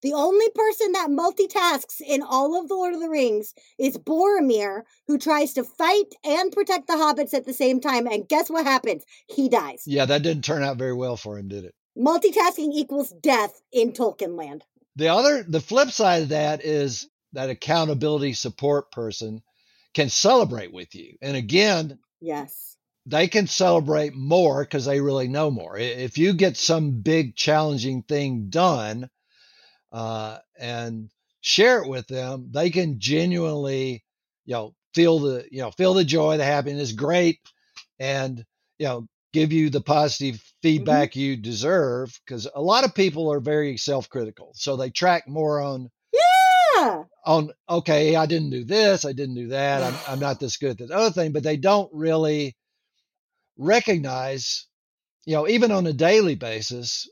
the 0.06 0.12
only 0.12 0.48
person 0.54 0.92
that 0.92 1.10
multitasks 1.10 2.00
in 2.00 2.22
all 2.22 2.56
of 2.56 2.68
the 2.68 2.76
Lord 2.76 2.94
of 2.94 3.00
the 3.00 3.08
Rings 3.08 3.54
is 3.76 3.98
Boromir, 3.98 4.82
who 5.08 5.18
tries 5.18 5.52
to 5.54 5.64
fight 5.64 6.14
and 6.22 6.52
protect 6.52 6.86
the 6.86 6.92
hobbits 6.92 7.34
at 7.34 7.44
the 7.44 7.52
same 7.52 7.80
time. 7.80 8.06
And 8.06 8.28
guess 8.28 8.48
what 8.48 8.64
happens? 8.64 9.02
He 9.26 9.48
dies. 9.48 9.82
Yeah, 9.84 10.04
that 10.04 10.22
didn't 10.22 10.44
turn 10.44 10.62
out 10.62 10.76
very 10.76 10.94
well 10.94 11.16
for 11.16 11.36
him, 11.36 11.48
did 11.48 11.64
it? 11.64 11.74
Multitasking 11.98 12.70
equals 12.72 13.12
death 13.20 13.60
in 13.72 13.90
Tolkien 13.90 14.38
land. 14.38 14.62
The 14.94 15.08
other, 15.08 15.42
the 15.42 15.60
flip 15.60 15.90
side 15.90 16.22
of 16.22 16.28
that 16.28 16.64
is 16.64 17.08
that 17.32 17.50
accountability 17.50 18.34
support 18.34 18.92
person 18.92 19.42
can 19.92 20.08
celebrate 20.08 20.72
with 20.72 20.94
you. 20.94 21.16
And 21.20 21.36
again, 21.36 21.98
yes, 22.20 22.76
they 23.06 23.26
can 23.26 23.48
celebrate 23.48 24.14
more 24.14 24.62
because 24.62 24.84
they 24.84 25.00
really 25.00 25.26
know 25.26 25.50
more. 25.50 25.76
If 25.76 26.16
you 26.16 26.32
get 26.32 26.56
some 26.56 27.00
big 27.00 27.34
challenging 27.34 28.02
thing 28.02 28.50
done, 28.50 29.10
uh, 29.92 30.38
and 30.58 31.10
share 31.40 31.82
it 31.82 31.88
with 31.88 32.06
them, 32.06 32.48
they 32.50 32.70
can 32.70 32.98
genuinely, 32.98 34.04
you 34.44 34.54
know, 34.54 34.74
feel 34.94 35.18
the, 35.18 35.46
you 35.50 35.60
know, 35.60 35.70
feel 35.70 35.94
the 35.94 36.04
joy, 36.04 36.36
the 36.36 36.44
happiness, 36.44 36.92
great, 36.92 37.38
and 37.98 38.44
you 38.78 38.86
know, 38.86 39.06
give 39.32 39.52
you 39.52 39.70
the 39.70 39.80
positive 39.80 40.36
mm-hmm. 40.36 40.58
feedback 40.62 41.10
mm-hmm. 41.10 41.20
you 41.20 41.36
deserve. 41.36 42.18
Because 42.24 42.48
a 42.54 42.60
lot 42.60 42.84
of 42.84 42.94
people 42.94 43.32
are 43.32 43.40
very 43.40 43.76
self-critical, 43.76 44.52
so 44.54 44.76
they 44.76 44.90
track 44.90 45.28
more 45.28 45.60
on. 45.60 45.90
Yeah. 46.12 47.04
On 47.24 47.50
okay, 47.68 48.16
I 48.16 48.26
didn't 48.26 48.50
do 48.50 48.64
this, 48.64 49.04
I 49.04 49.12
didn't 49.12 49.34
do 49.34 49.48
that, 49.48 49.82
I'm, 49.82 49.94
I'm 50.08 50.20
not 50.20 50.38
this 50.38 50.56
good 50.58 50.72
at 50.72 50.78
this 50.78 50.90
other 50.90 51.10
thing, 51.10 51.32
but 51.32 51.42
they 51.42 51.56
don't 51.56 51.90
really 51.92 52.54
recognize, 53.58 54.66
you 55.24 55.34
know, 55.34 55.48
even 55.48 55.72
on 55.72 55.86
a 55.86 55.92
daily 55.92 56.34
basis, 56.34 57.08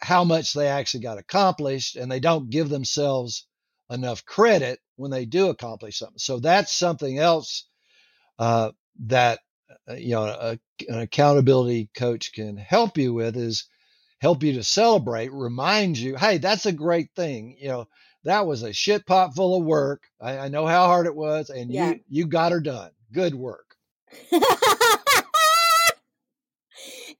how 0.00 0.24
much 0.24 0.52
they 0.52 0.68
actually 0.68 1.02
got 1.02 1.18
accomplished 1.18 1.96
and 1.96 2.10
they 2.10 2.20
don't 2.20 2.50
give 2.50 2.68
themselves 2.68 3.46
enough 3.90 4.24
credit 4.24 4.80
when 4.96 5.10
they 5.10 5.24
do 5.24 5.48
accomplish 5.48 5.98
something. 5.98 6.18
So 6.18 6.40
that's 6.40 6.72
something 6.72 7.18
else 7.18 7.68
uh, 8.38 8.72
that 9.06 9.40
uh, 9.88 9.94
you 9.94 10.10
know 10.10 10.24
a, 10.24 10.58
an 10.88 11.00
accountability 11.00 11.90
coach 11.96 12.32
can 12.32 12.56
help 12.56 12.98
you 12.98 13.14
with 13.14 13.36
is 13.36 13.66
help 14.18 14.42
you 14.42 14.54
to 14.54 14.64
celebrate, 14.64 15.32
remind 15.32 15.98
you, 15.98 16.16
hey, 16.16 16.38
that's 16.38 16.66
a 16.66 16.72
great 16.72 17.10
thing. 17.14 17.56
You 17.60 17.68
know, 17.68 17.88
that 18.24 18.46
was 18.46 18.62
a 18.62 18.72
shit 18.72 19.06
pot 19.06 19.34
full 19.34 19.58
of 19.58 19.64
work. 19.64 20.04
I, 20.20 20.38
I 20.38 20.48
know 20.48 20.66
how 20.66 20.86
hard 20.86 21.06
it 21.06 21.14
was, 21.14 21.50
and 21.50 21.70
yeah. 21.70 21.90
you 21.90 22.00
you 22.08 22.26
got 22.26 22.52
her 22.52 22.60
done. 22.60 22.90
Good 23.12 23.34
work. 23.34 23.76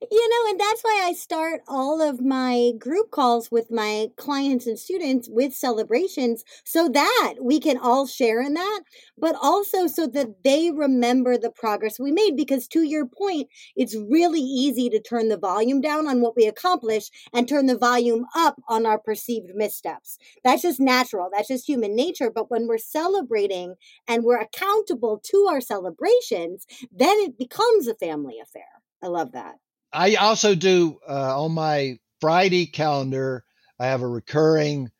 you 0.02 0.28
know, 0.28 0.50
and 0.50 0.60
that's 0.60 0.82
why 0.82 1.04
I 1.06 1.14
start 1.14 1.62
all 1.66 2.02
of 2.02 2.20
my 2.20 2.72
group 2.78 3.10
calls 3.10 3.50
with 3.50 3.70
my 3.70 4.08
clients 4.16 4.66
and 4.66 4.78
students 4.78 5.26
with 5.30 5.54
celebrations 5.54 6.44
so 6.64 6.88
that 6.90 7.36
we 7.40 7.58
can 7.58 7.78
all 7.78 8.06
share 8.06 8.42
in 8.42 8.54
that, 8.54 8.80
but 9.16 9.36
also 9.40 9.86
so 9.86 10.06
that 10.08 10.44
they 10.44 10.70
remember 10.70 11.38
the 11.38 11.50
progress 11.50 11.98
we 11.98 12.12
made. 12.12 12.36
Because 12.36 12.68
to 12.68 12.82
your 12.82 13.06
point, 13.06 13.48
it's 13.74 13.96
really 13.96 14.40
easy 14.40 14.90
to 14.90 15.00
turn 15.00 15.28
the 15.28 15.38
volume 15.38 15.80
down 15.80 16.06
on 16.06 16.20
what 16.20 16.36
we 16.36 16.46
accomplish 16.46 17.10
and 17.32 17.48
turn 17.48 17.64
the 17.64 17.78
volume 17.78 18.26
up 18.34 18.60
on 18.68 18.84
our 18.84 18.98
perceived 18.98 19.52
missteps. 19.54 20.18
That's 20.44 20.62
just 20.62 20.78
natural, 20.78 21.30
that's 21.32 21.48
just 21.48 21.66
human 21.66 21.96
nature. 21.96 22.30
But 22.30 22.50
when 22.50 22.66
we're 22.68 22.76
celebrating 22.78 23.76
and 24.06 24.24
we're 24.24 24.40
accountable 24.40 25.20
to 25.24 25.46
our 25.48 25.62
celebrations, 25.62 26.66
then 26.92 27.16
it 27.20 27.38
becomes 27.38 27.88
a 27.88 27.94
family 27.94 28.38
affair. 28.42 28.64
I 29.02 29.06
love 29.08 29.32
that. 29.32 29.56
I 29.92 30.16
also 30.16 30.54
do 30.54 30.98
uh, 31.08 31.44
on 31.44 31.52
my 31.52 31.98
Friday 32.20 32.66
calendar. 32.66 33.44
I 33.78 33.86
have 33.86 34.02
a 34.02 34.08
recurring 34.08 34.90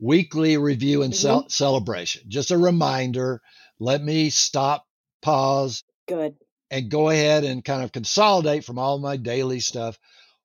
weekly 0.00 0.56
review 0.56 1.02
and 1.02 1.12
mm-hmm. 1.12 1.48
celebration. 1.48 2.22
Just 2.28 2.50
a 2.50 2.58
reminder. 2.58 3.40
Let 3.78 4.02
me 4.02 4.30
stop, 4.30 4.84
pause, 5.22 5.84
good, 6.08 6.36
and 6.70 6.90
go 6.90 7.10
ahead 7.10 7.44
and 7.44 7.64
kind 7.64 7.82
of 7.82 7.92
consolidate 7.92 8.64
from 8.64 8.78
all 8.78 8.98
my 8.98 9.16
daily 9.16 9.60
stuff. 9.60 9.98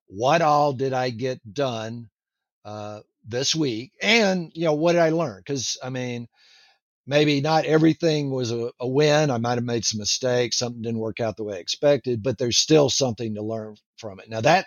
What 0.06 0.42
all 0.42 0.72
did 0.72 0.92
I 0.92 1.10
get 1.10 1.40
done 1.52 2.08
uh, 2.64 3.00
this 3.26 3.54
week? 3.54 3.92
And 4.00 4.50
you 4.54 4.64
know, 4.64 4.74
what 4.74 4.92
did 4.92 5.02
I 5.02 5.10
learn? 5.10 5.38
Because 5.38 5.78
I 5.82 5.90
mean, 5.90 6.28
maybe 7.06 7.40
not 7.40 7.64
everything 7.64 8.30
was 8.30 8.52
a, 8.52 8.70
a, 8.80 8.86
win. 8.86 9.30
I 9.30 9.38
might 9.38 9.54
have 9.54 9.64
made 9.64 9.84
some 9.84 9.98
mistakes. 9.98 10.58
Something 10.58 10.82
didn't 10.82 11.00
work 11.00 11.20
out 11.20 11.36
the 11.36 11.44
way 11.44 11.56
I 11.56 11.60
expected, 11.60 12.22
but 12.22 12.38
there's 12.38 12.56
still 12.56 12.90
something 12.90 13.34
to 13.34 13.42
learn 13.42 13.76
from 13.98 14.20
it. 14.20 14.28
Now 14.28 14.40
that 14.42 14.66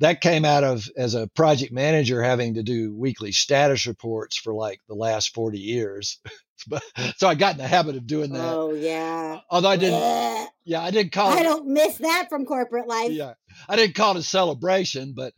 that 0.00 0.20
came 0.20 0.44
out 0.44 0.64
of 0.64 0.86
as 0.96 1.14
a 1.14 1.26
project 1.28 1.72
manager 1.72 2.22
having 2.22 2.54
to 2.54 2.62
do 2.62 2.94
weekly 2.94 3.32
status 3.32 3.86
reports 3.86 4.36
for 4.36 4.52
like 4.52 4.80
the 4.88 4.94
last 4.94 5.34
40 5.34 5.58
years. 5.58 6.20
so 7.16 7.28
I 7.28 7.34
got 7.34 7.52
in 7.52 7.58
the 7.58 7.68
habit 7.68 7.96
of 7.96 8.06
doing 8.06 8.32
that. 8.32 8.52
Oh 8.52 8.74
yeah. 8.74 9.36
Uh, 9.36 9.40
although 9.50 9.70
I 9.70 9.76
didn't 9.76 10.00
yeah, 10.00 10.46
yeah 10.64 10.82
I 10.82 10.90
didn't 10.90 11.12
call 11.12 11.30
I 11.30 11.40
it, 11.40 11.44
don't 11.44 11.68
miss 11.68 11.98
that 11.98 12.26
from 12.28 12.44
corporate 12.44 12.88
life. 12.88 13.12
Yeah. 13.12 13.34
I 13.68 13.76
didn't 13.76 13.94
call 13.94 14.16
it 14.16 14.20
a 14.20 14.22
celebration, 14.22 15.12
but 15.14 15.32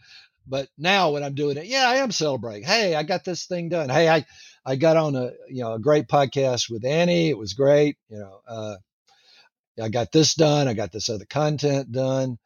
but 0.48 0.68
now 0.78 1.10
when 1.10 1.22
I'm 1.22 1.34
doing 1.34 1.56
it, 1.58 1.66
yeah, 1.66 1.84
I 1.86 1.96
am 1.96 2.10
celebrating. 2.10 2.64
Hey, 2.64 2.94
I 2.94 3.02
got 3.02 3.24
this 3.24 3.46
thing 3.46 3.68
done. 3.68 3.90
Hey, 3.90 4.08
I 4.08 4.24
I 4.64 4.76
got 4.76 4.96
on 4.96 5.16
a 5.16 5.32
you 5.48 5.62
know 5.62 5.74
a 5.74 5.78
great 5.78 6.08
podcast 6.08 6.70
with 6.70 6.84
Annie. 6.84 7.30
It 7.30 7.38
was 7.38 7.54
great. 7.54 7.96
You 8.08 8.18
know, 8.18 8.40
uh, 8.46 8.76
I 9.82 9.88
got 9.88 10.12
this 10.12 10.34
done. 10.34 10.68
I 10.68 10.74
got 10.74 10.92
this 10.92 11.08
other 11.08 11.24
content 11.24 11.92
done. 11.92 12.38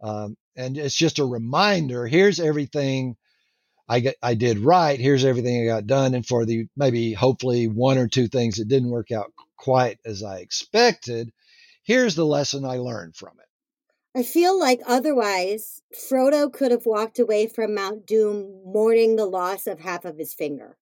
Um, 0.00 0.36
and 0.56 0.76
it's 0.76 0.94
just 0.94 1.18
a 1.18 1.24
reminder 1.24 2.06
here's 2.06 2.40
everything 2.40 3.16
I 3.88 4.00
get, 4.00 4.16
I 4.22 4.34
did 4.34 4.60
right. 4.60 5.00
Here's 5.00 5.24
everything 5.24 5.62
I 5.62 5.66
got 5.66 5.86
done. 5.86 6.14
And 6.14 6.24
for 6.24 6.44
the 6.44 6.68
maybe 6.76 7.12
hopefully 7.12 7.66
one 7.66 7.98
or 7.98 8.08
two 8.08 8.28
things 8.28 8.56
that 8.56 8.68
didn't 8.68 8.90
work 8.90 9.10
out 9.10 9.32
quite 9.56 9.98
as 10.04 10.22
I 10.22 10.38
expected, 10.38 11.32
here's 11.82 12.14
the 12.14 12.26
lesson 12.26 12.64
I 12.64 12.76
learned 12.76 13.16
from 13.16 13.32
it. 13.40 14.18
I 14.18 14.22
feel 14.22 14.58
like 14.58 14.80
otherwise, 14.86 15.82
Frodo 15.94 16.52
could 16.52 16.72
have 16.72 16.86
walked 16.86 17.18
away 17.18 17.46
from 17.46 17.74
Mount 17.74 18.06
Doom 18.06 18.62
mourning 18.64 19.16
the 19.16 19.26
loss 19.26 19.66
of 19.66 19.80
half 19.80 20.04
of 20.04 20.18
his 20.18 20.34
finger. 20.34 20.76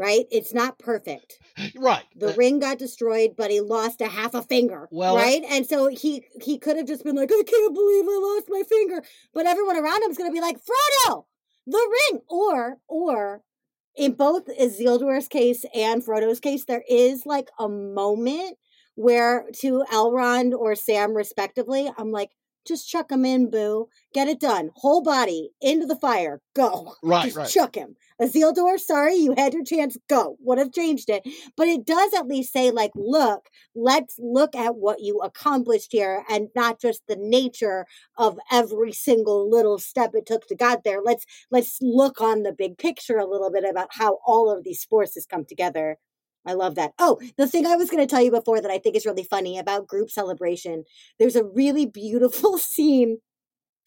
Right? 0.00 0.24
It's 0.30 0.54
not 0.54 0.78
perfect. 0.78 1.38
Right. 1.76 2.04
The 2.16 2.32
ring 2.38 2.58
got 2.58 2.78
destroyed, 2.78 3.32
but 3.36 3.50
he 3.50 3.60
lost 3.60 4.00
a 4.00 4.06
half 4.06 4.32
a 4.32 4.40
finger. 4.40 4.88
Well, 4.90 5.16
right? 5.16 5.42
And 5.50 5.66
so 5.66 5.88
he 5.88 6.24
he 6.40 6.58
could 6.58 6.78
have 6.78 6.86
just 6.86 7.04
been 7.04 7.16
like, 7.16 7.30
I 7.30 7.42
can't 7.46 7.74
believe 7.74 8.04
I 8.06 8.18
lost 8.18 8.46
my 8.48 8.62
finger. 8.66 9.02
But 9.34 9.46
everyone 9.46 9.76
around 9.76 10.02
him 10.02 10.10
is 10.10 10.16
gonna 10.16 10.32
be 10.32 10.40
like, 10.40 10.56
Frodo, 10.56 11.24
the 11.66 11.98
ring. 12.12 12.22
Or 12.28 12.78
or 12.88 13.42
in 13.94 14.12
both 14.12 14.46
Isildur's 14.46 15.28
case 15.28 15.66
and 15.74 16.02
Frodo's 16.02 16.40
case, 16.40 16.64
there 16.64 16.84
is 16.88 17.26
like 17.26 17.50
a 17.58 17.68
moment 17.68 18.56
where 18.94 19.46
to 19.60 19.84
Elrond 19.92 20.52
or 20.54 20.74
Sam 20.74 21.14
respectively, 21.14 21.90
I'm 21.98 22.10
like, 22.10 22.30
just 22.66 22.88
chuck 22.88 23.10
him 23.10 23.24
in, 23.24 23.50
boo. 23.50 23.88
Get 24.12 24.28
it 24.28 24.40
done. 24.40 24.70
Whole 24.74 25.02
body 25.02 25.50
into 25.60 25.86
the 25.86 25.96
fire. 25.96 26.40
Go. 26.54 26.94
Right, 27.02 27.24
just 27.24 27.36
right. 27.36 27.48
chuck 27.48 27.74
him. 27.74 27.96
Isildur, 28.20 28.78
sorry, 28.78 29.14
you 29.16 29.34
had 29.36 29.54
your 29.54 29.64
chance. 29.64 29.96
Go. 30.08 30.36
Would 30.40 30.58
have 30.58 30.72
changed 30.72 31.08
it. 31.08 31.26
But 31.56 31.68
it 31.68 31.86
does 31.86 32.12
at 32.14 32.26
least 32.26 32.52
say, 32.52 32.70
like, 32.70 32.92
look, 32.94 33.48
let's 33.74 34.16
look 34.18 34.54
at 34.54 34.76
what 34.76 35.00
you 35.00 35.18
accomplished 35.20 35.92
here 35.92 36.24
and 36.28 36.48
not 36.54 36.80
just 36.80 37.02
the 37.08 37.16
nature 37.16 37.86
of 38.18 38.38
every 38.52 38.92
single 38.92 39.50
little 39.50 39.78
step 39.78 40.10
it 40.14 40.26
took 40.26 40.46
to 40.48 40.54
get 40.54 40.84
there. 40.84 41.00
Let's 41.02 41.24
let's 41.50 41.78
look 41.80 42.20
on 42.20 42.42
the 42.42 42.52
big 42.52 42.78
picture 42.78 43.18
a 43.18 43.26
little 43.26 43.50
bit 43.50 43.64
about 43.64 43.88
how 43.92 44.18
all 44.26 44.50
of 44.50 44.64
these 44.64 44.84
forces 44.84 45.26
come 45.26 45.44
together. 45.44 45.96
I 46.46 46.54
love 46.54 46.74
that. 46.76 46.92
Oh, 46.98 47.20
the 47.36 47.46
thing 47.46 47.66
I 47.66 47.76
was 47.76 47.90
going 47.90 48.06
to 48.06 48.10
tell 48.10 48.22
you 48.22 48.30
before 48.30 48.60
that 48.60 48.70
I 48.70 48.78
think 48.78 48.96
is 48.96 49.06
really 49.06 49.24
funny 49.24 49.58
about 49.58 49.86
group 49.86 50.10
celebration. 50.10 50.84
There's 51.18 51.36
a 51.36 51.44
really 51.44 51.86
beautiful 51.86 52.58
scene 52.58 53.18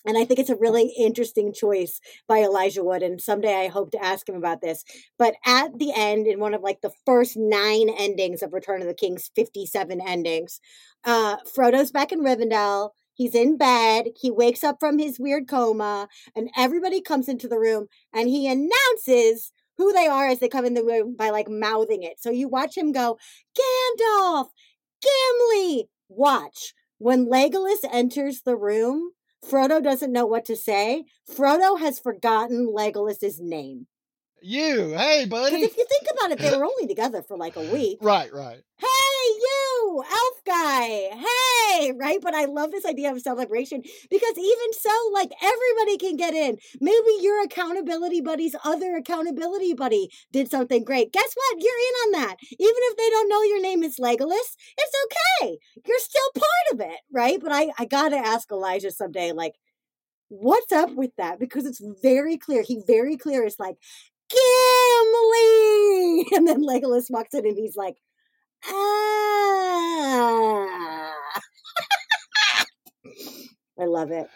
and 0.06 0.18
I 0.18 0.26
think 0.26 0.40
it's 0.40 0.50
a 0.50 0.58
really 0.58 0.94
interesting 0.98 1.54
choice 1.54 2.00
by 2.28 2.40
Elijah 2.40 2.84
Wood. 2.84 3.04
And 3.04 3.22
someday 3.22 3.56
I 3.56 3.68
hope 3.68 3.92
to 3.92 4.04
ask 4.04 4.28
him 4.28 4.36
about 4.36 4.62
this. 4.62 4.84
But 5.18 5.36
at 5.46 5.78
the 5.80 5.94
end, 5.96 6.28
in 6.28 6.40
one 6.40 6.54
of 6.54 6.62
like 6.62 6.82
the 6.82 6.92
first 7.06 7.38
nine 7.38 7.90
endings 7.90 8.42
of 8.44 8.54
Return 8.54 8.82
of 8.82 8.88
the 8.88 8.94
King's 8.94 9.32
57 9.36 10.02
endings, 10.02 10.60
uh, 11.06 11.38
Frodo's 11.54 11.92
back 11.92 12.12
in 12.12 12.22
Rivendell. 12.22 12.92
He's 13.16 13.36
in 13.36 13.58
bed. 13.58 14.08
He 14.20 14.32
wakes 14.32 14.64
up 14.64 14.78
from 14.80 14.98
his 14.98 15.20
weird 15.20 15.48
coma, 15.48 16.08
and 16.36 16.50
everybody 16.58 17.00
comes 17.00 17.30
into 17.30 17.48
the 17.48 17.60
room 17.60 17.86
and 18.12 18.28
he 18.28 18.48
announces 18.48 19.52
who 19.78 19.92
they 19.94 20.08
are 20.08 20.28
as 20.28 20.40
they 20.40 20.48
come 20.50 20.66
in 20.66 20.74
the 20.74 20.84
room 20.84 21.16
by 21.18 21.30
like 21.30 21.50
mouthing 21.50 22.04
it. 22.04 22.22
So 22.22 22.30
you 22.30 22.48
watch 22.48 22.78
him 22.78 22.92
go, 22.92 23.18
Gandalf, 23.58 24.48
Gimli. 25.02 25.90
Watch. 26.10 26.74
When 27.00 27.26
Legolas 27.28 27.84
enters 27.92 28.42
the 28.42 28.56
room, 28.56 29.12
Frodo 29.44 29.84
doesn't 29.84 30.12
know 30.14 30.26
what 30.26 30.46
to 30.46 30.56
say. 30.56 31.06
Frodo 31.30 31.80
has 31.80 32.00
forgotten 32.00 32.72
Legolas's 32.74 33.40
name. 33.42 33.88
You, 34.42 34.90
hey, 34.92 35.24
Because 35.26 35.52
buddy. 35.52 35.64
if 35.64 35.78
you 35.78 35.86
think 35.90 36.04
about 36.18 36.32
it, 36.32 36.40
they 36.40 36.50
were 36.58 36.66
only 36.66 36.88
together 36.88 37.22
for 37.24 37.38
like 37.38 37.56
a 37.56 37.62
week. 37.72 37.98
Right, 38.02 38.32
right. 38.34 38.62
Hey, 38.78 38.88
you, 39.40 40.04
elf 40.12 40.44
guy. 40.46 41.10
Hey, 41.14 41.92
right? 42.00 42.20
But 42.22 42.34
I 42.36 42.46
love 42.46 42.72
this 42.72 42.86
idea 42.86 43.12
of 43.12 43.22
celebration 43.22 43.82
because 44.10 44.38
even 44.38 44.74
so, 44.74 44.90
like 45.14 45.32
everybody 45.42 45.98
can 45.98 46.16
get 46.16 46.34
in. 46.34 46.58
Maybe 46.80 47.10
your 47.22 47.44
accountability 47.44 48.22
buddy's 48.22 48.56
other 48.64 48.96
accountability 48.96 49.74
buddy 49.74 50.10
did 50.32 50.50
something 50.50 50.84
great. 50.84 51.12
Guess 51.14 51.34
what? 51.36 51.62
You're 51.62 51.72
in 51.72 52.16
on 52.16 52.22
that. 52.22 52.36
Even 52.42 52.60
if 52.60 52.98
they 52.98 53.10
don't 53.10 53.30
know 53.30 53.42
your 53.44 53.62
name 53.62 53.84
is 53.84 53.98
Legolas, 53.98 54.56
it's 54.78 54.96
okay. 55.42 55.58
You're 55.86 56.00
still 56.00 56.32
part 56.36 56.74
of 56.74 56.80
it, 56.92 57.00
right? 57.12 57.40
But 57.42 57.52
I, 57.52 57.72
I 57.78 57.86
gotta 57.86 58.18
ask 58.18 58.52
Elijah 58.52 58.92
someday, 58.92 59.32
like, 59.32 59.56
what's 60.30 60.72
up 60.72 60.94
with 60.96 61.12
that? 61.18 61.40
Because 61.40 61.66
it's 61.66 61.82
very 62.02 62.38
clear. 62.38 62.64
He 62.64 62.82
very 62.88 63.18
clear 63.18 63.46
is 63.46 63.58
like, 63.60 63.78
Gimli! 64.30 66.26
And 66.36 66.48
then 66.48 66.64
Legolas 66.64 67.12
walks 67.12 67.34
in 67.34 67.46
and 67.46 67.58
he's 67.58 67.76
like, 67.76 67.98
ah. 68.68 70.60
I 73.80 73.86
love 73.86 74.12
it. 74.12 74.28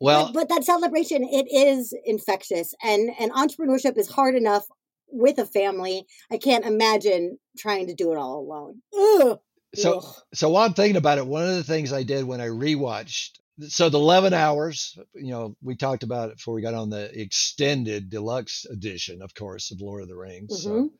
Well, 0.00 0.26
but, 0.32 0.34
but 0.34 0.48
that 0.50 0.64
celebration, 0.64 1.24
it 1.24 1.46
is 1.50 1.94
infectious 2.04 2.74
and, 2.82 3.10
and 3.18 3.32
entrepreneurship 3.32 3.96
is 3.96 4.10
hard 4.10 4.34
enough 4.34 4.64
with 5.08 5.38
a 5.38 5.46
family. 5.46 6.04
I 6.30 6.36
can't 6.38 6.66
imagine 6.66 7.38
trying 7.56 7.86
to 7.86 7.94
do 7.94 8.12
it 8.12 8.18
all 8.18 8.40
alone. 8.40 8.82
Ugh. 8.94 9.38
so 9.74 9.98
Ugh. 9.98 10.14
so 10.34 10.50
while 10.50 10.66
I'm 10.66 10.74
thinking 10.74 10.96
about 10.96 11.18
it, 11.18 11.26
one 11.26 11.44
of 11.44 11.54
the 11.56 11.64
things 11.64 11.92
I 11.92 12.02
did 12.02 12.24
when 12.24 12.40
I 12.40 12.48
rewatched, 12.48 13.38
so 13.68 13.88
the 13.88 13.98
11 13.98 14.34
hours, 14.34 14.98
you 15.14 15.30
know, 15.30 15.56
we 15.62 15.76
talked 15.76 16.02
about 16.02 16.30
it 16.30 16.36
before 16.36 16.54
we 16.54 16.62
got 16.62 16.74
on 16.74 16.90
the 16.90 17.08
extended 17.18 18.10
deluxe 18.10 18.66
edition, 18.66 19.22
of 19.22 19.32
course, 19.34 19.70
of 19.70 19.80
Lord 19.80 20.02
of 20.02 20.08
the 20.08 20.16
Rings. 20.16 20.64
So 20.64 20.70
Mhm. 20.70 20.90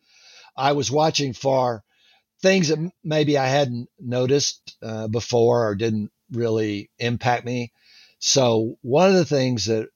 I 0.57 0.73
was 0.73 0.91
watching 0.91 1.33
for 1.33 1.83
things 2.45 2.69
that 2.69 2.93
maybe 3.03 3.39
I 3.39 3.47
hadn't 3.47 3.89
noticed 3.99 4.77
uh, 4.83 5.09
before 5.09 5.67
or 5.67 5.75
didn't 5.75 6.11
really 6.31 6.91
impact 6.99 7.47
me. 7.47 7.73
So 8.19 8.77
one 8.83 9.09
of 9.09 9.15
the 9.15 9.25
things 9.25 9.65
that, 9.65 9.89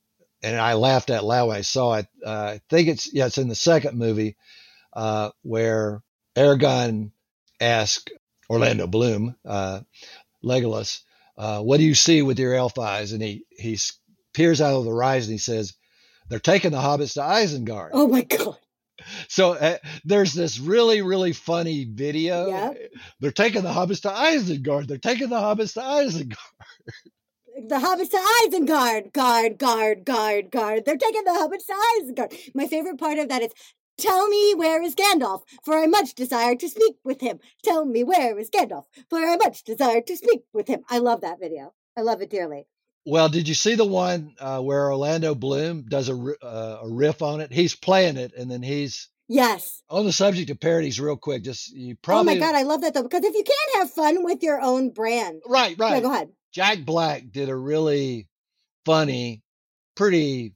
and 0.42 0.57
I 0.57 0.72
laughed 0.72 1.11
out 1.11 1.24
loud 1.24 1.49
when 1.49 1.59
I 1.59 1.61
saw 1.61 1.96
it. 1.96 2.07
Uh, 2.24 2.55
I 2.55 2.61
think 2.70 2.88
it's 2.88 3.12
yeah, 3.12 3.26
it's 3.26 3.36
in 3.36 3.49
the 3.49 3.55
second 3.55 3.99
movie 3.99 4.36
uh, 4.94 5.30
where 5.42 6.03
Aragorn 6.36 7.11
asks 7.61 8.11
Orlando 8.49 8.86
Bloom, 8.86 9.36
uh, 9.44 9.80
Legolas, 10.42 11.01
uh, 11.36 11.61
"What 11.61 11.78
do 11.78 11.84
you 11.84 11.94
see 11.94 12.22
with 12.22 12.38
your 12.38 12.55
elf 12.55 12.78
eyes?" 12.78 13.12
And 13.12 13.20
he 13.22 13.44
he 13.51 13.78
peers 14.32 14.62
out 14.62 14.78
of 14.78 14.84
the 14.84 14.92
and 14.92 15.24
he 15.24 15.38
says, 15.38 15.74
"They're 16.30 16.38
taking 16.38 16.70
the 16.70 16.78
hobbits 16.78 17.14
to 17.14 17.20
Isengard." 17.20 17.90
Oh 17.92 18.09
my 18.09 18.22
God. 18.36 18.57
So 19.28 19.52
uh, 19.52 19.78
there's 20.04 20.32
this 20.32 20.59
really, 20.59 21.02
really 21.02 21.32
funny 21.32 21.84
video. 21.84 22.48
Yep. 22.48 22.92
They're 23.20 23.32
taking 23.32 23.62
the 23.62 23.70
hobbits 23.70 24.02
to 24.02 24.09
Isengard. 24.09 24.86
They're 24.86 24.98
taking 24.98 25.28
the 25.28 25.36
hobbits 25.36 25.74
to 25.74 25.80
Isengard. 25.80 26.36
The 27.66 27.76
hobbits 27.76 28.11
to 28.11 28.16
Isengard. 28.16 29.12
Guard, 29.12 29.59
guard, 29.59 30.04
guard, 30.04 30.50
guard. 30.50 30.84
They're 30.84 30.96
taking 30.96 31.24
the 31.24 31.30
hobbits 31.30 31.66
to 31.66 31.74
Isengard. 32.00 32.54
My 32.54 32.66
favorite 32.66 32.98
part 32.98 33.18
of 33.18 33.28
that 33.28 33.42
is 33.42 33.52
Tell 33.98 34.28
me 34.28 34.54
where 34.54 34.80
is 34.80 34.94
Gandalf, 34.94 35.42
for 35.64 35.76
I 35.76 35.88
much 35.88 36.14
desire 36.14 36.54
to 36.54 36.68
speak 36.68 36.98
with 37.02 37.20
him. 37.20 37.40
Tell 37.64 37.84
me 37.84 38.04
where 38.04 38.38
is 38.38 38.48
Gandalf, 38.48 38.84
for 39.11 39.18
I 39.18 39.34
much 39.34 39.64
desire 39.64 40.00
to 40.02 40.16
speak 40.16 40.42
with 40.52 40.68
him. 40.68 40.84
I 40.88 40.98
love 40.98 41.22
that 41.22 41.40
video. 41.40 41.74
I 41.96 42.02
love 42.02 42.22
it 42.22 42.30
dearly. 42.30 42.68
Well, 43.09 43.30
did 43.30 43.48
you 43.48 43.54
see 43.54 43.74
the 43.74 43.86
one 43.86 44.34
uh, 44.38 44.61
where 44.61 44.90
Orlando 44.90 45.34
Bloom 45.34 45.86
does 45.88 46.11
a, 46.11 46.14
uh, 46.42 46.80
a 46.82 46.88
riff 46.88 47.22
on 47.22 47.40
it? 47.40 47.50
He's 47.50 47.74
playing 47.74 48.18
it, 48.18 48.34
and 48.36 48.50
then 48.50 48.62
he's 48.62 49.09
Yes. 49.28 49.82
on 49.88 50.04
the 50.04 50.12
subject 50.12 50.50
of 50.50 50.61
parodies. 50.61 51.00
Real 51.00 51.16
quick, 51.16 51.42
just 51.42 51.70
you 51.70 51.96
probably. 51.96 52.34
oh 52.34 52.36
my 52.36 52.40
God, 52.40 52.54
I 52.54 52.62
love 52.62 52.82
that 52.82 52.92
though, 52.92 53.02
because 53.02 53.24
if 53.24 53.34
you 53.34 53.44
can't 53.44 53.76
have 53.76 53.90
fun 53.90 54.24
with 54.24 54.42
your 54.42 54.61
own 54.61 54.90
brand, 54.90 55.40
right, 55.46 55.74
yeah, 55.78 55.84
right. 55.84 56.02
go 56.02 56.12
ahead. 56.12 56.28
Jack 56.52 56.84
Black 56.84 57.30
did 57.30 57.48
a 57.48 57.56
really 57.56 58.28
funny, 58.84 59.42
pretty 59.96 60.54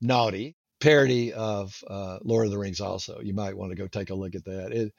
naughty 0.00 0.56
parody 0.80 1.32
of 1.32 1.74
uh, 1.86 2.18
Lord 2.22 2.46
of 2.46 2.52
the 2.52 2.58
Rings. 2.58 2.80
Also, 2.80 3.20
you 3.20 3.34
might 3.34 3.56
want 3.56 3.70
to 3.70 3.76
go 3.76 3.86
take 3.86 4.10
a 4.10 4.14
look 4.14 4.34
at 4.34 4.44
that. 4.46 4.72
It 4.72 4.92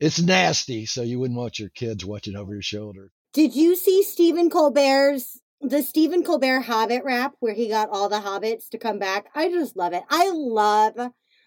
it's 0.00 0.20
nasty, 0.20 0.84
so 0.84 1.02
you 1.02 1.18
wouldn't 1.18 1.38
want 1.38 1.58
your 1.58 1.70
kids 1.70 2.04
watching 2.04 2.36
over 2.36 2.52
your 2.52 2.62
shoulder. 2.62 3.10
Did 3.32 3.54
you 3.54 3.74
see 3.74 4.02
Stephen 4.02 4.50
Colbert's 4.50 5.40
the 5.60 5.82
Stephen 5.82 6.22
Colbert 6.22 6.60
Hobbit 6.62 7.02
rap 7.04 7.34
where 7.40 7.54
he 7.54 7.68
got 7.68 7.88
all 7.90 8.08
the 8.08 8.16
hobbits 8.20 8.68
to 8.70 8.78
come 8.78 8.98
back? 8.98 9.26
I 9.34 9.48
just 9.48 9.76
love 9.76 9.92
it. 9.92 10.04
I 10.10 10.30
love 10.30 10.94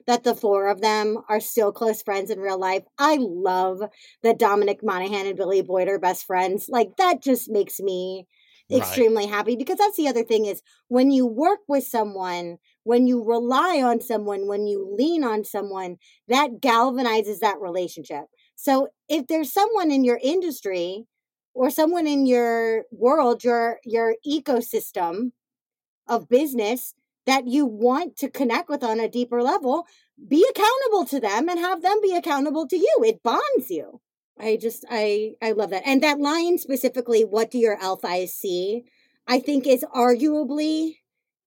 that 0.07 0.24
the 0.24 0.36
four 0.36 0.68
of 0.70 0.82
them 0.82 1.18
are 1.30 1.39
still 1.39 1.72
close 1.72 2.01
friends 2.01 2.32
in 2.32 2.39
real 2.39 2.57
life. 2.60 2.84
I 2.97 3.18
love 3.20 3.82
that 4.24 4.39
Dominic 4.39 4.80
Monaghan 4.84 5.28
and 5.28 5.38
Billy 5.38 5.62
Boyd 5.62 5.88
are 5.88 5.99
best 5.99 6.26
friends. 6.26 6.68
Like 6.70 6.97
that 6.97 7.22
just 7.22 7.49
makes 7.49 7.80
me 7.80 8.26
Right. 8.72 8.78
extremely 8.78 9.26
happy 9.26 9.55
because 9.55 9.78
that's 9.80 9.97
the 9.97 10.07
other 10.07 10.24
thing 10.24 10.45
is 10.45 10.62
when 10.89 11.10
you 11.10 11.26
work 11.26 11.60
with 11.68 11.86
someone, 11.86 12.57
when 12.84 13.07
you 13.07 13.24
rely 13.24 13.82
on 13.84 13.99
someone, 13.99 14.47
when 14.47 14.68
you 14.68 14.95
lean 14.95 15.24
on 15.24 15.43
someone, 15.43 15.97
that 16.28 16.62
galvanizes 16.62 17.39
that 17.39 17.60
relationship. 17.60 18.26
So 18.55 18.89
if 19.07 19.26
there's 19.26 19.51
someone 19.51 19.89
in 19.89 20.03
your 20.03 20.20
industry 20.22 21.05
or 21.54 21.70
someone 21.70 22.08
in 22.08 22.26
your 22.26 22.86
world, 22.91 23.43
your 23.43 23.80
your 23.84 24.16
ecosystem 24.28 25.32
of 26.08 26.30
business 26.30 26.93
that 27.26 27.47
you 27.47 27.66
want 27.66 28.18
to 28.18 28.30
connect 28.30 28.70
with 28.70 28.84
on 28.84 29.00
a 29.00 29.08
deeper 29.08 29.43
level, 29.43 29.86
be 30.28 30.45
accountable 30.50 31.06
to 31.06 31.20
them 31.20 31.47
and 31.47 31.60
have 31.60 31.82
them 31.82 32.00
be 32.02 32.16
accountable 32.16 32.68
to 32.68 32.78
you. 32.78 32.97
It 33.04 33.22
bonds 33.24 33.70
you. 33.70 34.02
I 34.39 34.58
just 34.60 34.86
I 34.89 35.34
I 35.41 35.52
love 35.52 35.70
that. 35.72 35.84
And 35.86 36.02
that 36.02 36.20
line 36.20 36.58
specifically, 36.58 37.24
what 37.24 37.52
do 37.52 37.58
your 37.58 37.78
elf 37.82 38.04
eyes 38.06 38.34
see? 38.34 38.84
I 39.28 39.39
think 39.39 39.68
is 39.68 39.86
arguably 39.95 40.95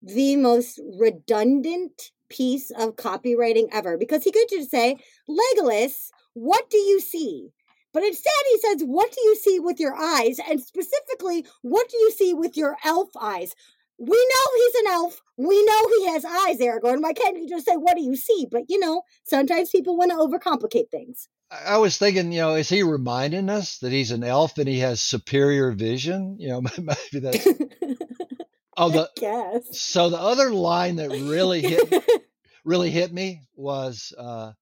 the 0.02 0.36
most 0.36 0.80
redundant 0.98 2.10
piece 2.28 2.70
of 2.70 2.96
copywriting 2.96 3.68
ever 3.72 3.96
because 3.96 4.24
he 4.24 4.32
could 4.32 4.48
just 4.48 4.70
say, 4.70 4.98
Legolas, 5.28 6.10
what 6.34 6.70
do 6.70 6.78
you 6.78 7.00
see? 7.00 7.50
But 7.92 8.04
instead, 8.04 8.32
he 8.50 8.58
says, 8.58 8.82
What 8.82 9.12
do 9.12 9.20
you 9.22 9.36
see 9.36 9.60
with 9.60 9.78
your 9.78 9.94
eyes? 9.94 10.38
And 10.48 10.60
specifically, 10.62 11.46
what 11.62 11.88
do 11.88 11.96
you 11.98 12.10
see 12.12 12.34
with 12.34 12.56
your 12.56 12.76
elf 12.84 13.10
eyes? 13.20 13.54
we 13.98 14.16
know 14.16 14.56
he's 14.56 14.74
an 14.80 14.86
elf. 14.88 15.22
We 15.36 15.64
know 15.64 15.88
he 15.96 16.08
has 16.08 16.24
eyes, 16.24 16.58
Aragorn. 16.58 17.02
Why 17.02 17.12
can't 17.12 17.38
you 17.38 17.48
just 17.48 17.66
say, 17.66 17.76
what 17.76 17.96
do 17.96 18.02
you 18.02 18.16
see? 18.16 18.48
But, 18.50 18.62
you 18.68 18.80
know, 18.80 19.02
sometimes 19.22 19.70
people 19.70 19.96
want 19.96 20.10
to 20.10 20.16
overcomplicate 20.16 20.90
things. 20.90 21.28
I 21.52 21.76
was 21.78 21.98
thinking, 21.98 22.32
you 22.32 22.40
know, 22.40 22.54
is 22.56 22.68
he 22.68 22.82
reminding 22.82 23.48
us 23.48 23.78
that 23.78 23.92
he's 23.92 24.10
an 24.10 24.24
elf 24.24 24.58
and 24.58 24.66
he 24.66 24.80
has 24.80 25.00
superior 25.00 25.70
vision? 25.70 26.36
You 26.40 26.48
know, 26.48 26.60
maybe 26.78 26.96
that's. 27.20 27.46
oh, 28.76 28.90
the 28.90 29.08
yes. 29.20 29.78
So 29.78 30.10
the 30.10 30.18
other 30.18 30.50
line 30.50 30.96
that 30.96 31.10
really 31.10 31.60
hit 31.60 32.04
really 32.64 32.90
hit 32.90 33.12
me 33.12 33.42
was, 33.54 34.14
uh, 34.18 34.52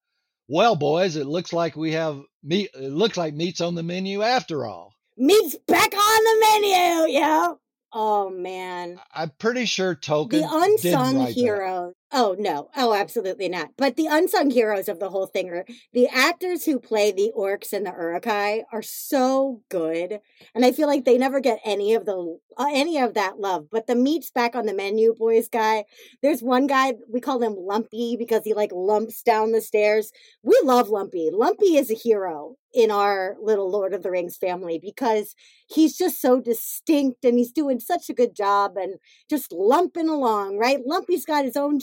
"Well, 0.49 0.75
boys, 0.75 1.15
it 1.15 1.27
looks 1.27 1.53
like 1.53 1.77
we 1.77 1.93
have 1.93 2.21
meat. 2.43 2.71
It 2.75 2.93
looks 2.93 3.17
like 3.17 3.35
meat's 3.35 3.61
on 3.61 3.75
the 3.75 3.83
menu 3.83 4.23
after 4.23 4.67
all." 4.67 4.95
Meat's 5.17 5.57
back 5.67 5.93
on 5.93 6.25
the 6.25 6.47
menu. 6.47 7.13
Yeah. 7.13 7.53
Oh 7.93 8.31
man. 8.31 9.01
I'm 9.13 9.31
pretty 9.39 9.65
sure 9.67 9.95
Tolkien. 9.95 10.31
The 10.31 10.49
unsung 10.51 11.27
hero. 11.27 11.93
Oh 12.13 12.35
no. 12.39 12.71
Oh, 12.77 12.93
absolutely 12.93 13.49
not. 13.49 13.71
But 13.77 13.95
the 13.95 14.07
unsung 14.07 14.51
heroes 14.51 14.89
of 14.89 14.99
the 14.99 15.11
whole 15.11 15.27
thing 15.27 15.49
are 15.51 15.65
the 15.93 16.09
actors 16.09 16.65
who 16.65 16.81
play 16.81 17.13
the 17.13 17.31
orcs 17.37 17.73
and 17.73 17.87
the 17.87 17.93
Uruk-hai 17.93 18.65
are 18.73 18.83
so 18.83 19.63
good, 19.69 20.21
and 20.53 20.65
I 20.65 20.73
feel 20.73 20.89
like 20.89 21.05
they 21.05 21.19
never 21.19 21.39
get 21.39 21.61
any 21.65 21.95
of 21.95 22.07
the 22.07 22.39
uh, 22.57 22.67
any 22.73 22.99
of 22.99 23.15
that 23.15 23.39
love. 23.39 23.69
But 23.71 23.87
the 23.87 23.95
meat's 23.95 24.31
back 24.31 24.57
on 24.57 24.67
the 24.67 24.75
menu, 24.75 25.15
boys. 25.15 25.49
Guy, 25.49 25.85
there's 26.21 26.43
one 26.43 26.67
guy 26.67 26.95
we 27.09 27.21
call 27.21 27.41
him 27.41 27.55
Lumpy 27.57 28.17
because 28.19 28.43
he 28.45 28.55
like 28.55 28.73
lumps 28.73 29.23
down 29.23 29.53
the 29.53 29.61
stairs. 29.61 30.11
We 30.43 30.59
love 30.65 30.89
Lumpy. 30.89 31.31
Lumpy 31.33 31.77
is 31.77 31.93
a 31.93 31.95
hero 31.95 32.57
in 32.73 32.91
our 32.91 33.37
little 33.41 33.71
Lord 33.71 33.95
of 33.95 34.03
the 34.03 34.11
Rings 34.11 34.37
family 34.37 34.79
because 34.81 35.35
he's 35.67 35.97
just 35.97 36.21
so 36.21 36.41
distinct 36.41 37.25
and 37.25 37.37
he's 37.39 37.53
doing 37.53 37.81
such 37.81 38.09
a 38.09 38.15
good 38.15 38.35
job 38.35 38.77
and 38.77 38.95
just 39.29 39.53
lumping 39.53 40.09
along, 40.09 40.57
right? 40.59 40.79
Lumpy's 40.85 41.25
got 41.25 41.45
his 41.45 41.57
own 41.57 41.81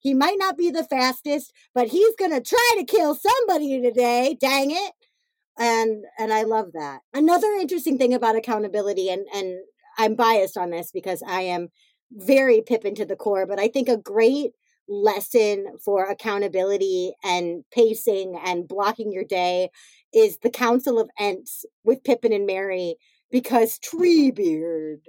he 0.00 0.14
might 0.14 0.38
not 0.38 0.56
be 0.56 0.70
the 0.70 0.84
fastest, 0.84 1.52
but 1.74 1.88
he's 1.88 2.14
going 2.16 2.32
to 2.32 2.40
try 2.40 2.74
to 2.76 2.84
kill 2.84 3.14
somebody 3.14 3.80
today. 3.80 4.36
Dang 4.40 4.70
it. 4.70 4.92
And 5.58 6.04
and 6.18 6.32
I 6.32 6.42
love 6.42 6.72
that. 6.72 7.00
Another 7.14 7.48
interesting 7.52 7.96
thing 7.98 8.12
about 8.12 8.36
accountability 8.36 9.08
and 9.08 9.26
and 9.34 9.58
I'm 9.98 10.14
biased 10.14 10.58
on 10.58 10.70
this 10.70 10.90
because 10.92 11.22
I 11.26 11.42
am 11.42 11.68
very 12.12 12.60
Pippin 12.60 12.94
to 12.96 13.06
the 13.06 13.16
core, 13.16 13.46
but 13.46 13.58
I 13.58 13.68
think 13.68 13.88
a 13.88 13.96
great 13.96 14.52
lesson 14.88 15.66
for 15.84 16.04
accountability 16.04 17.12
and 17.24 17.64
pacing 17.72 18.38
and 18.44 18.68
blocking 18.68 19.12
your 19.12 19.24
day 19.24 19.70
is 20.14 20.38
the 20.38 20.50
Council 20.50 20.98
of 20.98 21.10
Ents 21.18 21.64
with 21.84 22.04
Pippin 22.04 22.32
and 22.32 22.46
Merry 22.46 22.96
because 23.30 23.78
Treebeard 23.78 25.00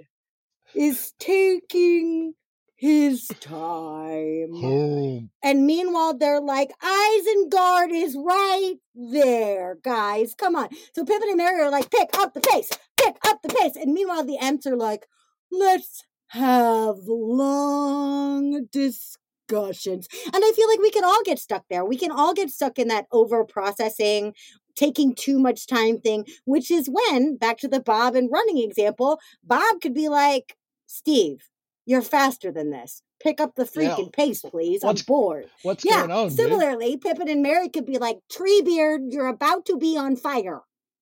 is 0.74 1.12
taking 1.18 2.34
his 2.78 3.26
time. 3.40 4.52
Home. 4.52 5.30
And 5.42 5.66
meanwhile, 5.66 6.16
they're 6.16 6.40
like, 6.40 6.70
Isengard 6.80 7.90
is 7.90 8.16
right 8.16 8.76
there, 8.94 9.78
guys. 9.82 10.34
Come 10.36 10.54
on. 10.54 10.68
So 10.94 11.04
Pippin 11.04 11.28
and 11.28 11.36
Merry 11.36 11.60
are 11.60 11.70
like, 11.70 11.90
pick 11.90 12.16
up 12.18 12.34
the 12.34 12.40
pace, 12.40 12.70
pick 12.96 13.16
up 13.26 13.42
the 13.42 13.48
pace. 13.48 13.74
And 13.74 13.92
meanwhile, 13.92 14.24
the 14.24 14.38
Ents 14.40 14.64
are 14.66 14.76
like, 14.76 15.06
let's 15.50 16.04
have 16.28 16.96
long 17.06 18.66
discussions. 18.70 20.06
And 20.26 20.44
I 20.44 20.52
feel 20.54 20.68
like 20.68 20.78
we 20.78 20.92
can 20.92 21.04
all 21.04 21.22
get 21.24 21.40
stuck 21.40 21.64
there. 21.68 21.84
We 21.84 21.98
can 21.98 22.12
all 22.12 22.32
get 22.32 22.50
stuck 22.50 22.78
in 22.78 22.86
that 22.88 23.06
over 23.10 23.44
processing, 23.44 24.34
taking 24.76 25.16
too 25.16 25.40
much 25.40 25.66
time 25.66 25.98
thing, 25.98 26.26
which 26.44 26.70
is 26.70 26.88
when, 26.88 27.36
back 27.38 27.58
to 27.58 27.68
the 27.68 27.80
Bob 27.80 28.14
and 28.14 28.30
running 28.30 28.58
example, 28.58 29.18
Bob 29.42 29.80
could 29.80 29.94
be 29.94 30.08
like, 30.08 30.56
Steve, 30.86 31.48
you're 31.88 32.02
faster 32.02 32.52
than 32.52 32.70
this. 32.70 33.02
Pick 33.18 33.40
up 33.40 33.54
the 33.54 33.64
freaking 33.64 34.10
yeah. 34.14 34.24
pace, 34.24 34.42
please. 34.42 34.84
I'm 34.84 34.94
bored. 35.06 35.46
What's 35.62 35.86
yeah, 35.86 36.06
going 36.06 36.10
on? 36.10 36.30
Similarly, 36.30 36.92
dude? 36.92 37.00
Pippin 37.00 37.30
and 37.30 37.42
Merry 37.42 37.70
could 37.70 37.86
be 37.86 37.96
like, 37.96 38.18
Treebeard, 38.30 39.10
you're 39.10 39.26
about 39.26 39.64
to 39.66 39.78
be 39.78 39.96
on 39.96 40.14
fire. 40.14 40.60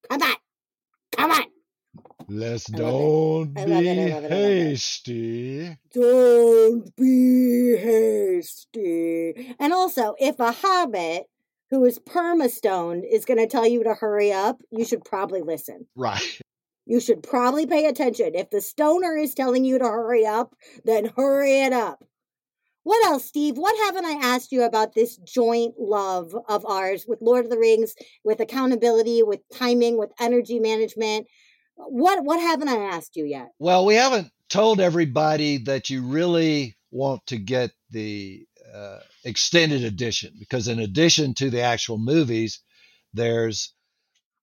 Come 0.09 0.23
on. 0.23 0.37
Come 1.17 1.31
on. 1.33 1.45
Let's 2.29 2.67
don't 2.67 3.53
be 3.53 3.63
hasty. 3.63 5.77
Don't 5.93 6.97
be 6.97 7.77
hasty. 7.77 9.57
And 9.59 9.73
also, 9.73 10.15
if 10.21 10.39
a 10.39 10.53
hobbit 10.53 11.25
who 11.71 11.85
is 11.85 11.99
permastoned 11.99 13.05
is 13.11 13.25
going 13.25 13.39
to 13.39 13.49
tell 13.49 13.67
you 13.67 13.83
to 13.83 13.95
hurry 13.95 14.33
up, 14.33 14.63
you 14.71 14.85
should 14.85 15.05
probably 15.05 15.43
listen. 15.43 15.87
Right 15.97 16.41
you 16.87 17.01
should 17.01 17.23
probably 17.23 17.67
pay 17.67 17.87
attention. 17.87 18.35
If 18.35 18.51
the 18.51 18.61
stoner 18.61 19.17
is 19.17 19.35
telling 19.35 19.65
you 19.65 19.79
to 19.79 19.85
hurry 19.85 20.25
up, 20.25 20.55
then 20.85 21.11
hurry 21.17 21.61
it 21.61 21.73
up. 21.73 22.03
What 22.85 23.05
else, 23.05 23.25
Steve? 23.25 23.59
What 23.59 23.77
haven't 23.85 24.05
I 24.05 24.13
asked 24.13 24.53
you 24.53 24.63
about 24.63 24.95
this 24.95 25.17
joint 25.17 25.75
love 25.77 26.37
of 26.49 26.65
ours 26.65 27.05
with 27.09 27.21
Lord 27.21 27.45
of 27.45 27.51
the 27.51 27.59
Rings, 27.59 27.97
with 28.23 28.39
accountability, 28.39 29.25
with 29.25 29.41
timing, 29.53 29.99
with 29.99 30.13
energy 30.21 30.61
management? 30.61 31.27
What 31.75 32.25
what 32.25 32.39
haven't 32.39 32.69
I 32.69 32.77
asked 32.77 33.17
you 33.17 33.25
yet? 33.25 33.49
Well, 33.59 33.85
we 33.85 33.97
haven't 33.97 34.31
told 34.49 34.81
everybody 34.81 35.59
that 35.65 35.91
you 35.91 36.07
really 36.07 36.77
want 36.93 37.27
to 37.27 37.39
get 37.39 37.73
the 37.91 38.47
uh, 38.73 39.01
extended 39.25 39.83
edition 39.83 40.33
because 40.39 40.69
in 40.69 40.79
addition 40.79 41.35
to 41.35 41.51
the 41.51 41.63
actual 41.63 41.99
movies, 41.99 42.61
there's 43.13 43.75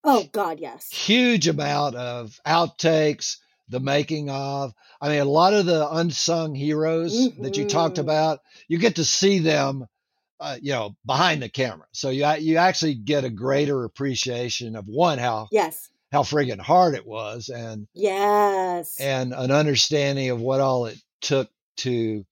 Oh 0.03 0.25
God, 0.31 0.59
yes. 0.59 0.89
Huge 0.91 1.47
amount 1.47 1.95
of 1.95 2.39
outtakes, 2.45 3.37
the 3.69 3.79
making 3.79 4.29
of. 4.29 4.73
I 5.01 5.09
mean, 5.09 5.19
a 5.19 5.25
lot 5.25 5.53
of 5.53 5.65
the 5.65 5.89
unsung 5.89 6.55
heroes 6.55 7.13
mm-hmm. 7.13 7.43
that 7.43 7.57
you 7.57 7.65
talked 7.65 7.95
mm-hmm. 7.95 8.01
about, 8.01 8.39
you 8.67 8.77
get 8.77 8.97
to 8.97 9.05
see 9.05 9.39
them, 9.39 9.87
uh, 10.39 10.57
you 10.61 10.73
know, 10.73 10.95
behind 11.05 11.41
the 11.41 11.49
camera. 11.49 11.87
So 11.91 12.09
you 12.09 12.27
you 12.39 12.57
actually 12.57 12.95
get 12.95 13.23
a 13.23 13.29
greater 13.29 13.83
appreciation 13.83 14.75
of 14.75 14.87
one 14.87 15.19
how 15.19 15.47
yes 15.51 15.89
how 16.11 16.21
friggin' 16.21 16.59
hard 16.59 16.93
it 16.93 17.07
was, 17.07 17.49
and 17.49 17.87
yes, 17.93 18.99
and 18.99 19.33
an 19.33 19.49
understanding 19.49 20.29
of 20.29 20.39
what 20.39 20.61
all 20.61 20.85
it 20.85 20.99
took 21.21 21.49
to 21.77 22.23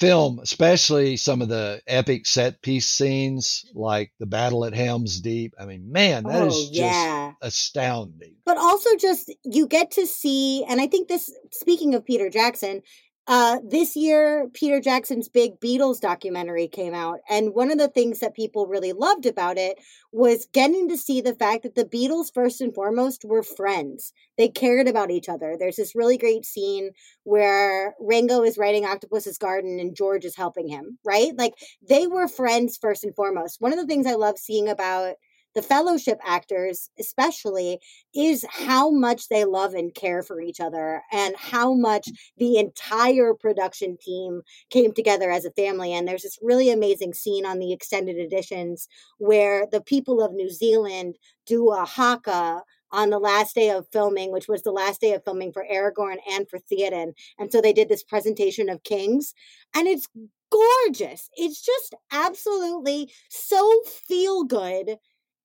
film, 0.00 0.40
especially 0.42 1.16
some 1.16 1.42
of 1.42 1.48
the 1.48 1.80
epic 1.86 2.26
set 2.26 2.62
piece 2.62 2.88
scenes 2.88 3.66
like 3.74 4.12
the 4.18 4.26
battle 4.26 4.64
at 4.64 4.74
Helm's 4.74 5.20
Deep. 5.20 5.54
I 5.60 5.66
mean, 5.66 5.92
man, 5.92 6.24
that 6.24 6.42
oh, 6.42 6.46
is 6.46 6.70
just 6.70 6.72
yeah. 6.72 7.32
astounding. 7.42 8.34
But 8.46 8.56
also, 8.56 8.96
just 8.96 9.32
you 9.44 9.68
get 9.68 9.92
to 9.92 10.06
see, 10.06 10.64
and 10.64 10.80
I 10.80 10.86
think 10.86 11.08
this, 11.08 11.32
speaking 11.52 11.94
of 11.94 12.04
Peter 12.04 12.30
Jackson, 12.30 12.82
uh, 13.30 13.60
this 13.64 13.94
year, 13.94 14.48
Peter 14.54 14.80
Jackson's 14.80 15.28
big 15.28 15.60
Beatles 15.60 16.00
documentary 16.00 16.66
came 16.66 16.92
out. 16.92 17.20
And 17.30 17.54
one 17.54 17.70
of 17.70 17.78
the 17.78 17.86
things 17.86 18.18
that 18.18 18.34
people 18.34 18.66
really 18.66 18.92
loved 18.92 19.24
about 19.24 19.56
it 19.56 19.78
was 20.10 20.48
getting 20.52 20.88
to 20.88 20.96
see 20.96 21.20
the 21.20 21.36
fact 21.36 21.62
that 21.62 21.76
the 21.76 21.84
Beatles, 21.84 22.34
first 22.34 22.60
and 22.60 22.74
foremost, 22.74 23.24
were 23.24 23.44
friends. 23.44 24.12
They 24.36 24.48
cared 24.48 24.88
about 24.88 25.12
each 25.12 25.28
other. 25.28 25.54
There's 25.56 25.76
this 25.76 25.94
really 25.94 26.18
great 26.18 26.44
scene 26.44 26.90
where 27.22 27.94
Ringo 28.00 28.42
is 28.42 28.58
writing 28.58 28.84
Octopus's 28.84 29.38
Garden 29.38 29.78
and 29.78 29.94
George 29.94 30.24
is 30.24 30.34
helping 30.34 30.66
him, 30.66 30.98
right? 31.04 31.30
Like 31.38 31.54
they 31.88 32.08
were 32.08 32.26
friends 32.26 32.78
first 32.82 33.04
and 33.04 33.14
foremost. 33.14 33.60
One 33.60 33.72
of 33.72 33.78
the 33.78 33.86
things 33.86 34.08
I 34.08 34.14
love 34.14 34.38
seeing 34.38 34.68
about 34.68 35.14
the 35.54 35.62
fellowship 35.62 36.18
actors 36.24 36.90
especially 36.98 37.78
is 38.14 38.44
how 38.48 38.90
much 38.90 39.28
they 39.28 39.44
love 39.44 39.74
and 39.74 39.94
care 39.94 40.22
for 40.22 40.40
each 40.40 40.60
other 40.60 41.02
and 41.12 41.34
how 41.36 41.74
much 41.74 42.08
mm. 42.08 42.14
the 42.38 42.58
entire 42.58 43.34
production 43.34 43.96
team 44.00 44.42
came 44.70 44.92
together 44.92 45.30
as 45.30 45.44
a 45.44 45.50
family 45.52 45.92
and 45.92 46.06
there's 46.06 46.22
this 46.22 46.38
really 46.42 46.70
amazing 46.70 47.14
scene 47.14 47.44
on 47.44 47.58
the 47.58 47.72
extended 47.72 48.16
editions 48.16 48.88
where 49.18 49.66
the 49.70 49.80
people 49.80 50.22
of 50.22 50.32
New 50.32 50.50
Zealand 50.50 51.16
do 51.46 51.70
a 51.70 51.84
haka 51.84 52.62
on 52.92 53.10
the 53.10 53.18
last 53.18 53.54
day 53.54 53.70
of 53.70 53.86
filming, 53.92 54.32
which 54.32 54.48
was 54.48 54.62
the 54.62 54.72
last 54.72 55.00
day 55.00 55.12
of 55.12 55.24
filming 55.24 55.52
for 55.52 55.64
Aragorn 55.70 56.16
and 56.28 56.48
for 56.48 56.58
Theoden. 56.58 57.12
And 57.38 57.52
so 57.52 57.60
they 57.60 57.72
did 57.72 57.88
this 57.88 58.02
presentation 58.02 58.68
of 58.68 58.82
kings, 58.82 59.32
and 59.74 59.86
it's 59.86 60.08
gorgeous. 60.50 61.28
It's 61.36 61.64
just 61.64 61.94
absolutely 62.12 63.12
so 63.28 63.82
feel 64.08 64.44
good 64.44 64.96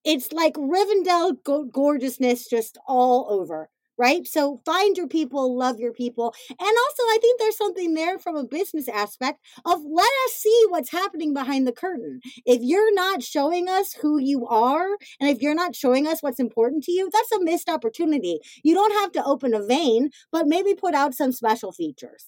it's 0.06 0.32
like 0.32 0.53
Rivendell 0.53 1.43
go- 1.43 1.66
gorgeousness 1.66 2.47
just 2.47 2.78
all 2.88 3.28
over, 3.30 3.70
right? 3.97 4.28
So 4.28 4.62
find 4.66 4.95
your 4.95 5.08
people, 5.08 5.58
love 5.58 5.80
your 5.80 5.93
people. 5.93 6.34
And 6.49 6.60
also, 6.60 7.03
I 7.03 7.18
think 7.20 7.39
there's 7.39 7.58
something 7.58 7.93
there 7.95 8.20
from 8.20 8.36
a 8.36 8.45
business 8.45 8.88
aspect 8.88 9.39
of 9.66 9.80
let 9.84 10.12
us 10.26 10.34
see 10.34 10.66
what's 10.70 10.91
happening 10.91 11.34
behind 11.34 11.66
the 11.66 11.72
curtain. 11.72 12.20
If 12.45 12.62
you're 12.62 12.93
not 12.93 13.24
showing 13.24 13.68
us 13.68 13.93
who 13.93 14.20
you 14.20 14.45
are, 14.45 14.88
and 15.20 15.30
if 15.30 15.41
you're 15.41 15.56
not 15.56 15.76
showing 15.76 16.08
us 16.08 16.22
what's 16.22 16.39
important 16.39 16.84
to 16.84 16.91
you, 16.91 17.10
that's 17.12 17.32
a 17.32 17.43
missed 17.43 17.70
opportunity. 17.70 18.39
You 18.64 18.76
don't 18.76 19.01
have 19.01 19.12
to 19.14 19.26
open 19.26 19.53
a 19.53 19.66
vein, 19.66 20.12
but 20.32 20.47
maybe 20.47 20.76
put 20.76 20.93
out 20.93 21.16
some 21.16 21.32
special 21.32 21.72
features. 21.72 22.28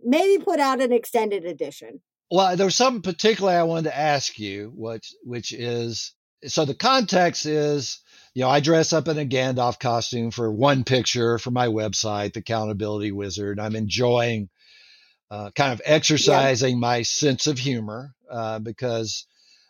Maybe 0.00 0.42
put 0.42 0.60
out 0.60 0.80
an 0.80 0.92
extended 0.92 1.44
edition. 1.44 2.02
Well, 2.30 2.56
there's 2.56 2.74
something 2.74 3.02
particularly 3.02 3.56
I 3.56 3.62
wanted 3.62 3.90
to 3.90 3.96
ask 3.96 4.38
you, 4.38 4.72
which 4.74 5.14
which 5.22 5.52
is 5.52 6.12
so 6.44 6.64
the 6.64 6.74
context 6.74 7.46
is 7.46 8.00
you 8.36 8.42
know, 8.42 8.50
I 8.50 8.60
dress 8.60 8.92
up 8.92 9.08
in 9.08 9.18
a 9.18 9.24
Gandalf 9.24 9.80
costume 9.80 10.30
for 10.30 10.52
one 10.52 10.84
picture 10.84 11.38
for 11.38 11.50
my 11.50 11.68
website, 11.68 12.34
The 12.34 12.40
Accountability 12.40 13.10
Wizard. 13.10 13.58
I'm 13.58 13.74
enjoying 13.74 14.50
uh, 15.30 15.52
kind 15.52 15.72
of 15.72 15.80
exercising 15.86 16.78
my 16.78 17.00
sense 17.00 17.46
of 17.46 17.58
humor 17.58 18.14
uh, 18.30 18.58
because 18.58 19.26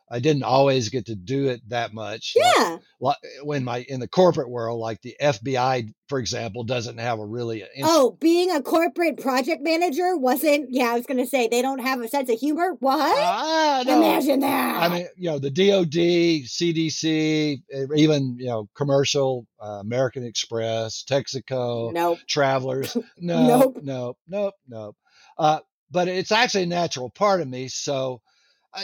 I 0.09 0.21
didn't 0.21 0.45
always 0.45 0.89
get 0.89 1.07
to 1.07 1.17
do 1.17 1.49
it 1.49 1.61
that 1.71 1.93
much. 1.93 2.35
Yeah. 2.37 2.79
Like, 2.81 2.81
like 3.01 3.17
when 3.43 3.65
my 3.65 3.79
in 3.89 3.99
the 4.01 4.07
corporate 4.09 4.49
world, 4.49 4.79
like 4.79 5.03
the 5.03 5.17
FBI, 5.21 5.93
for 6.09 6.19
example, 6.21 6.63
doesn't 6.63 6.99
have 6.99 7.19
a 7.19 7.27
really. 7.27 7.63
ins- 7.63 7.89
Oh, 7.91 8.17
being 8.21 8.51
a 8.53 8.63
corporate 8.63 9.19
project 9.21 9.63
manager 9.63 10.17
wasn't. 10.17 10.69
Yeah, 10.71 10.93
I 10.93 10.95
was 10.97 11.07
going 11.07 11.19
to 11.19 11.27
say 11.27 11.49
they 11.49 11.61
don't 11.61 11.81
have 11.81 12.01
a 12.01 12.09
sense 12.09 12.31
of 12.31 12.39
humor. 12.39 12.75
What? 12.79 13.17
Ah, 13.19 13.83
no. 13.85 13.97
Imagine 13.99 14.41
that. 14.41 14.83
I 14.83 14.89
mean, 14.89 15.07
you 15.17 15.29
know, 15.31 15.39
the 15.41 15.51
DOD, 15.51 16.47
CDC, 16.47 17.63
eh, 17.73 17.87
even 17.97 18.37
you 18.39 18.47
know, 18.47 18.69
commercial, 18.75 19.47
uh, 19.61 19.79
American 19.81 20.25
Express, 20.25 21.05
Texaco, 21.09 21.93
nope. 21.93 22.19
Travelers. 22.29 22.97
No, 23.19 23.47
Nope. 23.47 23.79
nope, 23.83 24.19
nope, 24.29 24.55
nope. 24.69 24.97
Uh, 25.39 25.59
but 25.91 26.09
it's 26.09 26.33
actually 26.33 26.65
a 26.65 26.67
natural 26.67 27.11
part 27.11 27.41
of 27.41 27.49
me, 27.49 27.69
so 27.69 28.15
uh, 28.17 28.19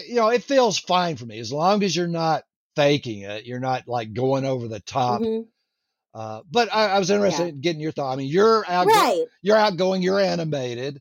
you 0.06 0.14
know, 0.16 0.28
it 0.28 0.42
feels 0.44 0.78
fine 0.78 1.16
for 1.16 1.26
me 1.26 1.38
as 1.38 1.52
long 1.52 1.82
as 1.82 1.94
you're 1.94 2.06
not 2.08 2.44
faking 2.76 3.22
it. 3.22 3.44
You're 3.46 3.60
not 3.60 3.86
like 3.88 4.12
going 4.12 4.44
over 4.44 4.68
the 4.68 4.80
top. 4.80 5.20
Mhm. 5.22 5.46
Uh, 6.14 6.42
but 6.50 6.72
I, 6.74 6.88
I 6.90 6.98
was 6.98 7.10
interested 7.10 7.42
Yeah. 7.44 7.48
in 7.50 7.60
getting 7.60 7.80
your 7.80 7.92
thought. 7.92 8.12
I 8.12 8.16
mean, 8.16 8.28
you're 8.28 8.64
out, 8.68 8.86
Right. 8.86 9.24
you're 9.40 9.56
outgoing, 9.56 10.02
you're 10.02 10.20
animated. 10.20 11.00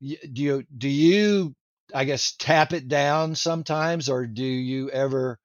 Do 0.00 0.16
you 0.42 0.64
do 0.76 0.88
you 0.88 1.54
I 1.94 2.04
guess 2.04 2.32
tap 2.38 2.72
it 2.72 2.88
down 2.88 3.34
sometimes, 3.34 4.08
or 4.08 4.26
do 4.26 4.44
you 4.44 4.90
ever 4.90 5.38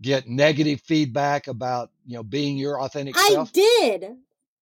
get 0.00 0.28
negative 0.28 0.80
feedback 0.82 1.46
about 1.48 1.90
you 2.06 2.14
know 2.16 2.22
being 2.22 2.56
your 2.56 2.80
authentic 2.80 3.16
I 3.16 3.28
self? 3.32 3.52
did. 3.52 4.16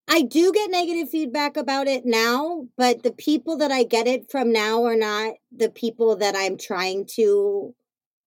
I 0.09 0.22
do 0.22 0.53
get 0.53 0.70
negative 0.70 1.09
feedback 1.09 1.57
about 1.57 1.86
it 1.86 2.05
now, 2.05 2.66
but 2.76 3.03
the 3.03 3.12
people 3.12 3.57
that 3.59 3.70
I 3.70 3.84
get 3.84 4.07
it 4.07 4.30
from 4.30 4.53
now 4.53 4.84
are 4.84 4.96
not 4.96 5.34
the 5.50 5.70
people 5.70 6.16
that 6.16 6.34
I'm 6.36 6.57
trying 6.59 7.07
to 7.14 7.74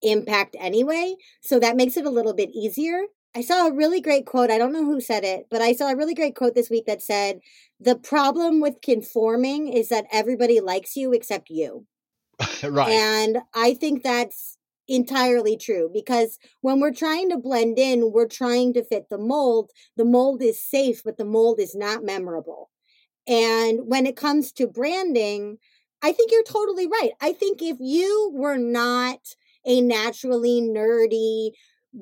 impact 0.01 0.55
anyway. 0.59 1.15
So 1.41 1.59
that 1.59 1.75
makes 1.75 1.97
it 1.97 2.05
a 2.05 2.09
little 2.09 2.33
bit 2.33 2.49
easier. 2.51 3.03
I 3.35 3.41
saw 3.41 3.67
a 3.67 3.73
really 3.73 3.99
great 3.99 4.25
quote. 4.25 4.49
I 4.49 4.57
don't 4.57 4.71
know 4.71 4.85
who 4.85 5.01
said 5.01 5.25
it, 5.25 5.47
but 5.51 5.61
I 5.61 5.73
saw 5.73 5.89
a 5.89 5.95
really 5.95 6.13
great 6.13 6.35
quote 6.35 6.55
this 6.55 6.69
week 6.69 6.85
that 6.85 7.01
said, 7.01 7.41
The 7.81 7.97
problem 7.97 8.61
with 8.61 8.81
conforming 8.81 9.67
is 9.67 9.89
that 9.89 10.05
everybody 10.11 10.61
likes 10.61 10.95
you 10.95 11.11
except 11.11 11.49
you. 11.49 11.85
right. 12.63 12.89
And 12.89 13.39
I 13.53 13.73
think 13.73 14.03
that's 14.03 14.54
entirely 14.87 15.57
true 15.57 15.89
because 15.93 16.37
when 16.61 16.79
we're 16.79 16.93
trying 16.93 17.29
to 17.29 17.37
blend 17.37 17.79
in, 17.79 18.11
we're 18.11 18.27
trying 18.27 18.73
to 18.73 18.83
fit 18.83 19.09
the 19.09 19.17
mold. 19.17 19.71
The 19.97 20.05
mold 20.05 20.41
is 20.41 20.61
safe, 20.61 21.03
but 21.03 21.17
the 21.17 21.25
mold 21.25 21.59
is 21.59 21.75
not 21.75 22.03
memorable. 22.03 22.69
And 23.27 23.87
when 23.87 24.05
it 24.05 24.15
comes 24.15 24.51
to 24.53 24.67
branding, 24.67 25.57
I 26.01 26.11
think 26.11 26.31
you're 26.31 26.43
totally 26.43 26.87
right. 26.87 27.11
I 27.21 27.33
think 27.33 27.61
if 27.61 27.77
you 27.79 28.31
were 28.33 28.57
not 28.57 29.19
a 29.65 29.81
naturally 29.81 30.61
nerdy, 30.61 31.51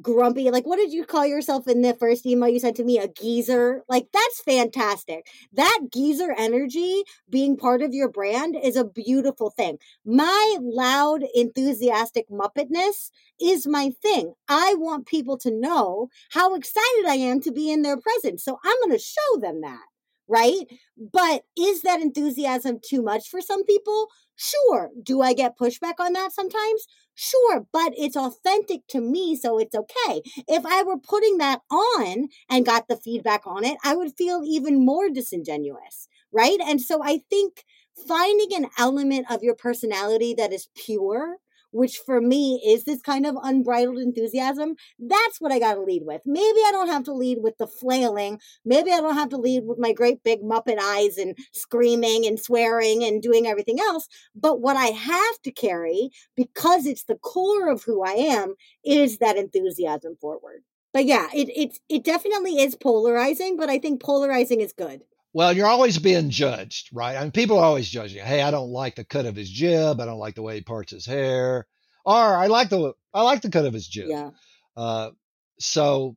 grumpy, 0.01 0.49
like 0.49 0.65
what 0.65 0.77
did 0.77 0.91
you 0.91 1.05
call 1.05 1.25
yourself 1.25 1.67
in 1.67 1.81
the 1.81 1.93
first 1.93 2.25
email 2.25 2.49
you 2.49 2.59
sent 2.59 2.75
to 2.77 2.83
me? 2.83 2.97
A 2.97 3.07
geezer? 3.07 3.83
Like 3.87 4.07
that's 4.13 4.41
fantastic. 4.41 5.27
That 5.53 5.79
geezer 5.91 6.33
energy 6.37 7.03
being 7.29 7.57
part 7.57 7.81
of 7.81 7.93
your 7.93 8.09
brand 8.09 8.55
is 8.61 8.75
a 8.75 8.83
beautiful 8.83 9.49
thing. 9.51 9.77
My 10.05 10.57
loud, 10.61 11.23
enthusiastic 11.35 12.29
Muppetness 12.29 13.11
is 13.41 13.67
my 13.67 13.91
thing. 14.01 14.33
I 14.47 14.75
want 14.77 15.07
people 15.07 15.37
to 15.39 15.51
know 15.51 16.09
how 16.31 16.55
excited 16.55 17.05
I 17.07 17.15
am 17.15 17.41
to 17.41 17.51
be 17.51 17.71
in 17.71 17.81
their 17.81 17.97
presence. 17.97 18.43
So 18.43 18.59
I'm 18.63 18.77
going 18.81 18.97
to 18.97 19.03
show 19.03 19.39
them 19.39 19.61
that 19.61 19.81
right? 20.27 20.65
But 20.97 21.43
is 21.57 21.81
that 21.81 22.01
enthusiasm 22.01 22.79
too 22.83 23.01
much 23.01 23.29
for 23.29 23.41
some 23.41 23.63
people? 23.65 24.07
Sure. 24.35 24.89
Do 25.01 25.21
I 25.21 25.33
get 25.33 25.57
pushback 25.57 25.93
on 25.99 26.13
that 26.13 26.31
sometimes? 26.31 26.85
Sure, 27.15 27.67
but 27.71 27.93
it's 27.95 28.17
authentic 28.17 28.87
to 28.87 28.99
me, 28.99 29.35
so 29.35 29.59
it's 29.59 29.75
okay. 29.75 30.21
If 30.47 30.65
I 30.65 30.81
were 30.81 30.97
putting 30.97 31.37
that 31.37 31.61
on 31.69 32.29
and 32.49 32.65
got 32.65 32.87
the 32.87 32.97
feedback 32.97 33.45
on 33.45 33.63
it, 33.63 33.77
I 33.83 33.95
would 33.95 34.13
feel 34.17 34.41
even 34.43 34.83
more 34.83 35.09
disingenuous, 35.09 36.07
right? 36.31 36.57
And 36.65 36.81
so 36.81 37.03
I 37.03 37.19
think 37.29 37.63
finding 38.07 38.53
an 38.55 38.69
element 38.79 39.27
of 39.29 39.43
your 39.43 39.55
personality 39.55 40.33
that 40.35 40.51
is 40.51 40.67
pure 40.75 41.37
which 41.73 41.97
for 41.97 42.21
me 42.21 42.61
is 42.65 42.83
this 42.83 43.01
kind 43.01 43.25
of 43.25 43.35
unbridled 43.41 43.97
enthusiasm, 43.97 44.75
that's 44.99 45.41
what 45.41 45.51
I 45.51 45.59
got 45.59 45.75
to 45.75 45.81
lead 45.81 46.03
with. 46.05 46.21
Maybe 46.25 46.59
I 46.65 46.71
don't 46.71 46.87
have 46.89 47.03
to 47.05 47.13
lead 47.13 47.39
with 47.41 47.57
the 47.57 47.67
flailing. 47.67 48.39
Maybe 48.63 48.91
I 48.91 49.01
don't 49.01 49.15
have 49.15 49.29
to 49.29 49.37
lead 49.37 49.63
with 49.65 49.79
my 49.79 49.93
great 49.93 50.23
big 50.23 50.41
Muppet 50.41 50.79
eyes 50.79 51.17
and 51.17 51.37
screaming 51.51 52.25
and 52.25 52.39
swearing 52.39 53.03
and 53.03 53.21
doing 53.21 53.47
everything 53.47 53.79
else. 53.79 54.07
But 54.35 54.61
what 54.61 54.77
I 54.77 54.87
have 54.87 55.41
to 55.43 55.51
carry, 55.51 56.11
because 56.35 56.85
it's 56.85 57.03
the 57.03 57.15
core 57.15 57.69
of 57.69 57.83
who 57.83 58.03
I 58.03 58.13
am, 58.13 58.55
is 58.85 59.17
that 59.17 59.37
enthusiasm 59.37 60.17
forward. 60.21 60.63
But 60.93 61.05
yeah, 61.05 61.27
it 61.33 61.49
it 61.49 61.79
it 61.89 62.03
definitely 62.03 62.59
is 62.59 62.75
polarizing, 62.75 63.57
but 63.57 63.69
I 63.69 63.79
think 63.79 64.01
polarizing 64.01 64.61
is 64.61 64.73
good. 64.73 65.01
Well, 65.33 65.51
you're 65.51 65.67
always 65.67 65.97
being 65.97 66.29
judged, 66.29 66.89
right? 66.93 67.17
I 67.17 67.21
mean, 67.21 67.31
people 67.31 67.57
are 67.57 67.65
always 67.65 67.89
judging. 67.89 68.23
Hey, 68.23 68.41
I 68.41 68.51
don't 68.51 68.69
like 68.69 68.95
the 68.95 69.03
cut 69.03 69.25
of 69.25 69.35
his 69.35 69.49
jib. 69.49 69.99
I 69.99 70.05
don't 70.05 70.19
like 70.19 70.35
the 70.35 70.43
way 70.43 70.55
he 70.55 70.61
parts 70.61 70.91
his 70.91 71.05
hair. 71.07 71.65
Or 72.05 72.15
I 72.15 72.47
like 72.47 72.69
the 72.69 72.93
I 73.13 73.23
like 73.23 73.41
the 73.41 73.49
cut 73.49 73.65
of 73.65 73.73
his 73.73 73.87
jib. 73.87 74.09
Yeah. 74.09 74.29
Uh, 74.77 75.11
so 75.59 76.15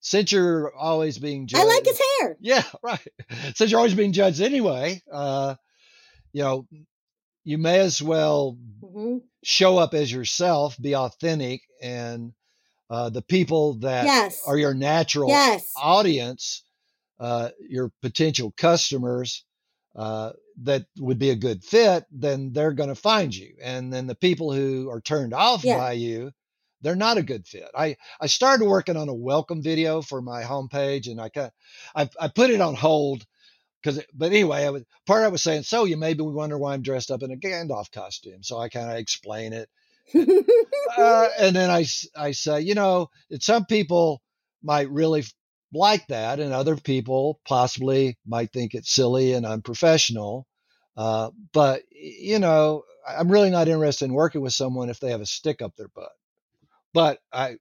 since 0.00 0.32
you're 0.32 0.74
always 0.74 1.18
being 1.18 1.46
judged, 1.46 1.62
I 1.62 1.66
like 1.66 1.84
his 1.84 2.00
hair. 2.20 2.36
Yeah, 2.40 2.62
right. 2.82 3.06
Since 3.54 3.70
you're 3.70 3.78
always 3.78 3.94
being 3.94 4.12
judged 4.12 4.40
anyway, 4.40 5.02
uh, 5.10 5.54
you 6.32 6.42
know, 6.42 6.66
you 7.44 7.58
may 7.58 7.80
as 7.80 8.02
well 8.02 8.58
hmm 8.82 9.18
show 9.42 9.76
up 9.78 9.92
as 9.94 10.10
yourself, 10.10 10.76
be 10.80 10.94
authentic, 10.96 11.60
and 11.82 12.32
uh, 12.90 13.10
the 13.10 13.22
people 13.22 13.74
that 13.74 14.06
Yes. 14.06 14.42
are 14.46 14.56
your 14.56 14.74
natural 14.74 15.28
Yes. 15.30 15.70
audience, 15.76 16.63
uh, 17.20 17.50
your 17.60 17.90
potential 18.02 18.52
customers 18.56 19.44
uh, 19.96 20.32
that 20.62 20.86
would 20.98 21.18
be 21.18 21.30
a 21.30 21.36
good 21.36 21.62
fit, 21.64 22.04
then 22.10 22.52
they're 22.52 22.72
going 22.72 22.88
to 22.88 22.94
find 22.94 23.34
you. 23.34 23.54
And 23.62 23.92
then 23.92 24.06
the 24.06 24.14
people 24.14 24.52
who 24.52 24.90
are 24.90 25.00
turned 25.00 25.34
off 25.34 25.64
Yeah. 25.64 25.78
by 25.78 25.92
you, 25.92 26.32
they're 26.82 26.96
not 26.96 27.16
a 27.18 27.22
good 27.22 27.46
fit. 27.46 27.70
I, 27.74 27.96
I 28.20 28.26
started 28.26 28.66
working 28.66 28.96
on 28.96 29.08
a 29.08 29.14
welcome 29.14 29.62
video 29.62 30.02
for 30.02 30.20
my 30.20 30.42
homepage 30.42 31.08
and 31.08 31.20
I 31.20 31.28
kind 31.28 31.50
I, 31.94 32.10
I 32.20 32.28
put 32.28 32.50
it 32.50 32.60
on 32.60 32.74
hold 32.74 33.24
because, 33.82 34.02
but 34.14 34.32
anyway, 34.32 34.64
I 34.64 34.70
was, 34.70 34.82
part 35.06 35.24
I 35.24 35.28
was 35.28 35.42
saying, 35.42 35.62
so 35.62 35.84
you 35.84 35.96
maybe 35.96 36.22
wonder 36.22 36.58
why 36.58 36.74
I'm 36.74 36.82
dressed 36.82 37.10
up 37.10 37.22
in 37.22 37.30
a 37.30 37.36
Gandalf 37.36 37.90
costume. 37.92 38.42
So 38.42 38.58
I 38.58 38.68
kind 38.68 38.90
of 38.90 38.96
explain 38.96 39.52
it 39.52 39.68
uh, 40.98 41.28
and 41.38 41.56
then 41.56 41.70
I, 41.70 41.86
I 42.16 42.32
say, 42.32 42.60
you 42.60 42.74
know, 42.74 43.10
that 43.30 43.42
some 43.42 43.64
people 43.64 44.22
might 44.62 44.90
really 44.90 45.24
like 45.74 46.06
that, 46.08 46.40
and 46.40 46.52
other 46.52 46.76
people 46.76 47.40
possibly 47.46 48.16
might 48.26 48.52
think 48.52 48.74
it's 48.74 48.90
silly 48.90 49.32
and 49.32 49.44
unprofessional. 49.44 50.46
Uh, 50.96 51.30
but 51.52 51.82
you 51.90 52.38
know, 52.38 52.84
I'm 53.06 53.30
really 53.30 53.50
not 53.50 53.68
interested 53.68 54.06
in 54.06 54.14
working 54.14 54.40
with 54.40 54.52
someone 54.52 54.88
if 54.88 55.00
they 55.00 55.10
have 55.10 55.20
a 55.20 55.26
stick 55.26 55.60
up 55.60 55.74
their 55.76 55.88
butt. 55.88 56.12
But 56.92 57.18
I 57.32 57.56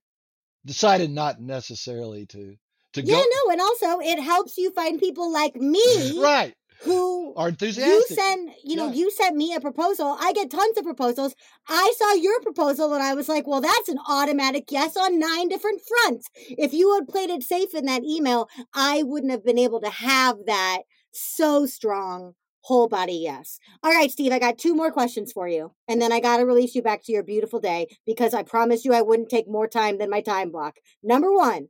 decided 0.65 1.09
not 1.09 1.41
necessarily 1.41 2.25
to 2.27 2.55
to 2.93 3.01
yeah, 3.01 3.15
go 3.15 3.23
no, 3.23 3.51
and 3.51 3.61
also 3.61 3.99
it 3.99 4.21
helps 4.21 4.57
you 4.57 4.71
find 4.71 4.99
people 4.99 5.31
like 5.31 5.55
me 5.57 6.21
right 6.21 6.55
who 6.83 7.33
you 7.37 7.45
enthusiastic. 7.47 8.17
send, 8.17 8.51
you 8.63 8.75
know, 8.75 8.87
Yeah. 8.87 8.93
you 8.93 9.11
sent 9.11 9.35
me 9.35 9.53
a 9.53 9.61
proposal. 9.61 10.17
I 10.19 10.33
get 10.33 10.51
tons 10.51 10.77
of 10.77 10.83
proposals. 10.83 11.33
I 11.67 11.93
saw 11.97 12.13
your 12.13 12.39
proposal 12.41 12.93
and 12.93 13.01
I 13.01 13.13
was 13.13 13.29
like, 13.29 13.47
well, 13.47 13.61
that's 13.61 13.89
an 13.89 13.99
automatic 14.07 14.71
yes 14.71 14.97
on 14.97 15.19
nine 15.19 15.47
different 15.47 15.81
fronts. 15.87 16.29
If 16.35 16.73
you 16.73 16.93
had 16.95 17.07
played 17.07 17.29
it 17.29 17.43
safe 17.43 17.73
in 17.73 17.85
that 17.85 18.03
email, 18.03 18.49
I 18.73 19.03
wouldn't 19.03 19.31
have 19.31 19.45
been 19.45 19.57
able 19.59 19.81
to 19.81 19.89
have 19.89 20.37
that 20.45 20.79
so 21.11 21.65
strong 21.65 22.33
whole 22.61 22.87
body 22.87 23.15
yes. 23.15 23.59
All 23.83 23.91
right, 23.91 24.09
Steve, 24.09 24.31
I 24.31 24.39
got 24.39 24.57
two 24.57 24.73
more 24.73 24.89
questions 24.91 25.33
for 25.33 25.47
you. 25.49 25.73
And 25.89 26.01
then 26.01 26.13
I 26.13 26.19
got 26.21 26.37
to 26.37 26.45
release 26.45 26.75
you 26.75 26.81
back 26.81 27.03
to 27.03 27.11
your 27.11 27.23
beautiful 27.23 27.59
day 27.59 27.87
because 28.05 28.33
I 28.33 28.43
promised 28.43 28.85
you 28.85 28.93
I 28.93 29.01
wouldn't 29.01 29.29
take 29.29 29.49
more 29.49 29.67
time 29.67 29.97
than 29.97 30.09
my 30.09 30.21
time 30.21 30.49
block. 30.49 30.77
Number 31.03 31.33
one, 31.33 31.67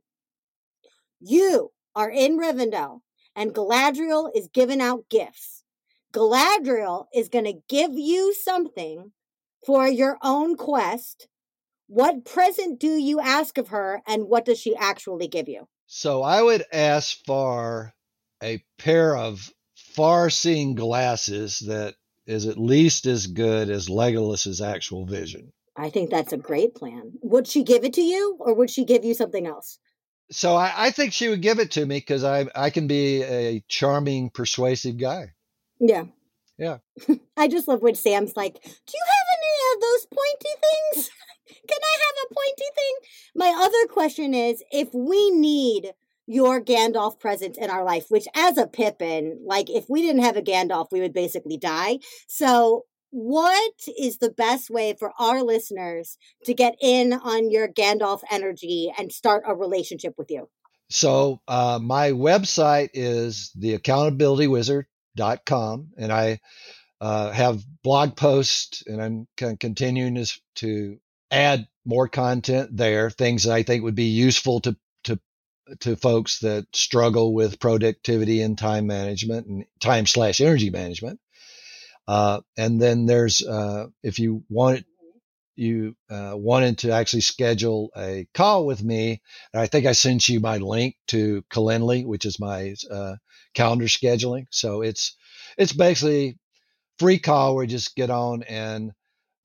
you 1.20 1.72
are 1.96 2.10
in 2.10 2.38
Rivendell 2.38 3.00
and 3.34 3.54
Galadriel 3.54 4.30
is 4.34 4.48
giving 4.52 4.80
out 4.80 5.08
gifts. 5.08 5.62
Galadriel 6.12 7.06
is 7.14 7.28
going 7.28 7.44
to 7.44 7.60
give 7.68 7.92
you 7.94 8.32
something 8.34 9.12
for 9.66 9.88
your 9.88 10.18
own 10.22 10.56
quest. 10.56 11.28
What 11.86 12.24
present 12.24 12.78
do 12.78 12.96
you 12.96 13.20
ask 13.20 13.58
of 13.58 13.68
her 13.68 14.00
and 14.06 14.28
what 14.28 14.44
does 14.44 14.58
she 14.58 14.76
actually 14.76 15.28
give 15.28 15.48
you? 15.48 15.66
So 15.86 16.22
I 16.22 16.40
would 16.42 16.64
ask 16.72 17.18
for 17.26 17.92
a 18.42 18.62
pair 18.78 19.16
of 19.16 19.52
far-seeing 19.74 20.74
glasses 20.74 21.60
that 21.60 21.94
is 22.26 22.46
at 22.46 22.58
least 22.58 23.06
as 23.06 23.26
good 23.26 23.68
as 23.68 23.90
Legolas's 23.90 24.60
actual 24.60 25.04
vision. 25.06 25.52
I 25.76 25.90
think 25.90 26.10
that's 26.10 26.32
a 26.32 26.38
great 26.38 26.74
plan. 26.74 27.12
Would 27.22 27.46
she 27.46 27.64
give 27.64 27.84
it 27.84 27.92
to 27.94 28.02
you 28.02 28.36
or 28.40 28.54
would 28.54 28.70
she 28.70 28.84
give 28.84 29.04
you 29.04 29.12
something 29.12 29.46
else? 29.46 29.78
So 30.30 30.56
I, 30.56 30.72
I 30.76 30.90
think 30.90 31.12
she 31.12 31.28
would 31.28 31.42
give 31.42 31.58
it 31.58 31.72
to 31.72 31.84
me 31.84 31.98
because 31.98 32.24
I 32.24 32.46
I 32.54 32.70
can 32.70 32.86
be 32.86 33.22
a 33.22 33.64
charming, 33.68 34.30
persuasive 34.30 34.98
guy. 34.98 35.32
Yeah. 35.80 36.04
Yeah. 36.58 36.78
I 37.36 37.48
just 37.48 37.68
love 37.68 37.82
when 37.82 37.94
Sam's 37.94 38.36
like, 38.36 38.54
Do 38.54 38.70
you 38.70 39.04
have 39.06 39.26
any 39.38 39.74
of 39.74 39.80
those 39.80 40.06
pointy 40.06 40.54
things? 40.62 41.10
Can 41.68 41.78
I 41.82 41.96
have 41.98 42.30
a 42.30 42.34
pointy 42.34 42.70
thing? 42.74 42.94
My 43.34 43.64
other 43.64 43.92
question 43.92 44.34
is 44.34 44.62
if 44.70 44.88
we 44.92 45.30
need 45.30 45.92
your 46.26 46.60
Gandalf 46.60 47.18
presence 47.18 47.58
in 47.58 47.70
our 47.70 47.84
life, 47.84 48.06
which 48.08 48.26
as 48.34 48.56
a 48.56 48.66
Pippin, 48.66 49.40
like 49.44 49.68
if 49.68 49.88
we 49.88 50.02
didn't 50.02 50.22
have 50.22 50.36
a 50.36 50.42
Gandalf, 50.42 50.88
we 50.90 51.00
would 51.00 51.12
basically 51.12 51.56
die. 51.56 51.98
So, 52.28 52.84
what 53.14 53.72
is 53.96 54.18
the 54.18 54.30
best 54.30 54.68
way 54.70 54.92
for 54.98 55.12
our 55.20 55.44
listeners 55.44 56.18
to 56.44 56.52
get 56.52 56.74
in 56.80 57.12
on 57.12 57.48
your 57.48 57.68
Gandalf 57.68 58.22
energy 58.28 58.92
and 58.98 59.12
start 59.12 59.44
a 59.46 59.54
relationship 59.54 60.14
with 60.18 60.32
you? 60.32 60.48
So, 60.90 61.40
uh, 61.46 61.78
my 61.80 62.10
website 62.10 62.88
is 62.92 63.52
theaccountabilitywizard.com, 63.56 65.88
and 65.96 66.12
I 66.12 66.40
uh, 67.00 67.30
have 67.30 67.62
blog 67.84 68.16
posts, 68.16 68.82
and 68.84 69.00
I'm 69.00 69.28
continuing 69.36 70.16
to, 70.16 70.26
to 70.56 70.98
add 71.30 71.68
more 71.84 72.08
content 72.08 72.76
there, 72.76 73.10
things 73.10 73.44
that 73.44 73.52
I 73.52 73.62
think 73.62 73.84
would 73.84 73.94
be 73.94 74.06
useful 74.06 74.58
to 74.62 74.76
to 75.04 75.20
to 75.78 75.94
folks 75.94 76.40
that 76.40 76.66
struggle 76.74 77.32
with 77.32 77.60
productivity 77.60 78.42
and 78.42 78.58
time 78.58 78.88
management 78.88 79.46
and 79.46 79.66
time 79.78 80.06
slash 80.06 80.40
energy 80.40 80.70
management. 80.70 81.20
Uh, 82.06 82.40
and 82.56 82.80
then 82.80 83.06
there's 83.06 83.42
uh, 83.42 83.86
if 84.02 84.18
you 84.18 84.44
want 84.48 84.84
you 85.56 85.96
uh, 86.10 86.32
wanted 86.34 86.78
to 86.78 86.90
actually 86.90 87.20
schedule 87.20 87.90
a 87.96 88.26
call 88.34 88.66
with 88.66 88.82
me, 88.82 89.22
I 89.54 89.66
think 89.66 89.86
I 89.86 89.92
sent 89.92 90.28
you 90.28 90.40
my 90.40 90.58
link 90.58 90.96
to 91.08 91.42
Calendly, 91.50 92.04
which 92.04 92.24
is 92.24 92.40
my 92.40 92.74
uh, 92.90 93.16
calendar 93.54 93.86
scheduling. 93.86 94.46
So 94.50 94.82
it's 94.82 95.16
it's 95.56 95.72
basically 95.72 96.38
free 96.98 97.18
call 97.18 97.54
where 97.54 97.64
you 97.64 97.70
just 97.70 97.96
get 97.96 98.10
on 98.10 98.42
and 98.44 98.92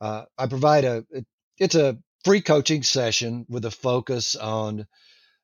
uh, 0.01 0.23
I 0.37 0.47
provide 0.47 0.85
a 0.85 1.05
it, 1.11 1.25
it's 1.57 1.75
a 1.75 1.97
free 2.23 2.41
coaching 2.41 2.83
session 2.83 3.45
with 3.49 3.65
a 3.65 3.71
focus 3.71 4.35
on 4.35 4.87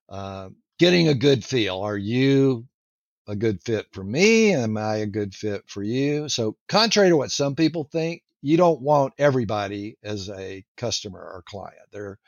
uh, 0.09 0.49
getting 0.79 1.07
a 1.07 1.13
good 1.13 1.43
feel. 1.43 1.79
Are 1.79 1.97
you 1.97 2.67
a 3.27 3.35
good 3.35 3.61
fit 3.63 3.87
for 3.91 4.03
me? 4.03 4.53
Am 4.53 4.77
I 4.77 4.97
a 4.97 5.05
good 5.05 5.33
fit 5.33 5.63
for 5.67 5.83
you? 5.83 6.29
So, 6.29 6.57
contrary 6.67 7.09
to 7.09 7.17
what 7.17 7.31
some 7.31 7.55
people 7.55 7.83
think, 7.83 8.23
you 8.41 8.57
don't 8.57 8.81
want 8.81 9.13
everybody 9.17 9.97
as 10.03 10.29
a 10.29 10.63
customer 10.77 11.19
or 11.19 11.43
client. 11.47 11.87
There, 11.91 12.19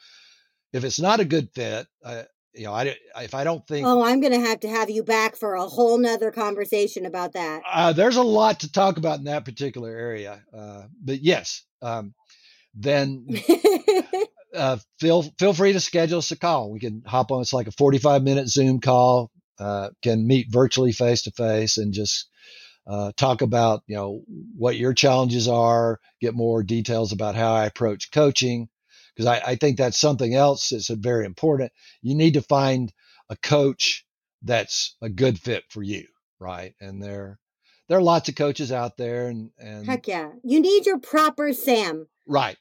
if 0.74 0.84
it's 0.84 1.00
not 1.00 1.20
a 1.20 1.26
good 1.26 1.50
fit, 1.54 1.88
uh, 2.04 2.24
you 2.54 2.66
know, 2.66 2.74
I 2.74 2.96
if 3.18 3.36
I 3.36 3.44
don't 3.44 3.66
think. 3.68 3.86
Oh, 3.86 4.04
I'm 4.04 4.20
going 4.20 4.34
to 4.34 4.48
have 4.48 4.62
to 4.62 4.70
have 4.70 4.90
you 4.90 5.04
back 5.04 5.36
for 5.36 5.54
a 5.54 5.68
whole 5.68 5.98
nother 5.98 6.32
conversation 6.32 7.06
about 7.06 7.34
that. 7.34 7.62
Uh, 7.72 7.94
there's 7.94 8.18
a 8.18 8.24
lot 8.24 8.62
to 8.62 8.72
talk 8.72 8.98
about 8.98 9.20
in 9.20 9.26
that 9.26 9.46
particular 9.46 9.90
area, 9.90 10.44
uh, 10.58 10.84
but 11.00 11.22
yes, 11.22 11.64
um, 11.84 12.16
then 12.74 13.28
uh, 14.56 14.78
feel 15.00 15.24
feel 15.38 15.54
free 15.54 15.74
to 15.74 15.80
schedule 15.80 16.20
us 16.20 16.32
a 16.32 16.38
call. 16.38 16.72
We 16.72 16.80
can 16.80 17.04
hop 17.06 17.32
on. 17.32 17.42
It's 17.42 17.54
like 17.54 17.68
a 17.68 17.72
45 17.72 18.24
minute 18.24 18.48
Zoom 18.48 18.80
call. 18.80 19.32
Uh, 19.60 19.90
can 20.04 20.28
meet 20.28 20.52
virtually 20.52 20.92
face 20.92 21.24
to 21.24 21.32
face 21.32 21.78
and 21.78 21.94
just 21.94 22.30
uh, 22.86 23.12
talk 23.18 23.42
about 23.42 23.84
you 23.88 23.96
know 23.96 24.22
what 24.56 24.78
your 24.78 24.94
challenges 24.94 25.48
are. 25.48 26.00
Get 26.22 26.34
more 26.34 26.64
details 26.64 27.12
about 27.12 27.36
how 27.36 27.54
I 27.54 27.66
approach 27.66 28.12
coaching 28.12 28.70
because 29.16 29.28
I, 29.28 29.52
I 29.52 29.56
think 29.56 29.78
that's 29.78 29.98
something 29.98 30.34
else 30.34 30.70
that's 30.70 30.90
very 30.90 31.26
important. 31.26 31.72
You 32.02 32.16
need 32.16 32.36
to 32.36 32.42
find 32.42 32.94
a 33.30 33.36
coach 33.36 34.06
that's 34.44 34.96
a 35.02 35.10
good 35.10 35.40
fit 35.40 35.64
for 35.70 35.82
you, 35.82 36.06
right? 36.40 36.76
And 36.80 37.02
there 37.02 37.40
there 37.90 37.98
are 37.98 38.04
lots 38.04 38.30
of 38.30 38.36
coaches 38.36 38.72
out 38.72 38.98
there, 38.98 39.28
and 39.28 39.52
and 39.58 39.86
heck 39.86 40.08
yeah, 40.08 40.32
you 40.44 40.60
need 40.60 40.86
your 40.86 41.00
proper 41.00 41.54
Sam, 41.54 42.08
right? 42.28 42.58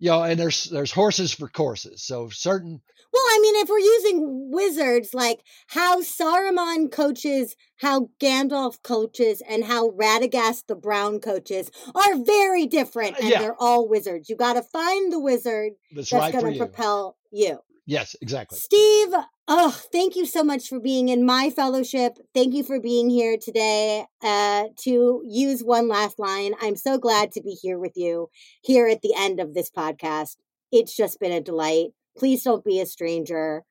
You 0.00 0.10
know, 0.10 0.22
and 0.22 0.40
there's 0.40 0.64
there's 0.64 0.90
horses 0.90 1.32
for 1.32 1.48
courses. 1.48 2.02
So 2.02 2.28
certain. 2.30 2.80
Well, 3.12 3.22
I 3.22 3.38
mean, 3.42 3.56
if 3.56 3.68
we're 3.68 3.78
using 3.78 4.50
wizards, 4.52 5.14
like 5.14 5.40
how 5.66 6.00
Saruman 6.00 6.92
coaches, 6.92 7.56
how 7.76 8.08
Gandalf 8.20 8.82
coaches, 8.82 9.42
and 9.48 9.64
how 9.64 9.90
Radagast 9.90 10.66
the 10.68 10.76
Brown 10.76 11.18
coaches 11.18 11.70
are 11.94 12.22
very 12.22 12.66
different, 12.66 13.14
uh, 13.14 13.18
and 13.20 13.30
yeah. 13.30 13.38
they're 13.40 13.60
all 13.60 13.88
wizards. 13.88 14.30
You 14.30 14.36
got 14.36 14.54
to 14.54 14.62
find 14.62 15.12
the 15.12 15.20
wizard 15.20 15.72
that's, 15.94 16.10
that's 16.10 16.34
right 16.34 16.40
going 16.40 16.54
to 16.54 16.58
propel 16.58 17.16
you. 17.30 17.58
Yes, 17.84 18.14
exactly. 18.22 18.58
Steve, 18.58 19.12
oh, 19.50 19.76
thank 19.92 20.14
you 20.14 20.24
so 20.24 20.44
much 20.44 20.68
for 20.68 20.78
being 20.78 21.08
in 21.08 21.26
my 21.26 21.50
fellowship. 21.50 22.16
Thank 22.32 22.54
you 22.54 22.62
for 22.62 22.80
being 22.80 23.10
here 23.10 23.36
today. 23.36 24.06
Uh, 24.22 24.66
to 24.84 25.22
use 25.26 25.62
one 25.62 25.88
last 25.88 26.18
line, 26.18 26.54
I'm 26.62 26.76
so 26.76 26.96
glad 26.96 27.32
to 27.32 27.42
be 27.42 27.50
here 27.60 27.78
with 27.78 27.96
you 27.96 28.30
here 28.62 28.86
at 28.86 29.02
the 29.02 29.12
end 29.18 29.40
of 29.40 29.52
this 29.52 29.70
podcast. 29.70 30.36
It's 30.70 30.96
just 30.96 31.18
been 31.18 31.32
a 31.32 31.40
delight. 31.40 31.88
Please 32.16 32.44
don't 32.44 32.64
be 32.64 32.80
a 32.80 32.86
stranger. 32.86 33.64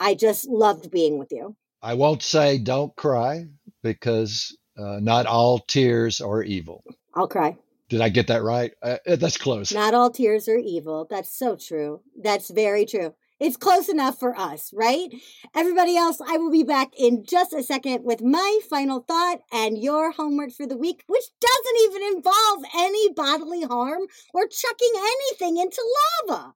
I 0.00 0.14
just 0.14 0.48
loved 0.48 0.90
being 0.90 1.18
with 1.18 1.30
you. 1.30 1.54
I 1.82 1.94
won't 1.94 2.22
say 2.22 2.58
don't 2.58 2.96
cry 2.96 3.46
because 3.82 4.56
uh, 4.78 4.98
not 5.00 5.26
all 5.26 5.58
tears 5.58 6.20
are 6.22 6.42
evil. 6.42 6.82
I'll 7.14 7.28
cry. 7.28 7.56
Did 7.88 8.00
I 8.00 8.08
get 8.08 8.28
that 8.28 8.42
right? 8.42 8.72
Uh, 8.82 8.96
that's 9.04 9.36
close. 9.36 9.72
Not 9.72 9.94
all 9.94 10.10
tears 10.10 10.48
are 10.48 10.58
evil. 10.58 11.06
That's 11.08 11.30
so 11.30 11.56
true. 11.56 12.00
That's 12.20 12.50
very 12.50 12.84
true. 12.86 13.14
It's 13.38 13.58
close 13.58 13.90
enough 13.90 14.18
for 14.18 14.34
us, 14.38 14.72
right? 14.72 15.08
Everybody 15.54 15.94
else, 15.94 16.20
I 16.26 16.38
will 16.38 16.50
be 16.50 16.62
back 16.62 16.92
in 16.98 17.22
just 17.28 17.52
a 17.52 17.62
second 17.62 18.02
with 18.02 18.22
my 18.22 18.60
final 18.70 19.00
thought 19.00 19.40
and 19.52 19.76
your 19.76 20.12
homework 20.12 20.52
for 20.52 20.66
the 20.66 20.78
week, 20.78 21.04
which 21.06 21.24
doesn't 21.38 21.80
even 21.84 22.16
involve 22.16 22.64
any 22.74 23.12
bodily 23.12 23.62
harm 23.62 24.02
or 24.32 24.46
chucking 24.46 24.92
anything 24.96 25.58
into 25.58 25.82
lava. 26.28 26.54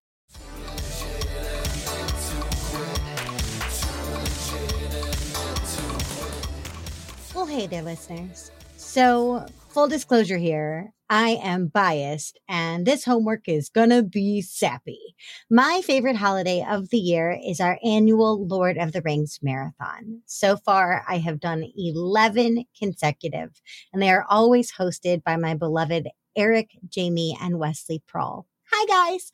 Well, 7.34 7.46
hey 7.46 7.66
there, 7.66 7.82
listeners. 7.82 8.50
So, 8.78 9.46
full 9.68 9.88
disclosure 9.88 10.38
here, 10.38 10.94
I 11.12 11.40
am 11.42 11.66
biased 11.66 12.38
and 12.48 12.86
this 12.86 13.04
homework 13.04 13.48
is 13.48 13.68
gonna 13.68 14.00
be 14.00 14.40
sappy. 14.42 15.16
My 15.50 15.82
favorite 15.84 16.14
holiday 16.14 16.64
of 16.64 16.90
the 16.90 16.98
year 16.98 17.36
is 17.44 17.58
our 17.58 17.80
annual 17.84 18.46
Lord 18.46 18.78
of 18.78 18.92
the 18.92 19.02
Rings 19.02 19.40
marathon. 19.42 20.22
So 20.26 20.56
far, 20.56 21.04
I 21.08 21.18
have 21.18 21.40
done 21.40 21.64
11 21.76 22.64
consecutive 22.78 23.60
and 23.92 24.00
they 24.00 24.10
are 24.10 24.24
always 24.30 24.74
hosted 24.74 25.24
by 25.24 25.36
my 25.36 25.54
beloved 25.54 26.06
Eric, 26.36 26.70
Jamie, 26.88 27.36
and 27.40 27.58
Wesley 27.58 28.04
Prawl. 28.06 28.46
Hi 28.82 29.10
guys. 29.10 29.30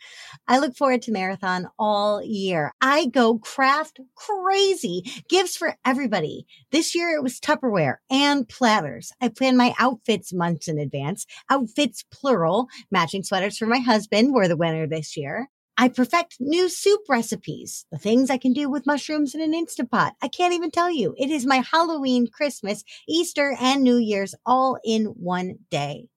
I 0.48 0.58
look 0.58 0.76
forward 0.76 1.02
to 1.02 1.12
marathon 1.12 1.68
all 1.78 2.20
year. 2.20 2.74
I 2.80 3.06
go 3.06 3.38
craft 3.38 4.00
crazy. 4.16 5.04
Gifts 5.28 5.56
for 5.56 5.76
everybody. 5.84 6.48
This 6.72 6.96
year 6.96 7.14
it 7.14 7.22
was 7.22 7.38
Tupperware 7.38 7.98
and 8.10 8.48
platters. 8.48 9.12
I 9.20 9.28
plan 9.28 9.56
my 9.56 9.72
outfits 9.78 10.32
months 10.32 10.66
in 10.66 10.80
advance. 10.80 11.26
Outfits 11.48 12.04
plural. 12.10 12.66
Matching 12.90 13.22
sweaters 13.22 13.56
for 13.56 13.66
my 13.66 13.78
husband 13.78 14.34
were 14.34 14.48
the 14.48 14.56
winner 14.56 14.84
this 14.88 15.16
year. 15.16 15.48
I 15.78 15.90
perfect 15.90 16.38
new 16.40 16.68
soup 16.68 17.02
recipes, 17.08 17.86
the 17.92 17.98
things 17.98 18.30
I 18.30 18.38
can 18.38 18.52
do 18.52 18.68
with 18.68 18.84
mushrooms 18.84 19.32
in 19.32 19.40
an 19.40 19.54
Instant 19.54 19.92
Instapot. 19.92 20.10
I 20.22 20.26
can't 20.26 20.54
even 20.54 20.72
tell 20.72 20.90
you. 20.90 21.14
It 21.16 21.30
is 21.30 21.46
my 21.46 21.62
Halloween, 21.70 22.26
Christmas, 22.26 22.82
Easter, 23.06 23.56
and 23.60 23.84
New 23.84 23.98
Year's 23.98 24.34
all 24.44 24.76
in 24.84 25.04
one 25.04 25.60
day. 25.70 26.08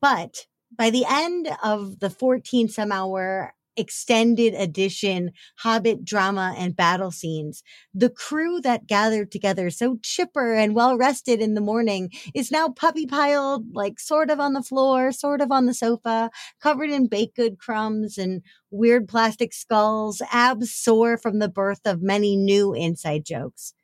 But 0.00 0.46
by 0.78 0.90
the 0.90 1.04
end 1.08 1.50
of 1.62 1.98
the 1.98 2.08
14 2.08 2.68
some 2.68 2.92
hour 2.92 3.52
extended 3.78 4.54
edition 4.54 5.30
Hobbit 5.58 6.04
drama 6.04 6.54
and 6.58 6.76
battle 6.76 7.10
scenes. 7.10 7.62
The 7.94 8.10
crew 8.10 8.60
that 8.62 8.86
gathered 8.86 9.30
together 9.30 9.70
so 9.70 9.98
chipper 10.02 10.54
and 10.54 10.74
well 10.74 10.96
rested 10.98 11.40
in 11.40 11.54
the 11.54 11.60
morning 11.60 12.10
is 12.34 12.50
now 12.50 12.68
puppy 12.68 13.06
piled, 13.06 13.74
like 13.74 14.00
sort 14.00 14.30
of 14.30 14.40
on 14.40 14.52
the 14.52 14.62
floor, 14.62 15.12
sort 15.12 15.40
of 15.40 15.52
on 15.52 15.66
the 15.66 15.74
sofa, 15.74 16.30
covered 16.60 16.90
in 16.90 17.06
baked 17.06 17.36
good 17.36 17.58
crumbs 17.58 18.18
and 18.18 18.42
weird 18.70 19.08
plastic 19.08 19.54
skulls, 19.54 20.20
abs 20.32 20.74
sore 20.74 21.16
from 21.16 21.38
the 21.38 21.48
birth 21.48 21.80
of 21.84 22.02
many 22.02 22.36
new 22.36 22.74
inside 22.74 23.24
jokes. 23.24 23.74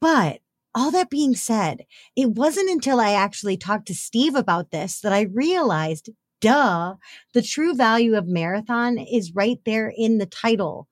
But 0.00 0.41
all 0.74 0.90
that 0.90 1.10
being 1.10 1.34
said, 1.34 1.84
it 2.16 2.30
wasn't 2.30 2.70
until 2.70 3.00
I 3.00 3.12
actually 3.12 3.56
talked 3.56 3.86
to 3.88 3.94
Steve 3.94 4.34
about 4.34 4.70
this 4.70 5.00
that 5.00 5.12
I 5.12 5.22
realized, 5.22 6.10
duh, 6.40 6.94
the 7.34 7.42
true 7.42 7.74
value 7.74 8.16
of 8.16 8.26
marathon 8.26 8.98
is 8.98 9.34
right 9.34 9.58
there 9.64 9.92
in 9.94 10.18
the 10.18 10.26
title. 10.26 10.88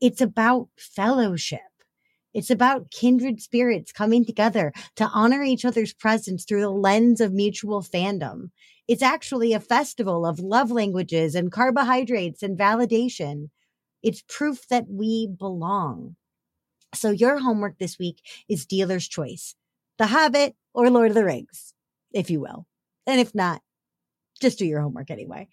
It's 0.00 0.20
about 0.20 0.68
fellowship. 0.76 1.60
It's 2.34 2.50
about 2.50 2.90
kindred 2.90 3.40
spirits 3.40 3.90
coming 3.90 4.24
together 4.24 4.72
to 4.96 5.06
honor 5.06 5.42
each 5.42 5.64
other's 5.64 5.92
presence 5.92 6.44
through 6.44 6.60
the 6.60 6.70
lens 6.70 7.20
of 7.20 7.32
mutual 7.32 7.82
fandom. 7.82 8.50
It's 8.86 9.02
actually 9.02 9.52
a 9.52 9.60
festival 9.60 10.24
of 10.24 10.38
love 10.38 10.70
languages 10.70 11.34
and 11.34 11.52
carbohydrates 11.52 12.42
and 12.42 12.56
validation. 12.58 13.50
It's 14.02 14.22
proof 14.28 14.68
that 14.68 14.86
we 14.88 15.26
belong. 15.26 16.16
So 16.94 17.10
your 17.10 17.38
homework 17.38 17.78
this 17.78 17.98
week 17.98 18.22
is 18.48 18.66
dealer's 18.66 19.06
choice, 19.06 19.54
The 19.98 20.06
Hobbit 20.06 20.54
or 20.72 20.90
Lord 20.90 21.10
of 21.10 21.14
the 21.14 21.24
Rings, 21.24 21.74
if 22.12 22.30
you 22.30 22.40
will. 22.40 22.66
And 23.06 23.20
if 23.20 23.34
not, 23.34 23.62
just 24.40 24.58
do 24.58 24.66
your 24.66 24.80
homework 24.80 25.10
anyway. 25.10 25.48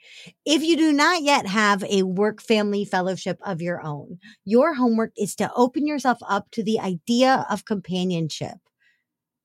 If 0.45 0.63
you 0.63 0.77
do 0.77 0.93
not 0.93 1.23
yet 1.23 1.47
have 1.47 1.83
a 1.85 2.03
work 2.03 2.41
family 2.41 2.85
fellowship 2.85 3.39
of 3.43 3.61
your 3.61 3.81
own, 3.81 4.19
your 4.45 4.75
homework 4.75 5.11
is 5.17 5.35
to 5.37 5.51
open 5.55 5.87
yourself 5.87 6.19
up 6.27 6.51
to 6.51 6.63
the 6.63 6.79
idea 6.79 7.45
of 7.49 7.65
companionship. 7.65 8.57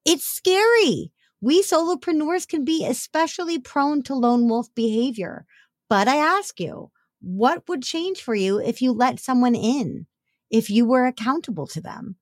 It's 0.05 0.25
scary. 0.25 1.11
We 1.41 1.63
solopreneurs 1.63 2.47
can 2.47 2.65
be 2.65 2.85
especially 2.85 3.59
prone 3.59 4.03
to 4.05 4.15
lone 4.15 4.49
wolf 4.49 4.69
behavior. 4.75 5.47
But 5.89 6.07
I 6.07 6.17
ask 6.17 6.61
you, 6.61 6.91
what 7.21 7.67
would 7.69 7.83
change 7.83 8.23
for 8.23 8.35
you 8.35 8.59
if 8.61 8.83
you 8.83 8.93
let 8.93 9.19
someone 9.19 9.55
in? 9.55 10.07
If 10.51 10.71
you 10.71 10.85
were 10.85 11.07
accountable 11.07 11.67
to 11.69 11.81
them? 11.81 12.17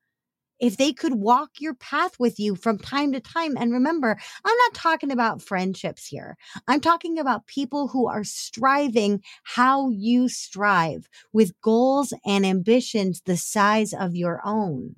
if 0.61 0.77
they 0.77 0.93
could 0.93 1.15
walk 1.15 1.51
your 1.61 1.75
path 1.75 2.19
with 2.19 2.39
you 2.39 2.55
from 2.55 2.79
time 2.79 3.13
to 3.13 3.21
time. 3.21 3.57
And 3.57 3.73
remember, 3.73 4.19
I'm 4.45 4.57
not 4.57 4.75
talking 4.75 5.11
about 5.11 5.43
friendships 5.43 6.07
here. 6.07 6.37
I'm 6.67 6.81
talking 6.81 7.19
about 7.19 7.47
people 7.47 7.89
who 7.89 8.09
are 8.09 8.25
striving 8.25 9.23
how 9.45 9.91
you 9.91 10.29
strive 10.29 11.09
with 11.33 11.61
goals 11.61 12.13
and 12.27 12.45
ambitions 12.45 13.23
the 13.25 13.37
size 13.37 13.93
of 13.93 14.17
your 14.17 14.41
own. 14.45 14.97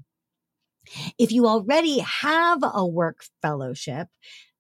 If 1.18 1.30
you 1.30 1.46
already 1.46 1.98
have 1.98 2.60
a 2.62 2.86
work 2.86 3.24
fellowship, 3.42 4.08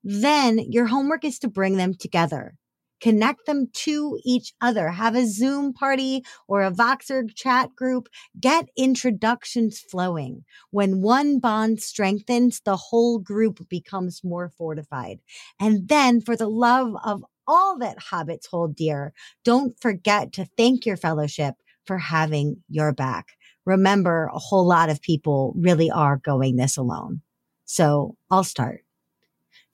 then 0.04 0.58
your 0.58 0.86
homework 0.86 1.24
is 1.24 1.38
to 1.40 1.48
bring 1.48 1.76
them 1.76 1.94
together 1.94 2.56
connect 3.00 3.46
them 3.46 3.68
to 3.72 4.18
each 4.24 4.52
other, 4.60 4.90
have 4.90 5.16
a 5.16 5.26
Zoom 5.26 5.72
party 5.72 6.22
or 6.48 6.62
a 6.62 6.70
Voxer 6.70 7.28
chat 7.34 7.74
group, 7.74 8.08
get 8.38 8.68
introductions 8.76 9.80
flowing. 9.80 10.44
When 10.70 11.02
one 11.02 11.38
bond 11.38 11.80
strengthens, 11.80 12.60
the 12.64 12.76
whole 12.76 13.18
group 13.18 13.68
becomes 13.68 14.22
more 14.22 14.50
fortified. 14.56 15.20
And 15.58 15.88
then 15.88 16.20
for 16.20 16.36
the 16.36 16.48
love 16.48 16.94
of 17.04 17.24
all 17.46 17.78
that 17.78 17.98
hobbits 17.98 18.46
hold 18.46 18.76
dear, 18.76 19.12
don't 19.44 19.78
forget 19.80 20.32
to 20.34 20.46
thank 20.56 20.86
your 20.86 20.96
fellowship 20.96 21.56
for 21.84 21.98
having 21.98 22.62
your 22.68 22.92
back. 22.92 23.36
Remember, 23.64 24.30
a 24.32 24.38
whole 24.38 24.66
lot 24.66 24.90
of 24.90 25.02
people 25.02 25.52
really 25.56 25.90
are 25.90 26.16
going 26.16 26.56
this 26.56 26.76
alone. 26.76 27.20
So 27.64 28.16
I'll 28.30 28.44
start. 28.44 28.84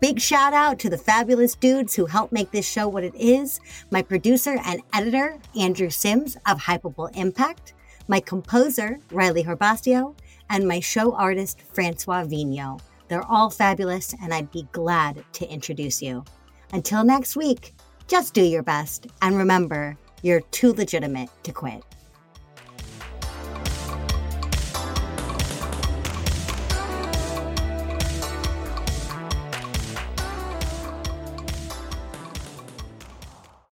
Big 0.00 0.20
shout 0.20 0.52
out 0.52 0.78
to 0.78 0.88
the 0.88 0.98
fabulous 0.98 1.56
dudes 1.56 1.94
who 1.94 2.06
helped 2.06 2.32
make 2.32 2.52
this 2.52 2.68
show 2.68 2.88
what 2.88 3.04
it 3.04 3.14
is 3.16 3.60
my 3.90 4.02
producer 4.02 4.58
and 4.64 4.80
editor, 4.92 5.38
Andrew 5.58 5.90
Sims 5.90 6.36
of 6.46 6.60
Hypable 6.60 7.10
Impact, 7.16 7.72
my 8.06 8.20
composer, 8.20 9.00
Riley 9.10 9.42
Herbastio, 9.42 10.14
and 10.48 10.68
my 10.68 10.78
show 10.80 11.12
artist, 11.14 11.62
Francois 11.72 12.24
Vigno. 12.24 12.80
They're 13.08 13.26
all 13.26 13.50
fabulous, 13.50 14.14
and 14.22 14.32
I'd 14.32 14.52
be 14.52 14.68
glad 14.70 15.24
to 15.32 15.50
introduce 15.50 16.00
you. 16.00 16.24
Until 16.72 17.04
next 17.04 17.36
week, 17.36 17.74
just 18.06 18.32
do 18.32 18.42
your 18.42 18.62
best 18.62 19.08
and 19.22 19.36
remember, 19.36 19.96
you're 20.22 20.42
too 20.52 20.72
legitimate 20.72 21.28
to 21.42 21.52
quit. 21.52 21.82